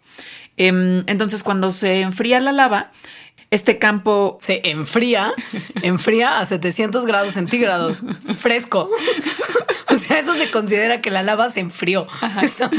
Em, 0.58 1.04
entonces 1.08 1.42
cuando 1.42 1.72
se 1.72 2.02
enfría 2.02 2.40
la 2.40 2.52
lava, 2.52 2.92
este 3.50 3.78
campo 3.78 4.38
se 4.42 4.62
enfría, 4.70 5.34
enfría 5.82 6.40
a 6.40 6.46
700 6.46 7.06
grados 7.06 7.34
centígrados, 7.34 8.04
fresco. 8.38 8.90
O 9.90 9.98
sea, 9.98 10.20
eso 10.20 10.36
se 10.36 10.52
considera 10.52 11.02
que 11.02 11.10
la 11.10 11.24
lava 11.24 11.50
se 11.50 11.62
enfrió. 11.62 12.08
Eso, 12.42 12.70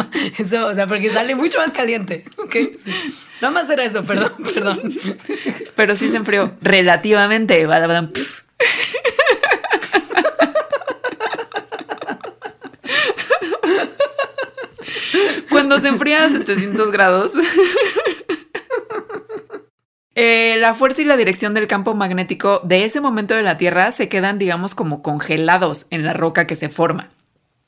o 0.67 0.75
sea, 0.75 0.87
porque 0.87 1.09
sale 1.09 1.35
mucho 1.35 1.59
más 1.59 1.73
caliente. 1.73 2.25
Okay, 2.37 2.75
sí. 2.79 2.93
Nada 3.41 3.53
más 3.53 3.71
era 3.71 3.85
eso, 3.85 4.03
perdón, 4.03 4.33
perdón. 4.55 4.95
Pero 5.77 5.97
sí 5.97 6.09
se 6.11 6.19
enfrió 6.19 6.55
relativamente. 6.61 7.67
Cuando 15.51 15.81
se 15.81 15.89
enfría 15.89 16.25
a 16.25 16.31
700 16.31 16.91
grados, 16.91 17.33
eh, 20.21 20.57
la 20.59 20.75
fuerza 20.75 21.01
y 21.01 21.05
la 21.05 21.17
dirección 21.17 21.55
del 21.55 21.69
campo 21.69 21.95
magnético 21.95 22.61
de 22.65 22.85
ese 22.85 23.01
momento 23.01 23.37
de 23.37 23.43
la 23.43 23.57
Tierra 23.57 23.93
se 23.93 24.09
quedan, 24.09 24.37
digamos, 24.37 24.75
como 24.75 25.01
congelados 25.01 25.87
en 25.91 26.05
la 26.05 26.13
roca 26.13 26.45
que 26.45 26.57
se 26.57 26.69
forma. 26.69 27.11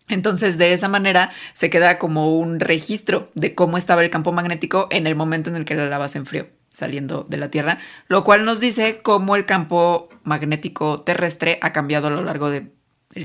Entonces, 0.09 0.59
de 0.59 0.73
esa 0.73 0.89
manera 0.89 1.31
se 1.55 1.71
queda 1.71 2.01
como 2.01 2.37
un 2.37 2.59
registro 2.59 3.31
de 3.37 3.55
cómo 3.55 3.79
estaba 3.79 4.03
el 4.03 4.11
campo 4.11 4.33
magnético 4.33 4.89
en 4.91 5.07
el 5.07 5.15
momento 5.15 5.49
en 5.49 5.55
el 5.55 5.65
que 5.65 5.77
la 5.77 5.87
lava 5.87 6.09
se 6.09 6.19
enfrió 6.19 6.49
saliendo 6.71 7.25
de 7.29 7.37
la 7.37 7.53
Tierra, 7.53 7.79
lo 8.09 8.25
cual 8.25 8.45
nos 8.45 8.59
dice 8.59 8.99
cómo 9.01 9.37
el 9.37 9.47
campo 9.47 10.09
magnético 10.25 10.99
terrestre 10.99 11.61
ha 11.63 11.73
cambiado 11.73 12.09
a 12.09 12.11
lo 12.11 12.25
largo 12.25 12.51
del 12.51 12.73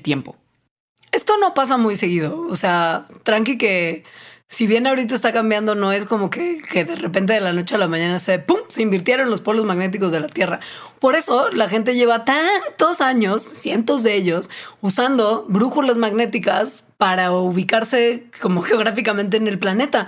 tiempo. 0.04 0.36
Esto 1.12 1.40
no 1.40 1.56
pasa 1.56 1.78
muy 1.78 1.96
seguido, 1.96 2.46
o 2.48 2.56
sea, 2.56 3.08
tranqui 3.24 3.58
que 3.58 4.04
si 4.48 4.68
bien 4.68 4.86
ahorita 4.86 5.16
está 5.16 5.34
cambiando, 5.34 5.76
no 5.76 5.92
es 5.92 6.06
como 6.06 6.30
que, 6.30 6.62
que, 6.72 6.86
de 6.86 6.96
repente 6.96 7.34
de 7.34 7.42
la 7.42 7.52
noche 7.52 7.76
a 7.76 7.78
la 7.78 7.88
mañana 7.88 8.20
se, 8.20 8.40
¡pum! 8.40 8.60
se 8.70 8.84
invirtieron 8.84 9.30
los 9.30 9.42
polos 9.42 9.66
magnéticos 9.66 10.12
de 10.12 10.20
la 10.20 10.28
Tierra. 10.28 10.60
Por 11.00 11.16
eso 11.16 11.50
la 11.50 11.68
gente 11.68 11.96
lleva 11.96 12.26
tantos 12.26 13.02
años, 13.02 13.44
cientos 13.44 14.04
de 14.04 14.16
ellos, 14.16 14.50
usando 14.82 15.46
brújulas 15.50 15.98
magnéticas 15.98 16.84
para 16.98 17.32
ubicarse 17.32 18.26
como 18.42 18.62
geográficamente 18.62 19.38
en 19.38 19.48
el 19.48 19.60
planeta. 19.60 20.08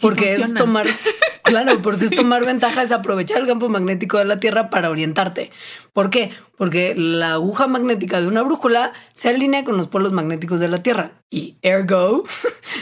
Porque 0.00 0.34
es 0.34 0.54
tomar, 0.54 0.86
claro, 1.42 1.80
porque 1.82 2.06
es 2.06 2.10
tomar 2.10 2.44
ventaja, 2.44 2.82
es 2.82 2.92
aprovechar 2.92 3.38
el 3.40 3.46
campo 3.46 3.68
magnético 3.68 4.18
de 4.18 4.24
la 4.24 4.40
Tierra 4.40 4.70
para 4.70 4.90
orientarte. 4.90 5.50
¿Por 5.92 6.10
qué? 6.10 6.32
Porque 6.56 6.94
la 6.96 7.34
aguja 7.34 7.66
magnética 7.66 8.20
de 8.20 8.26
una 8.26 8.42
brújula 8.42 8.92
se 9.12 9.28
alinea 9.28 9.64
con 9.64 9.76
los 9.76 9.88
polos 9.88 10.12
magnéticos 10.12 10.60
de 10.60 10.68
la 10.68 10.78
Tierra 10.78 11.12
y 11.30 11.56
ergo, 11.62 12.24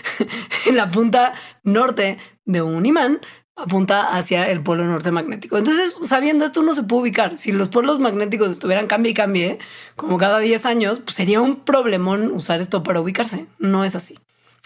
en 0.66 0.76
la 0.76 0.90
punta 0.90 1.34
norte 1.62 2.18
de 2.44 2.62
un 2.62 2.86
imán, 2.86 3.20
apunta 3.56 4.16
hacia 4.16 4.50
el 4.50 4.62
polo 4.62 4.84
norte 4.84 5.10
magnético. 5.10 5.56
Entonces, 5.58 5.96
sabiendo 6.02 6.44
esto, 6.44 6.60
uno 6.60 6.74
se 6.74 6.82
puede 6.82 7.02
ubicar. 7.02 7.38
Si 7.38 7.52
los 7.52 7.68
polos 7.68 8.00
magnéticos 8.00 8.50
estuvieran 8.50 8.86
cambie 8.86 9.12
y 9.12 9.14
cambie, 9.14 9.58
como 9.96 10.18
cada 10.18 10.38
10 10.38 10.66
años, 10.66 11.00
pues 11.00 11.14
sería 11.14 11.40
un 11.40 11.64
problemón 11.64 12.32
usar 12.32 12.60
esto 12.60 12.82
para 12.82 13.00
ubicarse. 13.00 13.46
No 13.58 13.84
es 13.84 13.94
así. 13.94 14.18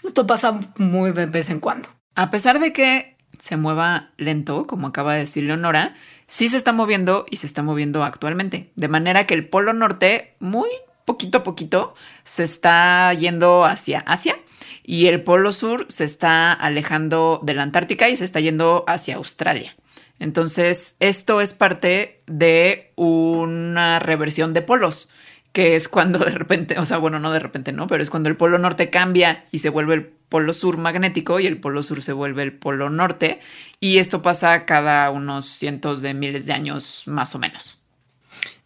Esto 0.03 0.25
pasa 0.25 0.57
muy 0.77 1.11
de 1.11 1.25
vez 1.25 1.49
en 1.49 1.59
cuando. 1.59 1.89
A 2.19 2.31
pesar 2.31 2.59
de 2.59 2.73
que 2.73 3.15
se 3.39 3.55
mueva 3.55 4.09
lento, 4.17 4.67
como 4.67 4.87
acaba 4.87 5.13
de 5.13 5.21
decir 5.21 5.45
Leonora, 5.45 5.95
sí 6.27 6.49
se 6.49 6.57
está 6.57 6.73
moviendo 6.73 7.25
y 7.31 7.37
se 7.37 7.47
está 7.47 7.63
moviendo 7.63 8.03
actualmente. 8.03 8.71
De 8.75 8.89
manera 8.89 9.25
que 9.25 9.35
el 9.35 9.47
polo 9.47 9.71
norte, 9.71 10.35
muy 10.41 10.67
poquito 11.05 11.37
a 11.37 11.43
poquito, 11.43 11.95
se 12.25 12.43
está 12.43 13.13
yendo 13.13 13.63
hacia 13.63 13.99
Asia 13.99 14.35
y 14.83 15.07
el 15.07 15.23
polo 15.23 15.53
sur 15.53 15.85
se 15.87 16.03
está 16.03 16.51
alejando 16.51 17.39
de 17.41 17.53
la 17.53 17.63
Antártica 17.63 18.09
y 18.09 18.17
se 18.17 18.25
está 18.25 18.41
yendo 18.41 18.83
hacia 18.85 19.15
Australia. 19.15 19.77
Entonces, 20.19 20.97
esto 20.99 21.39
es 21.39 21.53
parte 21.53 22.21
de 22.27 22.91
una 22.97 23.99
reversión 23.99 24.53
de 24.53 24.61
polos, 24.61 25.09
que 25.51 25.75
es 25.75 25.87
cuando 25.87 26.19
de 26.19 26.31
repente, 26.31 26.77
o 26.79 26.85
sea, 26.85 26.97
bueno, 26.97 27.19
no 27.19 27.31
de 27.31 27.39
repente, 27.39 27.71
no, 27.71 27.87
pero 27.87 28.03
es 28.03 28.09
cuando 28.09 28.29
el 28.29 28.37
polo 28.37 28.57
norte 28.57 28.89
cambia 28.89 29.45
y 29.51 29.59
se 29.59 29.69
vuelve 29.69 29.95
el 29.95 30.05
polo 30.05 30.53
sur 30.53 30.77
magnético 30.77 31.39
y 31.39 31.47
el 31.47 31.59
polo 31.59 31.83
sur 31.83 32.01
se 32.01 32.13
vuelve 32.13 32.43
el 32.43 32.53
polo 32.53 32.89
norte. 32.89 33.39
Y 33.79 33.97
esto 33.97 34.21
pasa 34.21 34.65
cada 34.65 35.09
unos 35.09 35.45
cientos 35.47 36.01
de 36.01 36.13
miles 36.13 36.45
de 36.45 36.53
años 36.53 37.03
más 37.07 37.33
o 37.35 37.39
menos. 37.39 37.78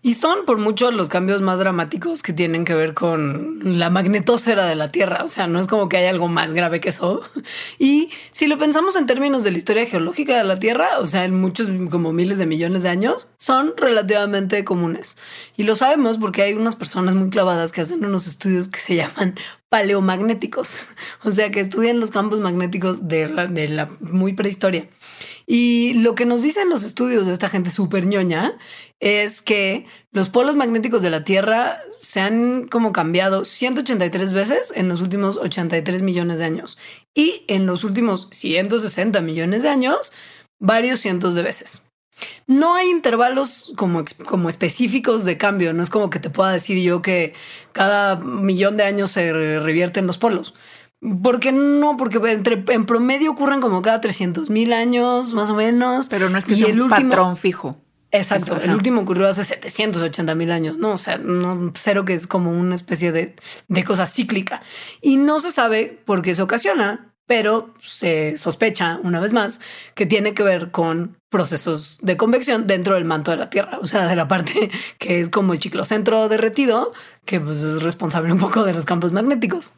Y 0.06 0.16
son 0.16 0.46
por 0.46 0.58
mucho 0.58 0.92
los 0.92 1.08
cambios 1.08 1.40
más 1.40 1.60
dramáticos 1.60 2.22
que 2.22 2.34
tienen 2.34 2.66
que 2.66 2.74
ver 2.74 2.94
con 2.94 3.60
la 3.64 3.90
magnetosfera 3.90 4.66
de 4.66 4.76
la 4.76 4.90
Tierra. 4.90 5.24
O 5.24 5.30
sea, 5.30 5.48
no 5.48 5.62
es 5.62 5.68
como 5.68 5.88
que 5.88 5.96
haya 5.96 6.10
algo 6.10 6.28
más 6.28 6.52
grave 6.52 6.82
que 6.82 6.90
eso. 6.90 7.22
Y 7.80 8.10
si 8.32 8.48
lo 8.48 8.58
pensamos 8.58 8.98
en 8.98 9.06
términos 9.06 9.46
de 9.46 9.52
la 9.52 9.58
historia 9.58 9.86
geológica 9.86 10.38
de 10.38 10.44
la 10.44 10.60
Tierra, 10.60 11.00
o 11.00 11.08
sea, 11.08 11.24
en 11.24 11.40
muchos, 11.40 11.70
como 11.90 12.12
miles 12.12 12.38
de 12.38 12.46
millones 12.46 12.84
de 12.84 12.90
años, 12.90 13.30
son 13.38 13.76
relativamente 13.78 14.66
comunes. 14.66 15.16
Y 15.56 15.64
lo 15.64 15.78
sabemos 15.78 16.18
porque 16.18 16.42
hay 16.42 16.54
unas 16.54 16.76
personas 16.76 17.16
muy 17.16 17.30
clavadas 17.30 17.72
que 17.72 17.80
hacen 17.80 18.04
unos 18.04 18.28
estudios 18.28 18.68
que 18.68 18.80
se 18.80 18.96
llaman 18.96 19.36
paleomagnéticos. 19.70 20.86
O 21.24 21.32
sea, 21.32 21.50
que 21.50 21.62
estudian 21.62 22.02
los 22.02 22.12
campos 22.12 22.42
magnéticos 22.42 23.08
de 23.08 23.30
la, 23.30 23.48
de 23.48 23.70
la 23.70 23.90
muy 24.02 24.34
prehistoria. 24.34 24.90
Y 25.46 25.94
lo 25.96 26.16
que 26.16 26.26
nos 26.26 26.42
dicen 26.42 26.70
los 26.70 26.84
estudios 26.84 27.26
de 27.26 27.34
esta 27.34 27.50
gente 27.50 27.70
súper 27.70 28.06
ñoña 28.06 28.58
es 29.00 29.42
que 29.42 29.86
los 30.12 30.30
polos 30.30 30.56
magnéticos 30.56 31.02
de 31.02 31.10
la 31.10 31.24
Tierra 31.24 31.82
se 31.92 32.22
han 32.22 32.68
como 32.68 32.94
cambiado 32.94 33.46
183 33.46 34.34
veces 34.34 34.74
en 34.76 34.88
los 34.88 35.02
últimos 35.02 35.38
83 35.38 36.02
millones 36.02 36.40
de 36.40 36.46
años 36.46 36.78
y 37.14 37.44
en 37.48 37.66
los 37.66 37.84
últimos 37.84 38.30
160 38.32 39.20
millones 39.22 39.64
de 39.64 39.70
años 39.70 40.14
varios 40.60 41.00
cientos 41.00 41.36
de 41.36 41.42
veces. 41.42 41.84
No 42.46 42.76
hay 42.76 42.90
intervalos 42.90 43.74
como, 43.76 44.04
como 44.26 44.50
específicos 44.50 45.26
de 45.26 45.38
cambio, 45.38 45.74
no 45.74 45.84
es 45.84 45.90
como 45.90 46.10
que 46.10 46.20
te 46.20 46.30
pueda 46.30 46.52
decir 46.52 46.78
yo 46.82 47.02
que 47.02 47.34
cada 47.72 48.18
millón 48.18 48.78
de 48.78 48.84
años 48.84 49.12
se 49.12 49.34
revierten 49.34 50.08
los 50.08 50.18
polos. 50.18 50.54
¿Por 51.22 51.40
qué 51.40 51.52
no? 51.52 51.98
Porque 51.98 52.20
entre, 52.32 52.64
en 52.70 52.86
promedio 52.86 53.32
ocurren 53.32 53.62
como 53.62 53.82
cada 53.82 54.00
300 54.00 54.50
mil 54.50 54.72
años, 54.72 55.34
más 55.34 55.50
o 55.50 55.56
menos. 55.56 56.08
Pero 56.10 56.30
no 56.30 56.38
es 56.38 56.46
que 56.46 56.56
sea 56.56 56.68
un 56.68 56.90
patrón 56.90 57.36
fijo. 57.36 57.78
Exacto. 58.12 58.62
el 58.62 58.76
último 58.76 59.02
ocurrió 59.02 59.28
hace 59.28 59.44
780 59.44 60.36
mil 60.36 60.52
años, 60.52 60.78
¿no? 60.78 60.92
O 60.92 60.98
sea, 60.98 61.18
no, 61.18 61.74
cero 61.76 62.06
que 62.06 62.14
es 62.14 62.28
como 62.28 62.52
una 62.52 62.76
especie 62.76 63.12
de, 63.12 63.36
de 63.68 63.84
cosa 63.84 64.06
cíclica. 64.06 64.62
Y 65.02 65.18
no 65.18 65.40
se 65.40 65.50
sabe 65.50 66.00
por 66.06 66.22
qué 66.22 66.36
se 66.36 66.44
ocasiona, 66.44 67.13
pero 67.26 67.74
se 67.80 68.38
sospecha, 68.38 69.00
una 69.04 69.20
vez 69.20 69.34
más, 69.34 69.62
que 69.96 70.06
tiene 70.06 70.34
que 70.34 70.44
ver 70.44 70.72
con 70.72 71.18
procesos 71.30 72.00
de 72.02 72.18
convección 72.18 72.68
dentro 72.68 72.96
del 72.96 73.06
manto 73.06 73.32
de 73.32 73.38
la 73.38 73.50
Tierra, 73.50 73.80
o 73.82 73.88
sea, 73.88 74.08
de 74.08 74.16
la 74.16 74.28
parte 74.28 74.70
que 74.98 75.20
es 75.20 75.30
como 75.30 75.54
el 75.54 75.60
ciclocentro 75.60 76.28
derretido, 76.30 76.94
que 77.26 77.40
pues, 77.40 77.64
es 77.64 77.82
responsable 77.82 78.34
un 78.34 78.40
poco 78.40 78.64
de 78.64 78.74
los 78.74 78.86
campos 78.86 79.12
magnéticos. 79.12 79.74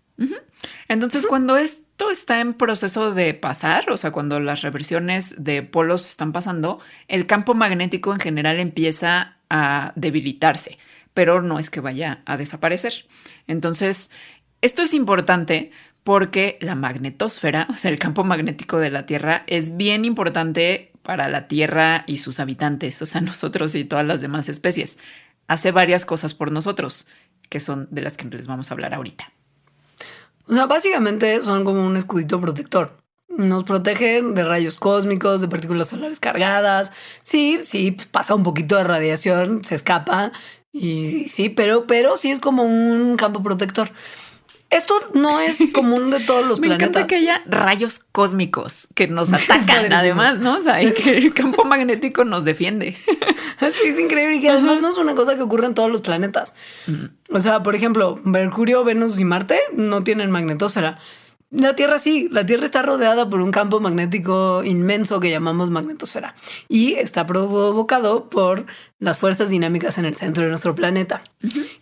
Entonces, 0.87 1.27
cuando 1.27 1.57
esto 1.57 2.09
está 2.09 2.39
en 2.39 2.53
proceso 2.53 3.13
de 3.13 3.33
pasar, 3.33 3.91
o 3.91 3.97
sea, 3.97 4.11
cuando 4.11 4.39
las 4.39 4.61
reversiones 4.61 5.35
de 5.43 5.61
polos 5.61 6.07
están 6.07 6.31
pasando, 6.31 6.79
el 7.07 7.27
campo 7.27 7.53
magnético 7.53 8.13
en 8.13 8.19
general 8.19 8.59
empieza 8.59 9.37
a 9.49 9.93
debilitarse, 9.95 10.77
pero 11.13 11.41
no 11.41 11.59
es 11.59 11.69
que 11.69 11.81
vaya 11.81 12.21
a 12.25 12.37
desaparecer. 12.37 13.05
Entonces, 13.47 14.09
esto 14.61 14.81
es 14.81 14.93
importante 14.93 15.71
porque 16.05 16.59
la 16.61 16.75
magnetosfera, 16.75 17.65
o 17.71 17.77
sea, 17.77 17.89
el 17.89 17.97
campo 17.97 18.23
magnético 18.23 18.77
de 18.77 18.91
la 18.91 19.07
Tierra, 19.07 19.43
es 19.47 19.75
bien 19.75 20.05
importante 20.05 20.91
para 21.01 21.27
la 21.29 21.47
Tierra 21.47 22.03
y 22.05 22.19
sus 22.19 22.39
habitantes, 22.39 23.01
o 23.01 23.07
sea, 23.07 23.21
nosotros 23.21 23.73
y 23.73 23.85
todas 23.85 24.05
las 24.05 24.21
demás 24.21 24.47
especies. 24.47 24.99
Hace 25.47 25.71
varias 25.71 26.05
cosas 26.05 26.35
por 26.35 26.51
nosotros, 26.51 27.07
que 27.49 27.59
son 27.59 27.87
de 27.89 28.03
las 28.03 28.17
que 28.17 28.25
les 28.25 28.45
vamos 28.45 28.69
a 28.69 28.75
hablar 28.75 28.93
ahorita. 28.93 29.33
O 30.47 30.53
sea, 30.53 30.67
básicamente 30.67 31.41
son 31.41 31.65
como 31.65 31.83
un 31.83 31.97
escudito 31.97 32.39
protector. 32.39 32.97
Nos 33.27 33.63
protegen 33.63 34.35
de 34.35 34.43
rayos 34.43 34.77
cósmicos, 34.77 35.41
de 35.41 35.47
partículas 35.47 35.87
solares 35.87 36.19
cargadas. 36.19 36.91
Sí, 37.23 37.61
sí, 37.65 37.91
pues 37.91 38.07
pasa 38.07 38.35
un 38.35 38.43
poquito 38.43 38.77
de 38.77 38.83
radiación, 38.83 39.63
se 39.63 39.73
escapa. 39.73 40.31
Y 40.71 41.29
sí, 41.29 41.49
pero, 41.49 41.87
pero 41.87 42.15
sí 42.15 42.29
es 42.29 42.39
como 42.39 42.61
un 42.61 43.17
campo 43.17 43.41
protector. 43.41 43.89
Esto 44.69 44.95
no 45.13 45.39
es 45.39 45.57
común 45.73 46.09
de 46.09 46.19
todos 46.19 46.45
los 46.45 46.59
Me 46.59 46.67
planetas. 46.67 46.89
encanta 46.89 47.07
que 47.07 47.15
haya 47.15 47.41
rayos 47.45 47.99
cósmicos 48.11 48.87
que 48.95 49.07
nos 49.07 49.31
atacan, 49.33 49.93
además, 49.93 50.39
¿no? 50.39 50.57
O 50.57 50.61
sea, 50.63 50.81
y 50.81 50.93
que 50.93 51.17
el 51.17 51.33
campo 51.33 51.63
magnético 51.65 52.25
nos 52.25 52.43
defiende. 52.45 52.97
Sí, 53.81 53.87
es 53.87 53.99
increíble 53.99 54.35
y 54.35 54.41
que 54.41 54.49
además 54.49 54.81
no 54.81 54.89
es 54.89 54.97
una 54.97 55.15
cosa 55.15 55.35
que 55.37 55.41
ocurre 55.41 55.65
en 55.65 55.73
todos 55.73 55.89
los 55.89 56.01
planetas. 56.01 56.53
O 57.31 57.39
sea, 57.39 57.63
por 57.63 57.73
ejemplo, 57.73 58.19
Mercurio, 58.23 58.83
Venus 58.83 59.19
y 59.19 59.23
Marte 59.23 59.59
no 59.73 60.03
tienen 60.03 60.29
magnetosfera. 60.29 60.99
La 61.51 61.75
Tierra 61.75 61.99
sí, 61.99 62.27
la 62.31 62.45
Tierra 62.45 62.65
está 62.65 62.81
rodeada 62.81 63.29
por 63.29 63.39
un 63.39 63.51
campo 63.51 63.79
magnético 63.79 64.63
inmenso 64.63 65.19
que 65.19 65.29
llamamos 65.29 65.69
magnetosfera 65.69 66.35
y 66.67 66.95
está 66.95 67.25
provocado 67.25 68.29
por 68.29 68.65
las 68.99 69.19
fuerzas 69.19 69.49
dinámicas 69.51 69.97
en 69.97 70.05
el 70.05 70.15
centro 70.15 70.43
de 70.43 70.49
nuestro 70.49 70.73
planeta. 70.73 71.23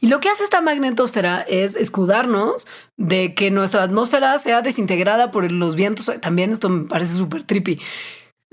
Y 0.02 0.08
lo 0.08 0.20
que 0.20 0.30
hace 0.30 0.44
esta 0.44 0.62
magnetosfera 0.62 1.42
es 1.48 1.76
escudarnos 1.76 2.68
de 2.98 3.34
que 3.34 3.52
nuestra 3.52 3.84
atmósfera 3.84 4.38
sea 4.38 4.62
desintegrada 4.62 5.32
por 5.32 5.50
los 5.50 5.76
vientos. 5.76 6.12
También 6.20 6.52
esto 6.52 6.70
me 6.70 6.88
parece 6.88 7.14
súper 7.14 7.44
trippy. 7.44 7.80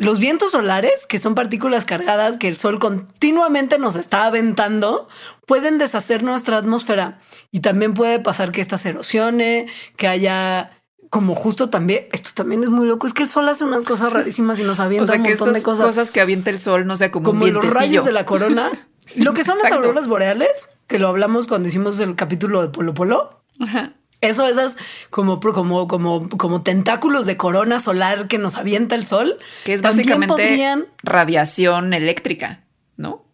Los 0.00 0.18
vientos 0.18 0.52
solares, 0.52 1.06
que 1.06 1.18
son 1.18 1.34
partículas 1.34 1.84
cargadas 1.84 2.38
que 2.38 2.48
el 2.48 2.56
sol 2.56 2.78
continuamente 2.78 3.78
nos 3.78 3.96
está 3.96 4.24
aventando, 4.24 5.08
pueden 5.46 5.76
deshacer 5.76 6.22
nuestra 6.22 6.56
atmósfera 6.56 7.18
y 7.50 7.60
también 7.60 7.92
puede 7.92 8.18
pasar 8.18 8.50
que 8.50 8.62
esta 8.62 8.78
se 8.78 8.88
erosione, 8.88 9.66
que 9.98 10.08
haya 10.08 10.79
como 11.10 11.34
justo 11.34 11.70
también, 11.70 12.06
esto 12.12 12.30
también 12.34 12.62
es 12.62 12.70
muy 12.70 12.86
loco, 12.86 13.06
es 13.06 13.12
que 13.12 13.24
el 13.24 13.28
sol 13.28 13.48
hace 13.48 13.64
unas 13.64 13.82
cosas 13.82 14.12
rarísimas 14.12 14.60
y 14.60 14.62
nos 14.62 14.78
avienta 14.78 15.04
O 15.04 15.06
sea, 15.08 15.16
un 15.16 15.22
que 15.24 15.30
montón 15.30 15.52
de 15.52 15.62
cosas. 15.62 15.86
cosas 15.86 16.10
que 16.10 16.20
avienta 16.20 16.50
el 16.50 16.60
sol 16.60 16.86
no 16.86 16.96
sea 16.96 17.10
como, 17.10 17.24
como 17.24 17.44
un 17.44 17.52
los 17.52 17.68
rayos 17.68 18.04
de 18.04 18.12
la 18.12 18.24
corona. 18.24 18.88
lo 19.16 19.34
que 19.34 19.42
son 19.42 19.58
las 19.62 19.72
auroras 19.72 20.06
boreales, 20.06 20.70
que 20.86 21.00
lo 21.00 21.08
hablamos 21.08 21.48
cuando 21.48 21.68
hicimos 21.68 21.98
el 21.98 22.14
capítulo 22.14 22.62
de 22.62 22.68
Polo 22.68 22.94
Polo. 22.94 23.42
Ajá. 23.58 23.94
Eso, 24.20 24.46
esas 24.46 24.76
como, 25.08 25.40
como, 25.40 25.88
como, 25.88 26.28
como 26.28 26.62
tentáculos 26.62 27.26
de 27.26 27.36
corona 27.36 27.78
solar 27.78 28.28
que 28.28 28.38
nos 28.38 28.56
avienta 28.56 28.94
el 28.94 29.06
sol. 29.06 29.38
Que 29.64 29.74
es 29.74 29.82
básicamente 29.82 30.86
radiación 31.02 31.92
eléctrica, 31.92 32.64
¿no? 32.96 33.24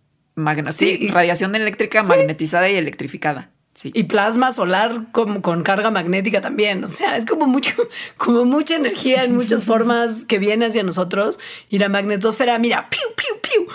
sí, 0.71 1.09
radiación 1.09 1.55
eléctrica 1.57 2.03
magnetizada 2.03 2.69
y 2.69 2.77
electrificada. 2.77 3.51
Sí. 3.77 3.93
Y 3.95 4.05
plasma 4.05 4.53
solar 4.53 5.13
con, 5.13 5.43
con, 5.43 5.63
carga 5.63 5.91
magnética 5.91 6.41
también. 6.41 6.83
O 6.83 6.89
sea, 6.89 7.19
es 7.19 7.27
como 7.27 7.47
mucho, 7.47 7.75
como 8.17 8.47
mucha 8.47 8.75
energía 8.75 9.23
en 9.25 9.37
muchas 9.37 9.65
formas 9.71 10.25
que 10.25 10.39
viene 10.39 10.67
hacia 10.67 10.83
nosotros. 10.83 11.39
Y 11.69 11.79
la 11.79 11.91
magnetosfera, 11.91 12.59
mira, 12.59 12.89
piu, 12.89 13.03
piu, 13.15 13.41
piu 13.41 13.69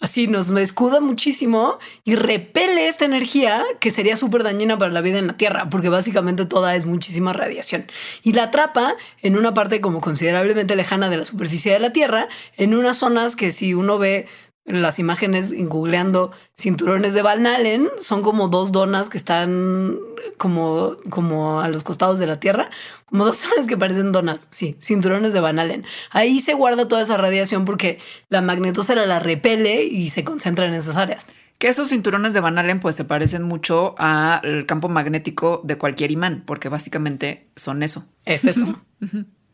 así 0.00 0.26
nos 0.26 0.50
escuda 0.50 1.00
muchísimo 1.00 1.78
y 2.04 2.16
repele 2.16 2.86
esta 2.86 3.04
energía 3.04 3.64
que 3.80 3.90
sería 3.90 4.16
súper 4.16 4.42
dañina 4.42 4.78
para 4.78 4.92
la 4.92 5.00
vida 5.00 5.18
en 5.18 5.26
la 5.26 5.36
Tierra, 5.36 5.68
porque 5.70 5.88
básicamente 5.88 6.44
toda 6.44 6.76
es 6.76 6.86
muchísima 6.86 7.32
radiación. 7.32 7.86
Y 8.22 8.32
la 8.32 8.44
atrapa 8.44 8.94
en 9.22 9.36
una 9.36 9.54
parte 9.54 9.80
como 9.80 10.00
considerablemente 10.00 10.76
lejana 10.76 11.08
de 11.08 11.16
la 11.18 11.24
superficie 11.24 11.72
de 11.72 11.80
la 11.80 11.92
Tierra, 11.92 12.28
en 12.56 12.74
unas 12.74 12.98
zonas 12.98 13.36
que 13.36 13.50
si 13.50 13.74
uno 13.74 13.98
ve 13.98 14.28
las 14.66 14.98
imágenes 14.98 15.54
googleando 15.56 16.32
cinturones 16.56 17.14
de 17.14 17.22
Van 17.22 17.46
Allen 17.46 17.88
son 17.98 18.22
como 18.22 18.48
dos 18.48 18.72
donas 18.72 19.08
que 19.08 19.16
están 19.16 19.98
como, 20.36 20.96
como 21.08 21.60
a 21.60 21.68
los 21.68 21.84
costados 21.84 22.18
de 22.18 22.26
la 22.26 22.40
Tierra, 22.40 22.68
como 23.06 23.24
dos 23.24 23.42
donas 23.48 23.66
que 23.66 23.76
parecen 23.76 24.12
donas, 24.12 24.48
sí, 24.50 24.76
cinturones 24.80 25.32
de 25.32 25.40
Van 25.40 25.58
Allen. 25.58 25.84
Ahí 26.10 26.40
se 26.40 26.54
guarda 26.54 26.88
toda 26.88 27.02
esa 27.02 27.16
radiación 27.16 27.64
porque 27.64 27.98
la 28.28 28.42
magnetosfera 28.42 29.06
la 29.06 29.20
repele 29.20 29.84
y 29.84 30.10
se 30.10 30.24
concentra 30.24 30.66
en 30.66 30.74
esas 30.74 30.96
áreas. 30.96 31.28
Que 31.58 31.68
esos 31.68 31.88
cinturones 31.88 32.34
de 32.34 32.40
Van 32.40 32.58
Allen 32.58 32.80
pues 32.80 32.96
se 32.96 33.04
parecen 33.04 33.42
mucho 33.42 33.94
al 33.98 34.66
campo 34.66 34.88
magnético 34.88 35.62
de 35.64 35.78
cualquier 35.78 36.10
imán, 36.10 36.42
porque 36.44 36.68
básicamente 36.68 37.46
son 37.56 37.82
eso. 37.82 38.06
Es 38.26 38.44
eso. 38.44 38.82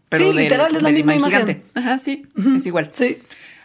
Pero 0.09 0.27
sí, 0.27 0.33
literal, 0.33 0.75
es 0.75 0.83
la 0.83 0.91
misma 0.91 1.15
imagen. 1.15 1.63
Ajá, 1.75 1.99
sí, 1.99 2.27
es 2.57 2.67
igual. 2.67 2.91
Sí. 2.93 3.23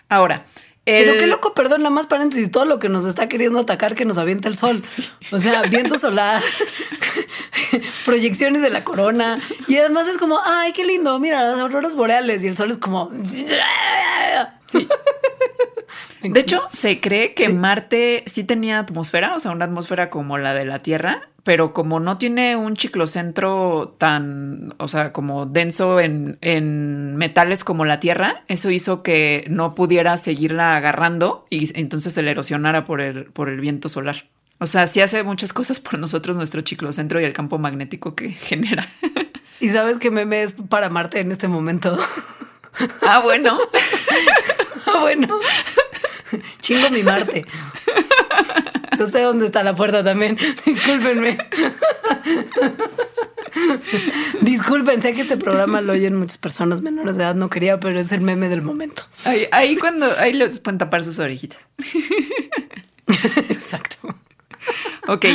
Ahora, 0.07 0.45
pero 0.87 1.17
qué 1.17 1.27
loco, 1.27 1.53
perdón, 1.53 1.81
nada 1.81 1.93
más 1.93 2.07
paréntesis, 2.07 2.49
todo 2.49 2.63
lo 2.63 2.79
que 2.79 2.87
nos 2.87 3.05
está 3.05 3.27
queriendo 3.27 3.59
atacar 3.59 3.93
que 3.93 4.05
nos 4.05 4.17
avienta 4.17 4.47
el 4.47 4.57
sol. 4.57 4.81
O 5.31 5.39
sea, 5.39 5.61
viento 5.63 5.97
solar, 5.97 6.41
proyecciones 8.05 8.61
de 8.61 8.69
la 8.69 8.85
corona. 8.85 9.37
Y 9.67 9.77
además 9.77 10.07
es 10.07 10.17
como, 10.17 10.39
ay, 10.43 10.71
qué 10.71 10.85
lindo, 10.85 11.19
mira, 11.19 11.43
las 11.43 11.59
auroras 11.59 11.95
boreales. 11.97 12.43
Y 12.43 12.47
el 12.47 12.55
sol 12.55 12.71
es 12.71 12.77
como... 12.77 13.11
Sí. 14.67 14.87
De 16.21 16.39
hecho, 16.39 16.67
se 16.73 16.99
cree 16.99 17.33
que 17.33 17.49
Marte 17.49 18.23
sí 18.25 18.43
tenía 18.43 18.79
atmósfera, 18.79 19.35
o 19.35 19.39
sea, 19.39 19.51
una 19.51 19.65
atmósfera 19.65 20.09
como 20.09 20.37
la 20.37 20.53
de 20.53 20.65
la 20.65 20.79
Tierra, 20.79 21.29
pero 21.43 21.73
como 21.73 21.99
no 21.99 22.17
tiene 22.17 22.55
un 22.55 22.75
ciclocentro 22.75 23.95
tan, 23.97 24.73
o 24.79 24.87
sea, 24.87 25.13
como 25.13 25.45
denso 25.45 25.99
en, 25.99 26.37
en 26.41 27.15
metales 27.15 27.63
como 27.63 27.85
la 27.85 27.99
Tierra, 27.99 28.43
eso 28.47 28.69
hizo 28.69 29.03
que 29.03 29.45
no 29.49 29.75
pudiera 29.75 30.17
seguirla 30.17 30.75
agarrando 30.75 31.45
y 31.49 31.77
entonces 31.79 32.13
se 32.13 32.21
le 32.21 32.31
erosionara 32.31 32.83
por 32.83 32.99
el, 32.99 33.25
por 33.25 33.47
el 33.49 33.61
viento 33.61 33.87
solar. 33.87 34.25
O 34.59 34.67
sea, 34.67 34.87
sí 34.87 35.01
hace 35.01 35.23
muchas 35.23 35.53
cosas 35.53 35.79
por 35.79 35.99
nosotros 35.99 36.35
nuestro 36.35 36.61
ciclocentro 36.65 37.21
y 37.21 37.25
el 37.25 37.33
campo 37.33 37.59
magnético 37.59 38.15
que 38.15 38.29
genera. 38.31 38.87
¿Y 39.59 39.69
sabes 39.69 39.97
qué 39.97 40.11
meme 40.11 40.43
es 40.43 40.53
para 40.53 40.89
Marte 40.89 41.19
en 41.19 41.31
este 41.31 41.47
momento? 41.47 41.97
Ah, 43.07 43.21
bueno. 43.23 43.57
ah, 44.85 44.99
bueno. 44.99 45.27
Chingo 46.61 46.89
mi 46.89 47.03
Marte. 47.03 47.45
No 48.97 49.05
sé 49.05 49.21
dónde 49.21 49.45
está 49.45 49.63
la 49.63 49.75
puerta 49.75 50.03
también. 50.03 50.37
Discúlpenme. 50.65 51.37
Disculpen, 54.41 55.01
sé 55.01 55.13
que 55.13 55.21
este 55.21 55.37
programa 55.37 55.81
lo 55.81 55.93
oyen 55.93 56.15
muchas 56.15 56.37
personas 56.37 56.81
menores 56.81 57.17
de 57.17 57.23
edad. 57.23 57.35
No 57.35 57.49
quería, 57.49 57.79
pero 57.79 57.99
es 57.99 58.11
el 58.11 58.21
meme 58.21 58.49
del 58.49 58.61
momento. 58.61 59.03
Ahí, 59.51 59.75
cuando 59.77 60.07
ahí 60.19 60.33
les 60.33 60.59
pueden 60.59 60.77
tapar 60.77 61.03
sus 61.03 61.19
orejitas. 61.19 61.59
Exacto. 63.49 64.15
Ok. 65.07 65.25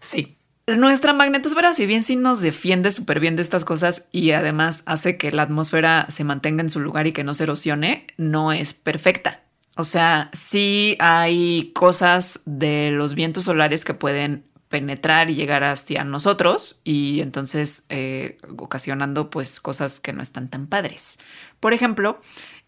Sí. 0.00 0.36
Nuestra 0.66 1.12
magnetosfera, 1.12 1.74
si 1.74 1.86
bien 1.86 2.04
sí 2.04 2.14
nos 2.14 2.40
defiende 2.40 2.92
súper 2.92 3.18
bien 3.18 3.34
de 3.34 3.42
estas 3.42 3.64
cosas 3.64 4.06
y 4.12 4.30
además 4.32 4.82
hace 4.86 5.16
que 5.16 5.32
la 5.32 5.42
atmósfera 5.42 6.06
se 6.10 6.22
mantenga 6.22 6.62
en 6.62 6.70
su 6.70 6.78
lugar 6.78 7.08
y 7.08 7.12
que 7.12 7.24
no 7.24 7.34
se 7.34 7.44
erosione, 7.44 8.06
no 8.16 8.52
es 8.52 8.72
perfecta. 8.72 9.42
O 9.80 9.84
sea, 9.84 10.28
sí 10.34 10.98
hay 10.98 11.72
cosas 11.74 12.40
de 12.44 12.90
los 12.90 13.14
vientos 13.14 13.44
solares 13.44 13.82
que 13.86 13.94
pueden 13.94 14.44
penetrar 14.68 15.30
y 15.30 15.34
llegar 15.34 15.64
hacia 15.64 16.04
nosotros 16.04 16.82
y 16.84 17.22
entonces 17.22 17.84
eh, 17.88 18.36
ocasionando 18.58 19.30
pues 19.30 19.58
cosas 19.58 19.98
que 19.98 20.12
no 20.12 20.22
están 20.22 20.50
tan 20.50 20.66
padres. 20.66 21.18
Por 21.60 21.72
ejemplo, 21.72 22.20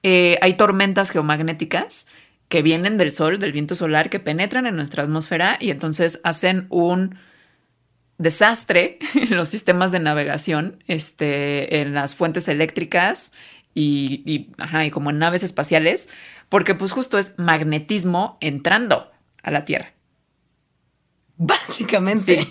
eh, 0.02 0.38
hay 0.40 0.54
tormentas 0.54 1.10
geomagnéticas 1.10 2.06
que 2.48 2.62
vienen 2.62 2.96
del 2.96 3.12
sol, 3.12 3.38
del 3.38 3.52
viento 3.52 3.74
solar, 3.74 4.08
que 4.08 4.18
penetran 4.18 4.66
en 4.66 4.76
nuestra 4.76 5.02
atmósfera 5.02 5.58
y 5.60 5.70
entonces 5.70 6.18
hacen 6.24 6.66
un 6.70 7.18
desastre 8.16 8.98
en 9.14 9.36
los 9.36 9.50
sistemas 9.50 9.92
de 9.92 10.00
navegación, 10.00 10.82
este, 10.86 11.82
en 11.82 11.92
las 11.92 12.14
fuentes 12.14 12.48
eléctricas 12.48 13.32
y, 13.74 14.22
y 14.24 14.90
como 14.90 15.10
en 15.10 15.18
naves 15.18 15.42
espaciales, 15.44 16.08
porque 16.52 16.74
pues 16.74 16.92
justo 16.92 17.16
es 17.16 17.38
magnetismo 17.38 18.36
entrando 18.42 19.10
a 19.42 19.50
la 19.50 19.64
Tierra. 19.64 19.94
Básicamente. 21.38 22.46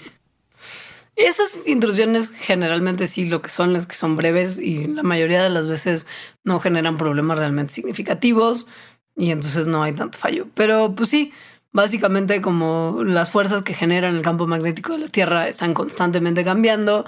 Esas 1.16 1.68
intrusiones 1.68 2.32
generalmente 2.32 3.06
sí 3.06 3.28
lo 3.28 3.44
que 3.44 3.50
son 3.50 3.74
las 3.74 3.86
que 3.86 3.94
son 3.94 4.16
breves 4.16 4.60
y 4.60 4.88
la 4.88 5.04
mayoría 5.04 5.44
de 5.44 5.52
las 5.52 5.68
veces 5.68 6.08
no 6.44 6.60
generan 6.60 6.98
problemas 6.98 7.38
realmente 7.38 7.76
significativos 7.76 8.68
y 9.16 9.30
entonces 9.30 9.68
no 9.68 9.84
hay 9.84 9.94
tanto 9.94 10.18
fallo. 10.18 10.48
Pero 10.56 10.96
pues 10.96 11.10
sí, 11.10 11.32
básicamente 11.72 12.42
como 12.42 13.04
las 13.06 13.30
fuerzas 13.30 13.62
que 13.62 13.76
generan 13.76 14.16
el 14.16 14.24
campo 14.24 14.48
magnético 14.48 14.94
de 14.94 14.98
la 14.98 15.10
Tierra 15.10 15.48
están 15.48 15.76
constantemente 15.76 16.44
cambiando, 16.44 17.06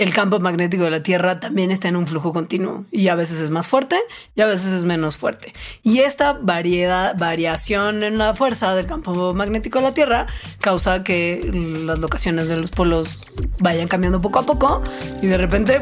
el 0.00 0.14
campo 0.14 0.40
magnético 0.40 0.84
de 0.84 0.90
la 0.90 1.02
Tierra 1.02 1.40
también 1.40 1.70
está 1.70 1.88
en 1.88 1.96
un 1.96 2.06
flujo 2.06 2.32
continuo 2.32 2.86
y 2.90 3.08
a 3.08 3.14
veces 3.14 3.38
es 3.38 3.50
más 3.50 3.68
fuerte 3.68 4.00
y 4.34 4.40
a 4.40 4.46
veces 4.46 4.72
es 4.72 4.82
menos 4.82 5.18
fuerte. 5.18 5.52
Y 5.82 5.98
esta 5.98 6.32
variedad, 6.32 7.14
variación 7.18 8.02
en 8.02 8.16
la 8.16 8.34
fuerza 8.34 8.74
del 8.74 8.86
campo 8.86 9.34
magnético 9.34 9.78
de 9.78 9.84
la 9.84 9.92
Tierra 9.92 10.26
causa 10.58 11.04
que 11.04 11.50
las 11.84 11.98
locaciones 11.98 12.48
de 12.48 12.56
los 12.56 12.70
polos 12.70 13.26
vayan 13.58 13.88
cambiando 13.88 14.22
poco 14.22 14.38
a 14.38 14.42
poco 14.44 14.82
y 15.20 15.26
de 15.26 15.36
repente 15.36 15.78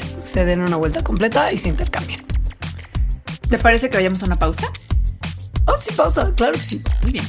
se 0.00 0.44
den 0.44 0.62
una 0.62 0.76
vuelta 0.76 1.04
completa 1.04 1.52
y 1.52 1.56
se 1.56 1.68
intercambien. 1.68 2.26
¿Te 3.48 3.58
parece 3.58 3.88
que 3.88 3.98
vayamos 3.98 4.20
a 4.24 4.26
una 4.26 4.36
pausa? 4.36 4.66
Oh, 5.66 5.76
sí, 5.80 5.94
pausa, 5.94 6.32
claro 6.34 6.54
que 6.54 6.58
sí. 6.58 6.82
Muy 7.02 7.12
bien. 7.12 7.24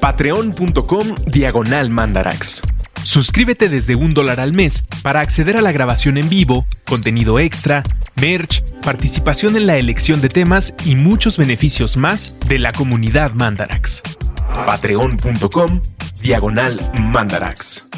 Patreon.com 0.00 1.14
Diagonal 1.26 1.90
Mandarax. 1.90 2.62
Suscríbete 3.04 3.68
desde 3.68 3.96
un 3.96 4.14
dólar 4.14 4.40
al 4.40 4.52
mes 4.52 4.84
para 5.02 5.20
acceder 5.20 5.56
a 5.56 5.62
la 5.62 5.72
grabación 5.72 6.16
en 6.16 6.28
vivo, 6.28 6.64
contenido 6.86 7.38
extra, 7.38 7.82
merch, 8.20 8.62
participación 8.82 9.56
en 9.56 9.66
la 9.66 9.76
elección 9.76 10.20
de 10.20 10.28
temas 10.28 10.74
y 10.84 10.94
muchos 10.94 11.36
beneficios 11.36 11.96
más 11.96 12.34
de 12.46 12.58
la 12.58 12.72
comunidad 12.72 13.32
Mandarax. 13.32 14.02
Patreon.com 14.66 15.82
Diagonal 16.20 16.80
Mandarax. 16.98 17.90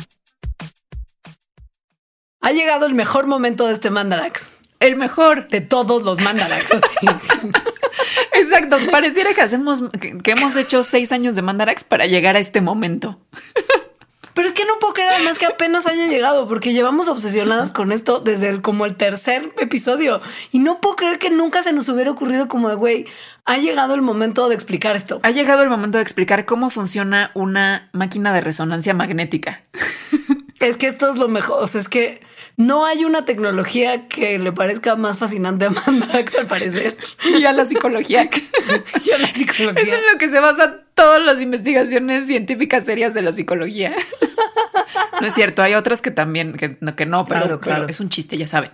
Ha 2.41 2.53
llegado 2.53 2.87
el 2.87 2.95
mejor 2.95 3.27
momento 3.27 3.67
de 3.67 3.75
este 3.75 3.91
Mandarax. 3.91 4.51
El 4.81 4.97
mejor 4.97 5.49
de 5.49 5.61
todos 5.61 6.03
los 6.03 6.21
Mandarax. 6.21 6.71
Exacto. 8.33 8.79
Pareciera 8.91 9.35
que 9.35 9.43
hacemos, 9.43 9.83
que 10.23 10.31
hemos 10.31 10.57
hecho 10.57 10.83
seis 10.83 11.13
años 11.13 11.35
de 11.35 11.43
Mandarax 11.43 11.85
para 11.85 12.07
llegar 12.07 12.37
a 12.37 12.39
este 12.39 12.61
momento. 12.61 13.19
Pero 14.35 14.49
es 14.49 14.55
que 14.55 14.64
no 14.64 14.78
puedo 14.80 14.93
creer 14.95 15.11
además 15.11 15.39
que 15.39 15.47
apenas 15.47 15.87
haya 15.87 16.07
llegado, 16.07 16.49
porque 16.49 16.72
llevamos 16.72 17.09
obsesionadas 17.09 17.70
con 17.72 17.93
esto 17.93 18.18
desde 18.18 18.49
el, 18.49 18.62
como 18.62 18.85
el 18.85 18.97
tercer 18.97 19.53
episodio. 19.59 20.20
Y 20.51 20.59
no 20.59 20.80
puedo 20.80 20.97
creer 20.97 21.18
que 21.18 21.30
nunca 21.30 21.62
se 21.62 21.72
nos 21.72 21.89
hubiera 21.89 22.11
ocurrido 22.11 22.49
como 22.49 22.68
de, 22.68 22.74
güey, 22.74 23.07
ha 23.45 23.59
llegado 23.59 23.95
el 23.95 24.03
momento 24.03 24.49
de 24.49 24.55
explicar 24.55 24.97
esto. 24.97 25.20
Ha 25.22 25.30
llegado 25.30 25.62
el 25.62 25.70
momento 25.70 25.99
de 25.99 26.03
explicar 26.03 26.45
cómo 26.45 26.68
funciona 26.68 27.30
una 27.35 27.89
máquina 27.93 28.32
de 28.32 28.41
resonancia 28.41 28.93
magnética. 28.93 29.62
Es 30.61 30.76
que 30.76 30.87
esto 30.87 31.11
es 31.11 31.16
lo 31.16 31.28
mejor. 31.28 31.62
O 31.62 31.66
sea, 31.66 31.80
es 31.80 31.89
que 31.89 32.20
no 32.57 32.87
hay 32.87 33.05
una 33.05 33.25
tecnología 33.25 34.07
que 34.07 34.39
le 34.39 34.53
parezca 34.53 34.97
más 34.97 35.19
fascinante 35.19 35.65
a 35.65 35.71
Mandax 35.71 36.37
al 36.37 36.47
parecer. 36.47 36.97
Y 37.25 37.45
a 37.45 37.53
la 37.53 37.65
psicología. 37.65 38.29
y 39.05 39.11
a 39.11 39.19
la 39.19 39.33
psicología. 39.33 39.83
Es 39.83 39.89
en 39.89 40.01
lo 40.13 40.19
que 40.19 40.29
se 40.29 40.39
basa 40.39 40.83
todas 40.95 41.23
las 41.23 41.41
investigaciones 41.41 42.27
científicas 42.27 42.85
serias 42.85 43.15
de 43.15 43.23
la 43.23 43.33
psicología. 43.33 43.95
No 45.21 45.29
es 45.29 45.35
cierto, 45.35 45.63
hay 45.63 45.75
otras 45.75 46.01
que 46.01 46.11
también, 46.11 46.55
que, 46.55 46.77
que 46.77 47.07
no, 47.07 47.25
pero, 47.25 47.61
es 47.89 48.01
un 48.01 48.09
chiste, 48.09 48.37
ya 48.37 48.47
saben. 48.47 48.73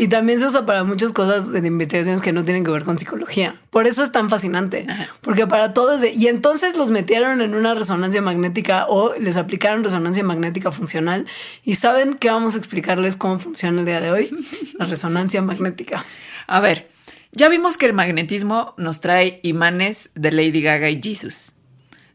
Y 0.00 0.08
también 0.08 0.38
se 0.38 0.46
usa 0.46 0.64
para 0.64 0.82
muchas 0.82 1.12
cosas 1.12 1.52
de 1.52 1.58
investigaciones 1.58 2.22
que 2.22 2.32
no 2.32 2.42
tienen 2.42 2.64
que 2.64 2.70
ver 2.70 2.84
con 2.84 2.98
psicología. 2.98 3.60
Por 3.68 3.86
eso 3.86 4.02
es 4.02 4.10
tan 4.10 4.30
fascinante. 4.30 4.86
Porque 5.20 5.46
para 5.46 5.74
todos... 5.74 6.02
Y 6.02 6.26
entonces 6.28 6.74
los 6.78 6.90
metieron 6.90 7.42
en 7.42 7.54
una 7.54 7.74
resonancia 7.74 8.22
magnética 8.22 8.86
o 8.88 9.12
les 9.16 9.36
aplicaron 9.36 9.84
resonancia 9.84 10.24
magnética 10.24 10.70
funcional. 10.70 11.26
Y 11.64 11.74
saben 11.74 12.14
que 12.14 12.30
vamos 12.30 12.54
a 12.54 12.58
explicarles 12.58 13.16
cómo 13.16 13.38
funciona 13.40 13.80
el 13.80 13.84
día 13.84 14.00
de 14.00 14.10
hoy. 14.10 14.30
La 14.78 14.86
resonancia 14.86 15.42
magnética. 15.42 16.06
A 16.46 16.60
ver, 16.60 16.88
ya 17.32 17.50
vimos 17.50 17.76
que 17.76 17.84
el 17.84 17.92
magnetismo 17.92 18.72
nos 18.78 19.02
trae 19.02 19.38
imanes 19.42 20.12
de 20.14 20.32
Lady 20.32 20.62
Gaga 20.62 20.88
y 20.88 21.02
Jesus. 21.02 21.52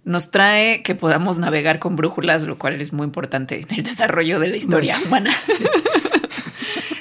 Nos 0.03 0.31
trae 0.31 0.81
que 0.81 0.95
podamos 0.95 1.37
navegar 1.37 1.77
con 1.77 1.95
brújulas, 1.95 2.47
lo 2.47 2.57
cual 2.57 2.81
es 2.81 2.93
muy 2.93 3.05
importante 3.05 3.61
en 3.61 3.77
el 3.77 3.83
desarrollo 3.83 4.39
de 4.39 4.47
la 4.47 4.57
historia 4.57 4.97
humana. 5.05 5.29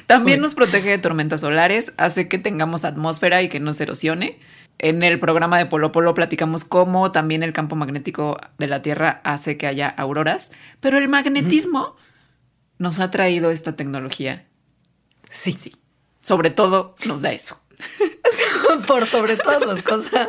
También 0.06 0.40
nos 0.40 0.54
protege 0.54 0.90
de 0.90 0.98
tormentas 0.98 1.40
solares, 1.40 1.92
hace 1.96 2.28
que 2.28 2.38
tengamos 2.38 2.84
atmósfera 2.84 3.42
y 3.42 3.48
que 3.48 3.60
no 3.60 3.74
se 3.74 3.84
erosione. 3.84 4.38
En 4.78 5.02
el 5.02 5.18
programa 5.18 5.58
de 5.58 5.66
Polo 5.66 5.92
Polo 5.92 6.14
platicamos 6.14 6.64
cómo 6.64 7.12
también 7.12 7.42
el 7.42 7.52
campo 7.52 7.76
magnético 7.76 8.38
de 8.58 8.66
la 8.66 8.82
Tierra 8.82 9.20
hace 9.24 9.56
que 9.56 9.66
haya 9.66 9.88
auroras, 9.88 10.50
pero 10.80 10.98
el 10.98 11.08
magnetismo 11.08 11.96
nos 12.78 13.00
ha 13.00 13.10
traído 13.10 13.50
esta 13.50 13.76
tecnología. 13.76 14.46
Sí. 15.30 15.52
Sí. 15.52 15.76
Sobre 16.20 16.50
todo 16.50 16.96
nos 17.06 17.22
da 17.22 17.32
eso. 17.32 17.60
Por 18.86 19.06
sobre 19.06 19.36
todas 19.36 19.64
las 19.66 19.82
cosas, 19.82 20.28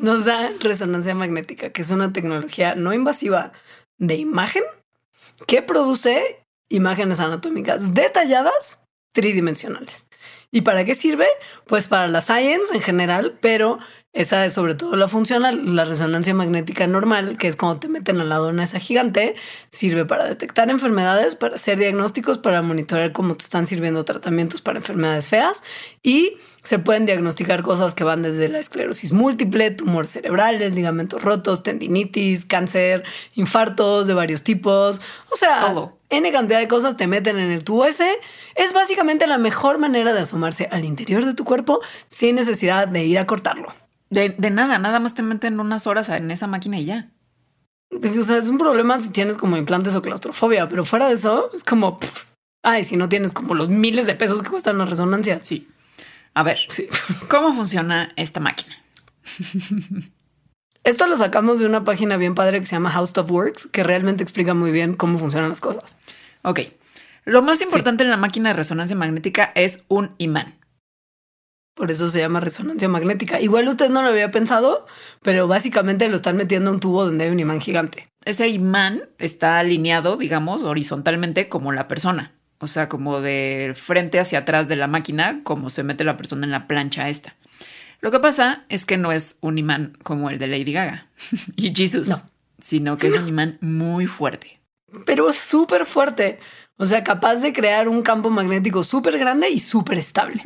nos 0.00 0.24
da 0.24 0.50
resonancia 0.60 1.14
magnética, 1.14 1.70
que 1.70 1.82
es 1.82 1.90
una 1.90 2.12
tecnología 2.12 2.74
no 2.74 2.92
invasiva 2.92 3.52
de 3.98 4.16
imagen 4.16 4.64
que 5.46 5.62
produce 5.62 6.44
imágenes 6.68 7.20
anatómicas 7.20 7.94
detalladas 7.94 8.86
tridimensionales. 9.12 10.08
¿Y 10.50 10.62
para 10.62 10.84
qué 10.84 10.94
sirve? 10.94 11.26
Pues 11.66 11.88
para 11.88 12.08
la 12.08 12.20
science 12.20 12.74
en 12.74 12.80
general, 12.80 13.38
pero 13.40 13.78
esa 14.12 14.44
es 14.44 14.52
sobre 14.52 14.74
todo 14.74 14.96
la 14.96 15.06
funcional. 15.06 15.76
La 15.76 15.84
resonancia 15.84 16.34
magnética 16.34 16.86
normal, 16.88 17.38
que 17.38 17.46
es 17.46 17.54
cuando 17.54 17.78
te 17.78 17.88
meten 17.88 18.20
a 18.20 18.24
la 18.24 18.36
dona 18.36 18.64
esa 18.64 18.80
gigante, 18.80 19.36
sirve 19.70 20.04
para 20.04 20.24
detectar 20.24 20.68
enfermedades, 20.68 21.36
para 21.36 21.54
hacer 21.54 21.78
diagnósticos, 21.78 22.38
para 22.38 22.60
monitorear 22.60 23.12
cómo 23.12 23.36
te 23.36 23.44
están 23.44 23.66
sirviendo 23.66 24.04
tratamientos 24.04 24.62
para 24.62 24.78
enfermedades 24.78 25.28
feas 25.28 25.62
y 26.02 26.38
se 26.64 26.80
pueden 26.80 27.06
diagnosticar 27.06 27.62
cosas 27.62 27.94
que 27.94 28.02
van 28.02 28.22
desde 28.22 28.48
la 28.48 28.58
esclerosis 28.58 29.12
múltiple, 29.12 29.70
tumores 29.70 30.10
cerebrales, 30.10 30.74
ligamentos 30.74 31.22
rotos, 31.22 31.62
tendinitis, 31.62 32.46
cáncer, 32.46 33.04
infartos 33.34 34.08
de 34.08 34.14
varios 34.14 34.42
tipos. 34.42 35.00
O 35.30 35.36
sea, 35.36 35.60
Todo. 35.68 35.96
N 36.10 36.30
cantidad 36.32 36.58
de 36.58 36.66
cosas 36.66 36.96
te 36.96 37.06
meten 37.06 37.38
en 37.38 37.52
el 37.52 37.62
tubo 37.62 37.84
ese. 37.84 38.18
Es 38.56 38.72
básicamente 38.72 39.28
la 39.28 39.38
mejor 39.38 39.78
manera 39.78 40.12
de 40.12 40.20
asomarse 40.20 40.68
al 40.72 40.84
interior 40.84 41.24
de 41.24 41.34
tu 41.34 41.44
cuerpo 41.44 41.80
sin 42.08 42.34
necesidad 42.34 42.88
de 42.88 43.04
ir 43.04 43.18
a 43.20 43.26
cortarlo. 43.26 43.72
De, 44.10 44.30
de 44.30 44.50
nada, 44.50 44.78
nada 44.78 45.00
más 45.00 45.14
te 45.14 45.22
meten 45.22 45.60
unas 45.60 45.86
horas 45.86 46.08
en 46.08 46.30
esa 46.30 46.46
máquina 46.46 46.78
y 46.78 46.84
ya. 46.84 47.10
O 47.90 48.22
sea, 48.22 48.38
es 48.38 48.48
un 48.48 48.58
problema 48.58 49.00
si 49.00 49.10
tienes 49.10 49.36
como 49.36 49.56
implantes 49.56 49.94
o 49.94 50.02
claustrofobia, 50.02 50.68
pero 50.68 50.84
fuera 50.84 51.08
de 51.08 51.14
eso 51.14 51.50
es 51.54 51.64
como, 51.64 51.98
pff, 51.98 52.24
ay, 52.62 52.84
si 52.84 52.96
no 52.96 53.08
tienes 53.08 53.32
como 53.32 53.54
los 53.54 53.68
miles 53.68 54.06
de 54.06 54.14
pesos 54.14 54.42
que 54.42 54.50
cuestan 54.50 54.78
las 54.78 54.90
resonancias. 54.90 55.46
Sí. 55.46 55.68
A 56.34 56.42
ver, 56.42 56.58
Sí. 56.68 56.88
¿cómo 57.28 57.52
funciona 57.52 58.12
esta 58.16 58.40
máquina? 58.40 58.76
Esto 60.84 61.06
lo 61.06 61.16
sacamos 61.16 61.58
de 61.58 61.66
una 61.66 61.84
página 61.84 62.16
bien 62.16 62.34
padre 62.34 62.58
que 62.60 62.66
se 62.66 62.72
llama 62.76 62.90
House 62.90 63.16
of 63.18 63.30
Works, 63.30 63.66
que 63.66 63.82
realmente 63.82 64.22
explica 64.22 64.54
muy 64.54 64.70
bien 64.70 64.94
cómo 64.94 65.18
funcionan 65.18 65.50
las 65.50 65.60
cosas. 65.60 65.96
Ok. 66.42 66.60
Lo 67.26 67.42
más 67.42 67.60
importante 67.60 68.02
en 68.02 68.10
la 68.10 68.16
máquina 68.16 68.48
de 68.50 68.54
resonancia 68.54 68.96
magnética 68.96 69.52
es 69.54 69.84
un 69.88 70.14
imán. 70.16 70.54
Por 71.74 71.90
eso 71.90 72.08
se 72.08 72.18
llama 72.18 72.40
resonancia 72.40 72.88
magnética. 72.88 73.40
Igual 73.40 73.68
usted 73.68 73.88
no 73.88 74.02
lo 74.02 74.08
había 74.08 74.30
pensado, 74.30 74.86
pero 75.22 75.46
básicamente 75.48 76.08
lo 76.08 76.16
están 76.16 76.36
metiendo 76.36 76.70
en 76.70 76.74
un 76.74 76.80
tubo 76.80 77.04
donde 77.04 77.24
hay 77.24 77.30
un 77.30 77.40
imán 77.40 77.60
gigante. 77.60 78.08
Ese 78.24 78.48
imán 78.48 79.02
está 79.18 79.58
alineado, 79.58 80.16
digamos, 80.16 80.62
horizontalmente 80.62 81.48
como 81.48 81.72
la 81.72 81.88
persona. 81.88 82.34
O 82.58 82.66
sea, 82.66 82.88
como 82.90 83.20
de 83.22 83.72
frente 83.74 84.20
hacia 84.20 84.40
atrás 84.40 84.68
de 84.68 84.76
la 84.76 84.86
máquina, 84.88 85.40
como 85.44 85.70
se 85.70 85.82
mete 85.82 86.04
la 86.04 86.18
persona 86.18 86.44
en 86.44 86.50
la 86.50 86.66
plancha 86.66 87.08
esta. 87.08 87.36
Lo 88.02 88.10
que 88.10 88.20
pasa 88.20 88.64
es 88.68 88.84
que 88.84 88.98
no 88.98 89.12
es 89.12 89.38
un 89.40 89.56
imán 89.56 89.96
como 90.02 90.28
el 90.28 90.38
de 90.38 90.48
Lady 90.48 90.72
Gaga 90.72 91.08
y 91.56 91.74
Jesus, 91.74 92.08
No. 92.08 92.16
sino 92.58 92.98
que 92.98 93.06
es 93.06 93.18
un 93.18 93.28
imán 93.28 93.56
muy 93.62 94.06
fuerte. 94.06 94.60
Pero 95.06 95.32
súper 95.32 95.86
fuerte. 95.86 96.38
O 96.76 96.84
sea, 96.84 97.04
capaz 97.04 97.36
de 97.36 97.52
crear 97.54 97.88
un 97.88 98.02
campo 98.02 98.28
magnético 98.28 98.82
súper 98.82 99.18
grande 99.18 99.48
y 99.50 99.58
súper 99.58 99.96
estable. 99.98 100.42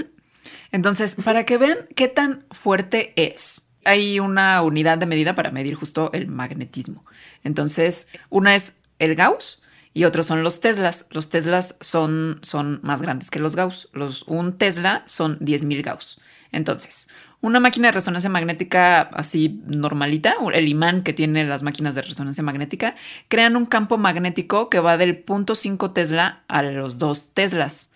Entonces, 0.74 1.14
para 1.22 1.44
que 1.44 1.56
vean 1.56 1.78
qué 1.94 2.08
tan 2.08 2.44
fuerte 2.50 3.12
es, 3.14 3.62
hay 3.84 4.18
una 4.18 4.60
unidad 4.60 4.98
de 4.98 5.06
medida 5.06 5.36
para 5.36 5.52
medir 5.52 5.76
justo 5.76 6.10
el 6.12 6.26
magnetismo. 6.26 7.04
Entonces, 7.44 8.08
una 8.28 8.56
es 8.56 8.78
el 8.98 9.14
Gauss 9.14 9.62
y 9.92 10.02
otros 10.02 10.26
son 10.26 10.42
los 10.42 10.58
Teslas. 10.58 11.06
Los 11.10 11.28
Teslas 11.28 11.76
son, 11.80 12.40
son 12.42 12.80
más 12.82 13.02
grandes 13.02 13.30
que 13.30 13.38
los 13.38 13.54
Gauss. 13.54 13.88
Los, 13.92 14.24
un 14.24 14.58
Tesla 14.58 15.04
son 15.06 15.38
10.000 15.38 15.84
Gauss. 15.84 16.18
Entonces, 16.50 17.08
una 17.40 17.60
máquina 17.60 17.86
de 17.88 17.92
resonancia 17.92 18.28
magnética 18.28 19.02
así 19.02 19.62
normalita, 19.68 20.34
el 20.52 20.66
imán 20.66 21.02
que 21.02 21.12
tiene 21.12 21.44
las 21.44 21.62
máquinas 21.62 21.94
de 21.94 22.02
resonancia 22.02 22.42
magnética, 22.42 22.96
crean 23.28 23.54
un 23.54 23.66
campo 23.66 23.96
magnético 23.96 24.70
que 24.70 24.80
va 24.80 24.96
del 24.96 25.24
0.5 25.24 25.92
Tesla 25.92 26.42
a 26.48 26.62
los 26.62 26.98
2 26.98 27.30
Teslas 27.32 27.90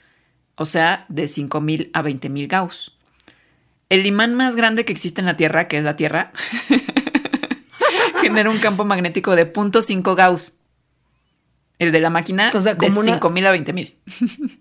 o 0.59 0.66
sea, 0.66 1.06
de 1.09 1.24
5.000 1.24 1.90
a 1.94 2.02
20.000 2.02 2.48
Gauss. 2.48 2.94
El 3.88 4.04
imán 4.04 4.34
más 4.34 4.54
grande 4.56 4.84
que 4.84 4.92
existe 4.92 5.20
en 5.20 5.26
la 5.26 5.36
Tierra, 5.36 5.66
que 5.68 5.78
es 5.78 5.84
la 5.84 5.96
Tierra, 5.96 6.32
genera 8.20 8.50
un 8.50 8.59
campo 8.59 8.84
magnético 8.84 9.34
de 9.36 9.50
0.5 9.52 10.14
Gauss. 10.14 10.54
El 11.78 11.92
de 11.92 12.00
la 12.00 12.11
máquina, 12.11 12.50
O 12.54 12.61
sea, 12.61 12.74
de 12.74 12.78
como 12.86 13.00
una- 13.00 13.20
5.000 13.20 13.46
a 13.46 13.54
20.000. 13.56 13.94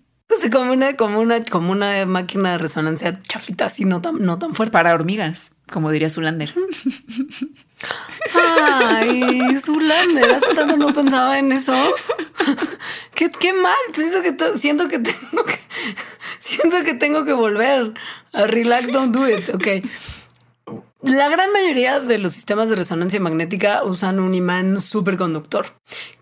O 0.30 0.40
sea, 0.40 0.50
como 0.50 0.72
una, 0.72 0.94
como 0.94 1.20
una, 1.20 1.42
como 1.42 1.72
una 1.72 2.04
máquina 2.04 2.52
de 2.52 2.58
resonancia 2.58 3.18
chafita, 3.22 3.64
así 3.64 3.86
no 3.86 4.02
tan, 4.02 4.18
no 4.18 4.38
tan 4.38 4.54
fuerte. 4.54 4.72
Para 4.72 4.92
hormigas, 4.92 5.52
como 5.72 5.90
diría 5.90 6.10
Zulander. 6.10 6.52
Ay, 8.34 9.56
Zulander, 9.58 10.30
hace 10.32 10.54
tanto 10.54 10.76
no 10.76 10.92
pensaba 10.92 11.38
en 11.38 11.52
eso. 11.52 11.74
qué, 13.14 13.30
qué 13.30 13.52
mal. 13.52 13.74
Siento 13.94 14.22
que, 14.22 14.32
to- 14.32 14.56
siento 14.56 14.88
que 14.88 14.98
tengo 14.98 15.44
que 15.44 15.58
siento 16.38 16.82
que 16.84 16.94
tengo 16.94 17.24
que 17.24 17.32
volver 17.32 17.94
a 18.32 18.46
relax, 18.46 18.92
don't 18.92 19.14
do 19.14 19.28
it. 19.28 19.48
Ok. 19.54 19.66
La 21.02 21.28
gran 21.28 21.52
mayoría 21.52 22.00
de 22.00 22.18
los 22.18 22.32
sistemas 22.32 22.68
de 22.68 22.74
resonancia 22.74 23.20
magnética 23.20 23.84
usan 23.84 24.18
un 24.18 24.34
imán 24.34 24.80
superconductor 24.80 25.66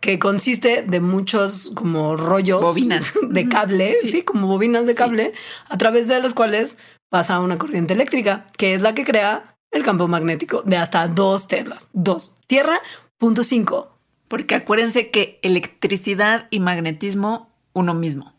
que 0.01 0.19
consiste 0.19 0.85
de 0.87 1.01
muchos 1.01 1.73
como 1.75 2.15
rollos 2.17 2.61
Bobinas. 2.61 3.15
de 3.23 3.49
cable, 3.49 3.97
Sí. 4.03 4.09
sí, 4.13 4.23
como 4.23 4.47
bobinas 4.47 4.87
de 4.87 4.93
Sí. 4.93 4.99
cable, 4.99 5.33
a 5.71 5.79
través 5.79 6.09
de 6.09 6.21
los 6.21 6.35
cuales 6.35 6.77
pasa 7.09 7.41
una 7.41 7.57
corriente 7.57 7.95
eléctrica, 7.95 8.45
que 8.59 8.75
es 8.75 8.83
la 8.83 8.95
que 8.95 9.05
crea 9.05 9.56
el 9.71 9.83
campo 9.83 10.09
magnético 10.09 10.63
de 10.63 10.77
hasta 10.77 11.07
dos 11.09 11.49
teslas. 11.49 11.91
Dos. 11.93 12.37
Tierra, 12.47 12.81
punto 13.19 13.45
cinco. 13.45 13.99
Porque 14.29 14.55
acuérdense 14.55 15.11
que 15.11 15.39
electricidad 15.43 16.49
y 16.51 16.61
magnetismo, 16.61 17.53
uno 17.73 17.95
mismo. 17.95 18.35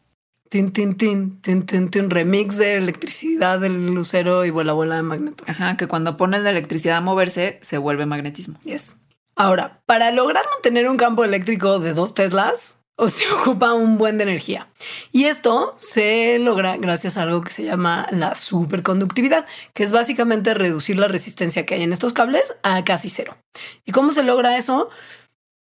Tin, 0.50 0.72
tin, 0.72 0.96
tin, 0.96 1.42
tin, 1.42 1.66
tin, 1.66 1.90
tin. 1.90 2.10
Remix 2.10 2.58
de 2.58 2.76
electricidad 2.76 3.60
del 3.60 3.94
lucero 3.94 4.46
y 4.46 4.50
vuela, 4.50 4.74
vuela 4.74 4.96
de 4.96 5.04
magneto. 5.04 5.44
Ajá, 5.48 5.76
que 5.76 5.88
cuando 5.88 6.16
pones 6.16 6.42
la 6.42 6.52
electricidad 6.52 6.98
a 6.98 7.02
moverse, 7.02 7.60
se 7.62 7.78
vuelve 7.78 8.06
magnetismo. 8.06 8.60
Yes. 8.64 9.02
Ahora, 9.36 9.82
para 9.86 10.12
lograr 10.12 10.46
mantener 10.54 10.90
un 10.90 10.98
campo 10.98 11.24
eléctrico 11.24 11.80
de 11.80 11.94
dos 11.94 12.14
teslas, 12.14 12.77
o 12.98 13.08
se 13.10 13.26
ocupa 13.32 13.74
un 13.74 13.98
buen 13.98 14.18
de 14.18 14.24
energía. 14.24 14.68
Y 15.12 15.26
esto 15.26 15.74
se 15.78 16.40
logra 16.40 16.78
gracias 16.78 17.18
a 17.18 17.22
algo 17.24 17.42
que 17.42 17.52
se 17.52 17.64
llama 17.64 18.08
la 18.12 18.36
superconductividad, 18.36 19.46
que 19.74 19.84
es 19.84 19.92
básicamente 19.92 20.54
reducir 20.54 21.00
la 21.00 21.08
resistencia 21.08 21.66
que 21.66 21.76
hay 21.76 21.84
en 21.84 21.94
estos 21.94 22.14
cables 22.14 22.56
a 22.64 22.84
casi 22.84 23.10
cero. 23.10 23.38
¿Y 23.86 23.92
cómo 23.92 24.12
se 24.12 24.24
logra 24.24 24.58
eso? 24.58 24.90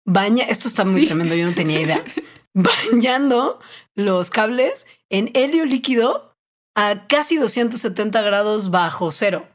Baña, 0.05 0.45
esto 0.45 0.67
está 0.67 0.83
muy 0.83 1.01
Sí. 1.01 1.05
tremendo, 1.07 1.35
yo 1.35 1.45
no 1.45 1.53
tenía 1.53 1.79
idea. 1.81 2.03
Bañando 2.53 3.59
los 3.95 4.29
cables 4.29 4.87
en 5.09 5.29
helio 5.35 5.65
líquido 5.65 6.35
a 6.75 7.07
casi 7.07 7.37
270 7.37 8.21
grados 8.21 8.71
bajo 8.71 9.11
cero 9.11 9.47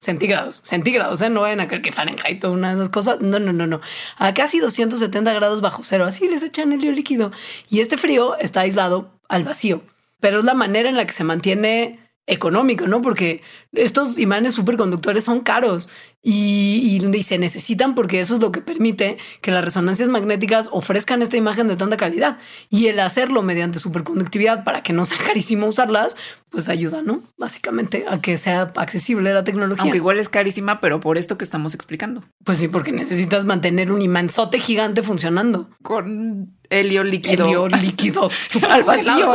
centígrados, 0.00 0.62
centígrados, 0.64 1.20
¿eh? 1.20 1.28
no 1.30 1.42
vayan 1.42 1.60
a 1.60 1.68
creer 1.68 1.82
que 1.82 1.92
Fahrenheit 1.92 2.42
o 2.44 2.52
una 2.52 2.68
de 2.70 2.74
esas 2.74 2.88
cosas. 2.88 3.20
No, 3.20 3.38
no, 3.38 3.52
no, 3.52 3.66
no. 3.66 3.80
A 4.16 4.34
casi 4.34 4.58
270 4.58 5.32
grados 5.34 5.60
bajo 5.60 5.82
cero. 5.84 6.06
Así 6.06 6.26
les 6.26 6.42
echan 6.42 6.72
helio 6.72 6.90
líquido. 6.92 7.32
Y 7.68 7.80
este 7.80 7.96
frío 7.96 8.36
está 8.38 8.60
aislado 8.62 9.20
al 9.28 9.44
vacío. 9.44 9.82
Pero 10.18 10.40
es 10.40 10.44
la 10.44 10.54
manera 10.54 10.88
en 10.88 10.96
la 10.96 11.06
que 11.06 11.12
se 11.12 11.24
mantiene 11.24 12.09
económico, 12.30 12.86
¿no? 12.86 13.02
Porque 13.02 13.42
estos 13.72 14.18
imanes 14.18 14.54
superconductores 14.54 15.24
son 15.24 15.40
caros 15.40 15.88
y, 16.22 17.00
y, 17.02 17.22
se 17.22 17.38
necesitan 17.38 17.94
porque 17.94 18.20
eso 18.20 18.34
es 18.36 18.40
lo 18.40 18.52
que 18.52 18.60
permite 18.60 19.18
que 19.40 19.50
las 19.50 19.64
resonancias 19.64 20.08
magnéticas 20.08 20.68
ofrezcan 20.70 21.22
esta 21.22 21.36
imagen 21.36 21.66
de 21.66 21.76
tanta 21.76 21.96
calidad. 21.96 22.38
Y 22.68 22.86
el 22.86 23.00
hacerlo 23.00 23.42
mediante 23.42 23.78
superconductividad 23.78 24.64
para 24.64 24.82
que 24.82 24.92
no 24.92 25.04
sea 25.04 25.18
carísimo 25.26 25.66
usarlas, 25.66 26.16
pues 26.50 26.68
ayuda, 26.68 27.02
¿no? 27.02 27.20
Básicamente 27.36 28.04
a 28.08 28.20
que 28.20 28.38
sea 28.38 28.72
accesible 28.76 29.34
la 29.34 29.44
tecnología. 29.44 29.82
Aunque 29.82 29.98
igual 29.98 30.18
es 30.18 30.28
carísima, 30.28 30.80
pero 30.80 31.00
por 31.00 31.18
esto 31.18 31.36
que 31.36 31.44
estamos 31.44 31.74
explicando. 31.74 32.22
Pues 32.44 32.58
sí, 32.58 32.68
porque 32.68 32.92
necesitas 32.92 33.44
mantener 33.44 33.90
un 33.90 34.02
imanzote 34.02 34.58
gigante 34.58 35.02
funcionando. 35.02 35.68
Con 35.82 36.54
helio 36.68 37.02
líquido. 37.02 37.46
Helio 37.46 37.68
líquido. 37.68 38.30
al 38.68 38.84
vacío. 38.84 39.34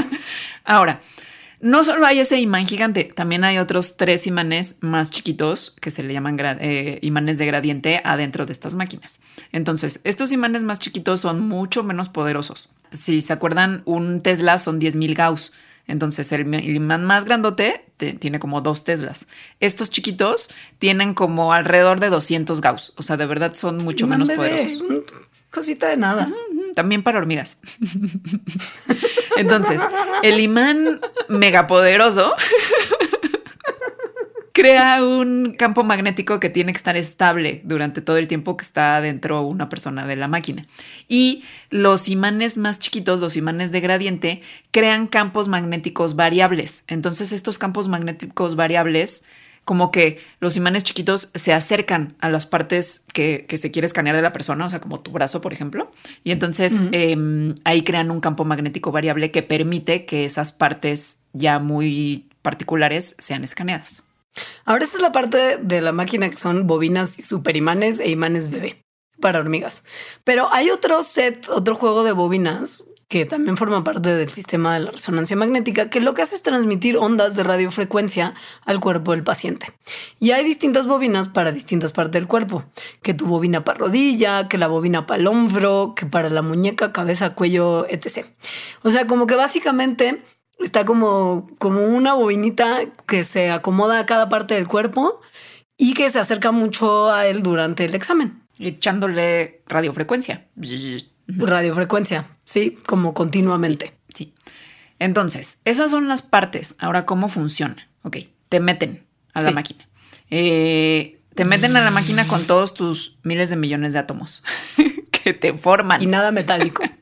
Ahora, 0.64 1.00
no 1.60 1.82
solo 1.82 2.06
hay 2.06 2.20
ese 2.20 2.38
imán 2.38 2.66
gigante, 2.66 3.04
también 3.04 3.42
hay 3.42 3.58
otros 3.58 3.96
tres 3.96 4.26
imanes 4.26 4.76
más 4.80 5.10
chiquitos 5.10 5.76
que 5.80 5.90
se 5.90 6.02
le 6.02 6.12
llaman 6.12 6.36
eh, 6.60 6.98
imanes 7.02 7.38
de 7.38 7.46
gradiente 7.46 8.00
adentro 8.04 8.46
de 8.46 8.52
estas 8.52 8.74
máquinas. 8.74 9.20
Entonces, 9.50 10.00
estos 10.04 10.30
imanes 10.30 10.62
más 10.62 10.78
chiquitos 10.78 11.20
son 11.20 11.40
mucho 11.40 11.82
menos 11.82 12.08
poderosos. 12.08 12.70
Si 12.92 13.20
se 13.20 13.32
acuerdan, 13.32 13.82
un 13.86 14.22
Tesla 14.22 14.58
son 14.58 14.80
10.000 14.80 15.16
Gauss. 15.16 15.52
Entonces, 15.88 16.30
el, 16.32 16.54
imán 16.54 17.04
más 17.04 17.24
grandote 17.24 17.86
tiene 17.96 18.38
como 18.38 18.60
dos 18.60 18.84
Teslas. 18.84 19.26
Estos 19.58 19.90
chiquitos 19.90 20.50
tienen 20.78 21.14
como 21.14 21.52
alrededor 21.52 21.98
de 21.98 22.10
200 22.10 22.60
Gauss. 22.60 22.92
O 22.96 23.02
sea, 23.02 23.16
de 23.16 23.26
verdad 23.26 23.54
son 23.54 23.78
mucho 23.78 24.06
menos 24.06 24.28
poderosos. 24.28 24.84
Cosita 25.50 25.88
de 25.88 25.96
nada. 25.96 26.30
También 26.74 27.02
para 27.02 27.18
hormigas. 27.18 27.56
Entonces, 29.38 29.80
el 30.22 30.40
imán 30.40 31.00
megapoderoso 31.28 32.34
crea 34.58 35.04
un 35.04 35.54
campo 35.56 35.84
magnético 35.84 36.40
que 36.40 36.50
tiene 36.50 36.72
que 36.72 36.78
estar 36.78 36.96
estable 36.96 37.60
durante 37.62 38.00
todo 38.00 38.16
el 38.16 38.26
tiempo 38.26 38.56
que 38.56 38.64
está 38.64 39.00
dentro 39.00 39.42
una 39.42 39.68
persona 39.68 40.04
de 40.04 40.16
la 40.16 40.26
máquina. 40.26 40.64
Y 41.06 41.44
los 41.70 42.08
imanes 42.08 42.58
más 42.58 42.80
chiquitos, 42.80 43.20
los 43.20 43.36
imanes 43.36 43.70
de 43.70 43.80
gradiente, 43.80 44.42
crean 44.72 45.06
campos 45.06 45.46
magnéticos 45.46 46.16
variables. 46.16 46.82
Entonces 46.88 47.30
estos 47.30 47.56
campos 47.56 47.86
magnéticos 47.86 48.56
variables, 48.56 49.22
como 49.68 49.90
que 49.90 50.24
los 50.40 50.56
imanes 50.56 50.82
chiquitos 50.82 51.30
se 51.34 51.52
acercan 51.52 52.16
a 52.20 52.30
las 52.30 52.46
partes 52.46 53.02
que, 53.12 53.44
se 53.60 53.70
quiere 53.70 53.84
escanear 53.84 54.16
de 54.16 54.22
la 54.22 54.32
persona, 54.32 54.64
o 54.64 54.70
sea, 54.70 54.80
como 54.80 55.00
tu 55.00 55.10
brazo, 55.10 55.42
por 55.42 55.52
ejemplo. 55.52 55.92
Y 56.24 56.30
entonces 56.30 56.72
em, 56.92 57.54
ahí 57.64 57.84
crean 57.84 58.10
un 58.10 58.20
campo 58.22 58.46
magnético 58.46 58.92
variable 58.92 59.30
que 59.30 59.42
permite 59.42 60.06
que 60.06 60.24
esas 60.24 60.52
partes 60.52 61.18
ya 61.34 61.58
muy 61.58 62.30
particulares 62.40 63.14
sean 63.18 63.44
escaneadas. 63.44 64.04
Ahora 64.64 64.84
esa 64.84 64.96
es 64.96 65.02
la 65.02 65.12
parte 65.12 65.58
de 65.58 65.82
la 65.82 65.92
máquina 65.92 66.30
que 66.30 66.38
son 66.38 66.66
bobinas 66.66 67.10
super 67.22 67.54
imanes 67.54 68.00
e 68.00 68.08
imanes 68.08 68.48
bebé 68.48 68.80
para 69.20 69.38
hormigas. 69.38 69.84
Pero 70.24 70.50
hay 70.50 70.70
otro 70.70 71.02
set, 71.02 71.46
otro 71.50 71.74
juego 71.74 72.04
de 72.04 72.12
bobinas 72.12 72.86
que 73.08 73.24
también 73.24 73.56
forma 73.56 73.82
parte 73.84 74.14
del 74.14 74.28
sistema 74.28 74.74
de 74.74 74.80
la 74.80 74.90
resonancia 74.90 75.34
magnética, 75.34 75.88
que 75.88 76.00
lo 76.00 76.14
que 76.14 76.22
hace 76.22 76.34
es 76.34 76.42
transmitir 76.42 76.98
ondas 76.98 77.34
de 77.34 77.42
radiofrecuencia 77.42 78.34
al 78.64 78.80
cuerpo 78.80 79.12
del 79.12 79.24
paciente. 79.24 79.72
Y 80.20 80.32
hay 80.32 80.44
distintas 80.44 80.86
bobinas 80.86 81.28
para 81.28 81.50
distintas 81.50 81.92
partes 81.92 82.12
del 82.12 82.28
cuerpo, 82.28 82.64
que 83.02 83.14
tu 83.14 83.26
bobina 83.26 83.64
para 83.64 83.78
rodilla, 83.78 84.48
que 84.48 84.58
la 84.58 84.68
bobina 84.68 85.06
para 85.06 85.20
el 85.20 85.26
hombro, 85.26 85.94
que 85.96 86.06
para 86.06 86.28
la 86.28 86.42
muñeca, 86.42 86.92
cabeza, 86.92 87.34
cuello, 87.34 87.86
etc. 87.88 88.26
O 88.82 88.90
sea, 88.90 89.06
como 89.06 89.26
que 89.26 89.36
básicamente 89.36 90.22
Está 90.58 90.84
como, 90.84 91.48
como 91.58 91.84
una 91.84 92.14
bobinita 92.14 92.80
que 93.06 93.22
se 93.22 93.50
acomoda 93.50 94.00
a 94.00 94.06
cada 94.06 94.28
parte 94.28 94.54
del 94.54 94.66
cuerpo 94.66 95.20
y 95.76 95.94
que 95.94 96.10
se 96.10 96.18
acerca 96.18 96.50
mucho 96.50 97.10
a 97.10 97.26
él 97.26 97.42
durante 97.42 97.84
el 97.84 97.94
examen. 97.94 98.42
Echándole 98.58 99.62
radiofrecuencia. 99.68 100.48
Radiofrecuencia, 101.28 102.26
sí, 102.44 102.78
como 102.86 103.14
continuamente. 103.14 103.94
Sí, 104.14 104.34
Entonces, 104.98 105.58
esas 105.64 105.90
son 105.90 106.08
las 106.08 106.22
partes. 106.22 106.74
Ahora, 106.78 107.04
¿cómo 107.06 107.28
funciona? 107.28 107.88
Ok, 108.02 108.16
te 108.48 108.60
meten 108.60 109.04
a 109.34 109.42
la 109.42 109.50
máquina. 109.50 109.86
Eh, 110.30 111.20
te 111.34 111.44
meten 111.44 111.76
a 111.76 111.82
la 111.82 111.90
máquina 111.90 112.26
con 112.26 112.44
todos 112.44 112.74
tus 112.74 113.18
miles 113.22 113.50
de 113.50 113.56
millones 113.56 113.92
de 113.92 114.00
átomos 114.00 114.42
que 115.10 115.34
te 115.34 115.54
forman. 115.54 116.02
Y 116.02 116.06
nada 116.06 116.32
metálico. 116.32 116.82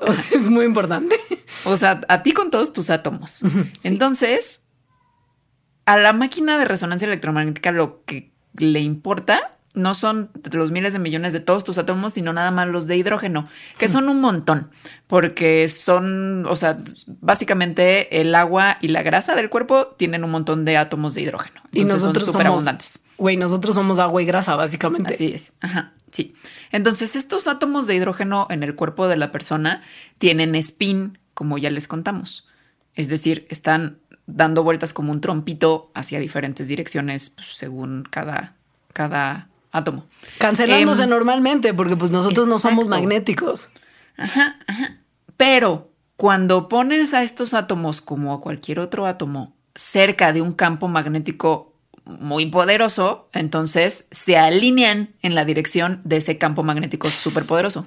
O 0.00 0.14
sea, 0.14 0.38
es 0.38 0.46
muy 0.46 0.64
importante. 0.64 1.16
O 1.64 1.76
sea, 1.76 2.00
a 2.08 2.22
ti 2.22 2.32
con 2.32 2.50
todos 2.50 2.72
tus 2.72 2.88
átomos. 2.88 3.40
Entonces, 3.82 4.62
a 5.86 5.96
la 5.96 6.12
máquina 6.12 6.58
de 6.58 6.64
resonancia 6.66 7.06
electromagnética 7.06 7.72
lo 7.72 8.04
que 8.04 8.30
le 8.54 8.80
importa 8.80 9.57
no 9.78 9.94
son 9.94 10.30
los 10.52 10.70
miles 10.70 10.92
de 10.92 10.98
millones 10.98 11.32
de 11.32 11.40
todos 11.40 11.64
tus 11.64 11.78
átomos, 11.78 12.12
sino 12.14 12.32
nada 12.32 12.50
más 12.50 12.68
los 12.68 12.86
de 12.86 12.96
hidrógeno, 12.96 13.48
que 13.78 13.88
son 13.88 14.08
un 14.08 14.20
montón, 14.20 14.70
porque 15.06 15.68
son, 15.68 16.46
o 16.46 16.56
sea, 16.56 16.78
básicamente 17.20 18.20
el 18.20 18.34
agua 18.34 18.78
y 18.80 18.88
la 18.88 19.02
grasa 19.02 19.34
del 19.34 19.48
cuerpo 19.48 19.94
tienen 19.96 20.24
un 20.24 20.30
montón 20.30 20.64
de 20.64 20.76
átomos 20.76 21.14
de 21.14 21.22
hidrógeno. 21.22 21.60
y 21.72 21.84
nosotros 21.84 22.24
son 22.24 22.34
súper 22.34 22.48
abundantes. 22.48 23.00
Güey, 23.16 23.36
nosotros 23.36 23.74
somos 23.74 23.98
agua 23.98 24.22
y 24.22 24.26
grasa, 24.26 24.54
básicamente. 24.54 25.14
Así 25.14 25.32
es. 25.32 25.52
Ajá. 25.60 25.92
Sí. 26.12 26.34
Entonces, 26.70 27.16
estos 27.16 27.48
átomos 27.48 27.86
de 27.86 27.94
hidrógeno 27.94 28.46
en 28.50 28.62
el 28.62 28.74
cuerpo 28.74 29.08
de 29.08 29.16
la 29.16 29.32
persona 29.32 29.82
tienen 30.18 30.54
spin, 30.54 31.18
como 31.34 31.58
ya 31.58 31.70
les 31.70 31.88
contamos. 31.88 32.46
Es 32.94 33.08
decir, 33.08 33.46
están 33.50 33.98
dando 34.26 34.62
vueltas 34.62 34.92
como 34.92 35.10
un 35.10 35.20
trompito 35.20 35.90
hacia 35.94 36.20
diferentes 36.20 36.68
direcciones 36.68 37.30
pues, 37.30 37.48
según 37.48 38.04
cada, 38.08 38.54
cada 38.92 39.47
átomo. 39.72 40.06
Cancelándose 40.38 41.04
em, 41.04 41.10
normalmente, 41.10 41.74
porque 41.74 41.96
pues 41.96 42.10
nosotros 42.10 42.46
no 42.46 42.58
somos 42.58 42.88
magnéticos. 42.88 43.70
Ajá, 44.16 44.58
ajá. 44.66 44.98
Pero 45.36 45.92
cuando 46.16 46.68
pones 46.68 47.14
a 47.14 47.22
estos 47.22 47.54
átomos 47.54 48.00
como 48.00 48.34
a 48.34 48.40
cualquier 48.40 48.80
otro 48.80 49.06
átomo 49.06 49.54
cerca 49.74 50.32
de 50.32 50.42
un 50.42 50.52
campo 50.52 50.88
magnético 50.88 51.74
muy 52.04 52.46
poderoso, 52.46 53.28
entonces 53.32 54.08
se 54.10 54.36
alinean 54.36 55.10
en 55.22 55.34
la 55.34 55.44
dirección 55.44 56.00
de 56.04 56.16
ese 56.16 56.38
campo 56.38 56.62
magnético 56.62 57.10
superpoderoso. 57.10 57.86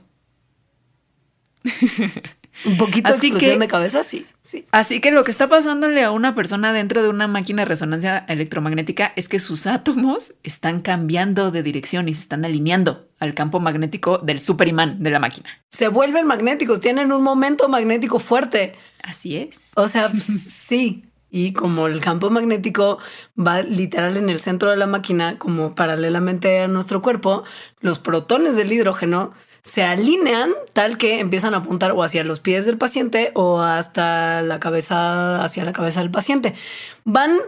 Un 2.65 2.77
poquito 2.77 3.13
así 3.13 3.27
explosión 3.27 3.59
de 3.59 3.67
cabeza, 3.67 4.03
sí, 4.03 4.25
sí. 4.41 4.65
Así 4.71 4.99
que 4.99 5.11
lo 5.11 5.23
que 5.23 5.31
está 5.31 5.47
pasándole 5.47 6.03
a 6.03 6.11
una 6.11 6.35
persona 6.35 6.73
dentro 6.73 7.01
de 7.01 7.09
una 7.09 7.27
máquina 7.27 7.63
de 7.63 7.65
resonancia 7.65 8.25
electromagnética 8.27 9.13
es 9.15 9.27
que 9.27 9.39
sus 9.39 9.67
átomos 9.67 10.35
están 10.43 10.81
cambiando 10.81 11.51
de 11.51 11.63
dirección 11.63 12.09
y 12.09 12.13
se 12.13 12.21
están 12.21 12.45
alineando 12.45 13.07
al 13.19 13.33
campo 13.33 13.59
magnético 13.59 14.17
del 14.19 14.39
superimán 14.39 15.01
de 15.01 15.09
la 15.11 15.19
máquina. 15.19 15.49
Se 15.71 15.87
vuelven 15.87 16.27
magnéticos, 16.27 16.79
tienen 16.81 17.11
un 17.11 17.23
momento 17.23 17.69
magnético 17.69 18.19
fuerte. 18.19 18.75
Así 19.03 19.37
es. 19.37 19.71
O 19.75 19.87
sea, 19.87 20.11
sí. 20.19 21.05
Y 21.33 21.53
como 21.53 21.87
el 21.87 22.01
campo 22.01 22.29
magnético 22.29 22.99
va 23.39 23.61
literal 23.61 24.17
en 24.17 24.29
el 24.29 24.41
centro 24.41 24.69
de 24.69 24.75
la 24.75 24.85
máquina, 24.85 25.37
como 25.37 25.75
paralelamente 25.75 26.59
a 26.59 26.67
nuestro 26.67 27.01
cuerpo, 27.01 27.43
los 27.79 27.99
protones 27.99 28.57
del 28.57 28.73
hidrógeno 28.73 29.31
se 29.63 29.83
alinean 29.83 30.53
tal 30.73 30.97
que 30.97 31.19
empiezan 31.19 31.53
a 31.53 31.57
apuntar 31.57 31.91
o 31.91 32.03
hacia 32.03 32.23
los 32.23 32.39
pies 32.39 32.65
del 32.65 32.77
paciente 32.77 33.31
o 33.35 33.61
hasta 33.61 34.41
la 34.41 34.59
cabeza, 34.59 35.43
hacia 35.43 35.63
la 35.63 35.73
cabeza 35.73 35.99
del 36.01 36.11
paciente. 36.11 36.55
Van 37.03 37.39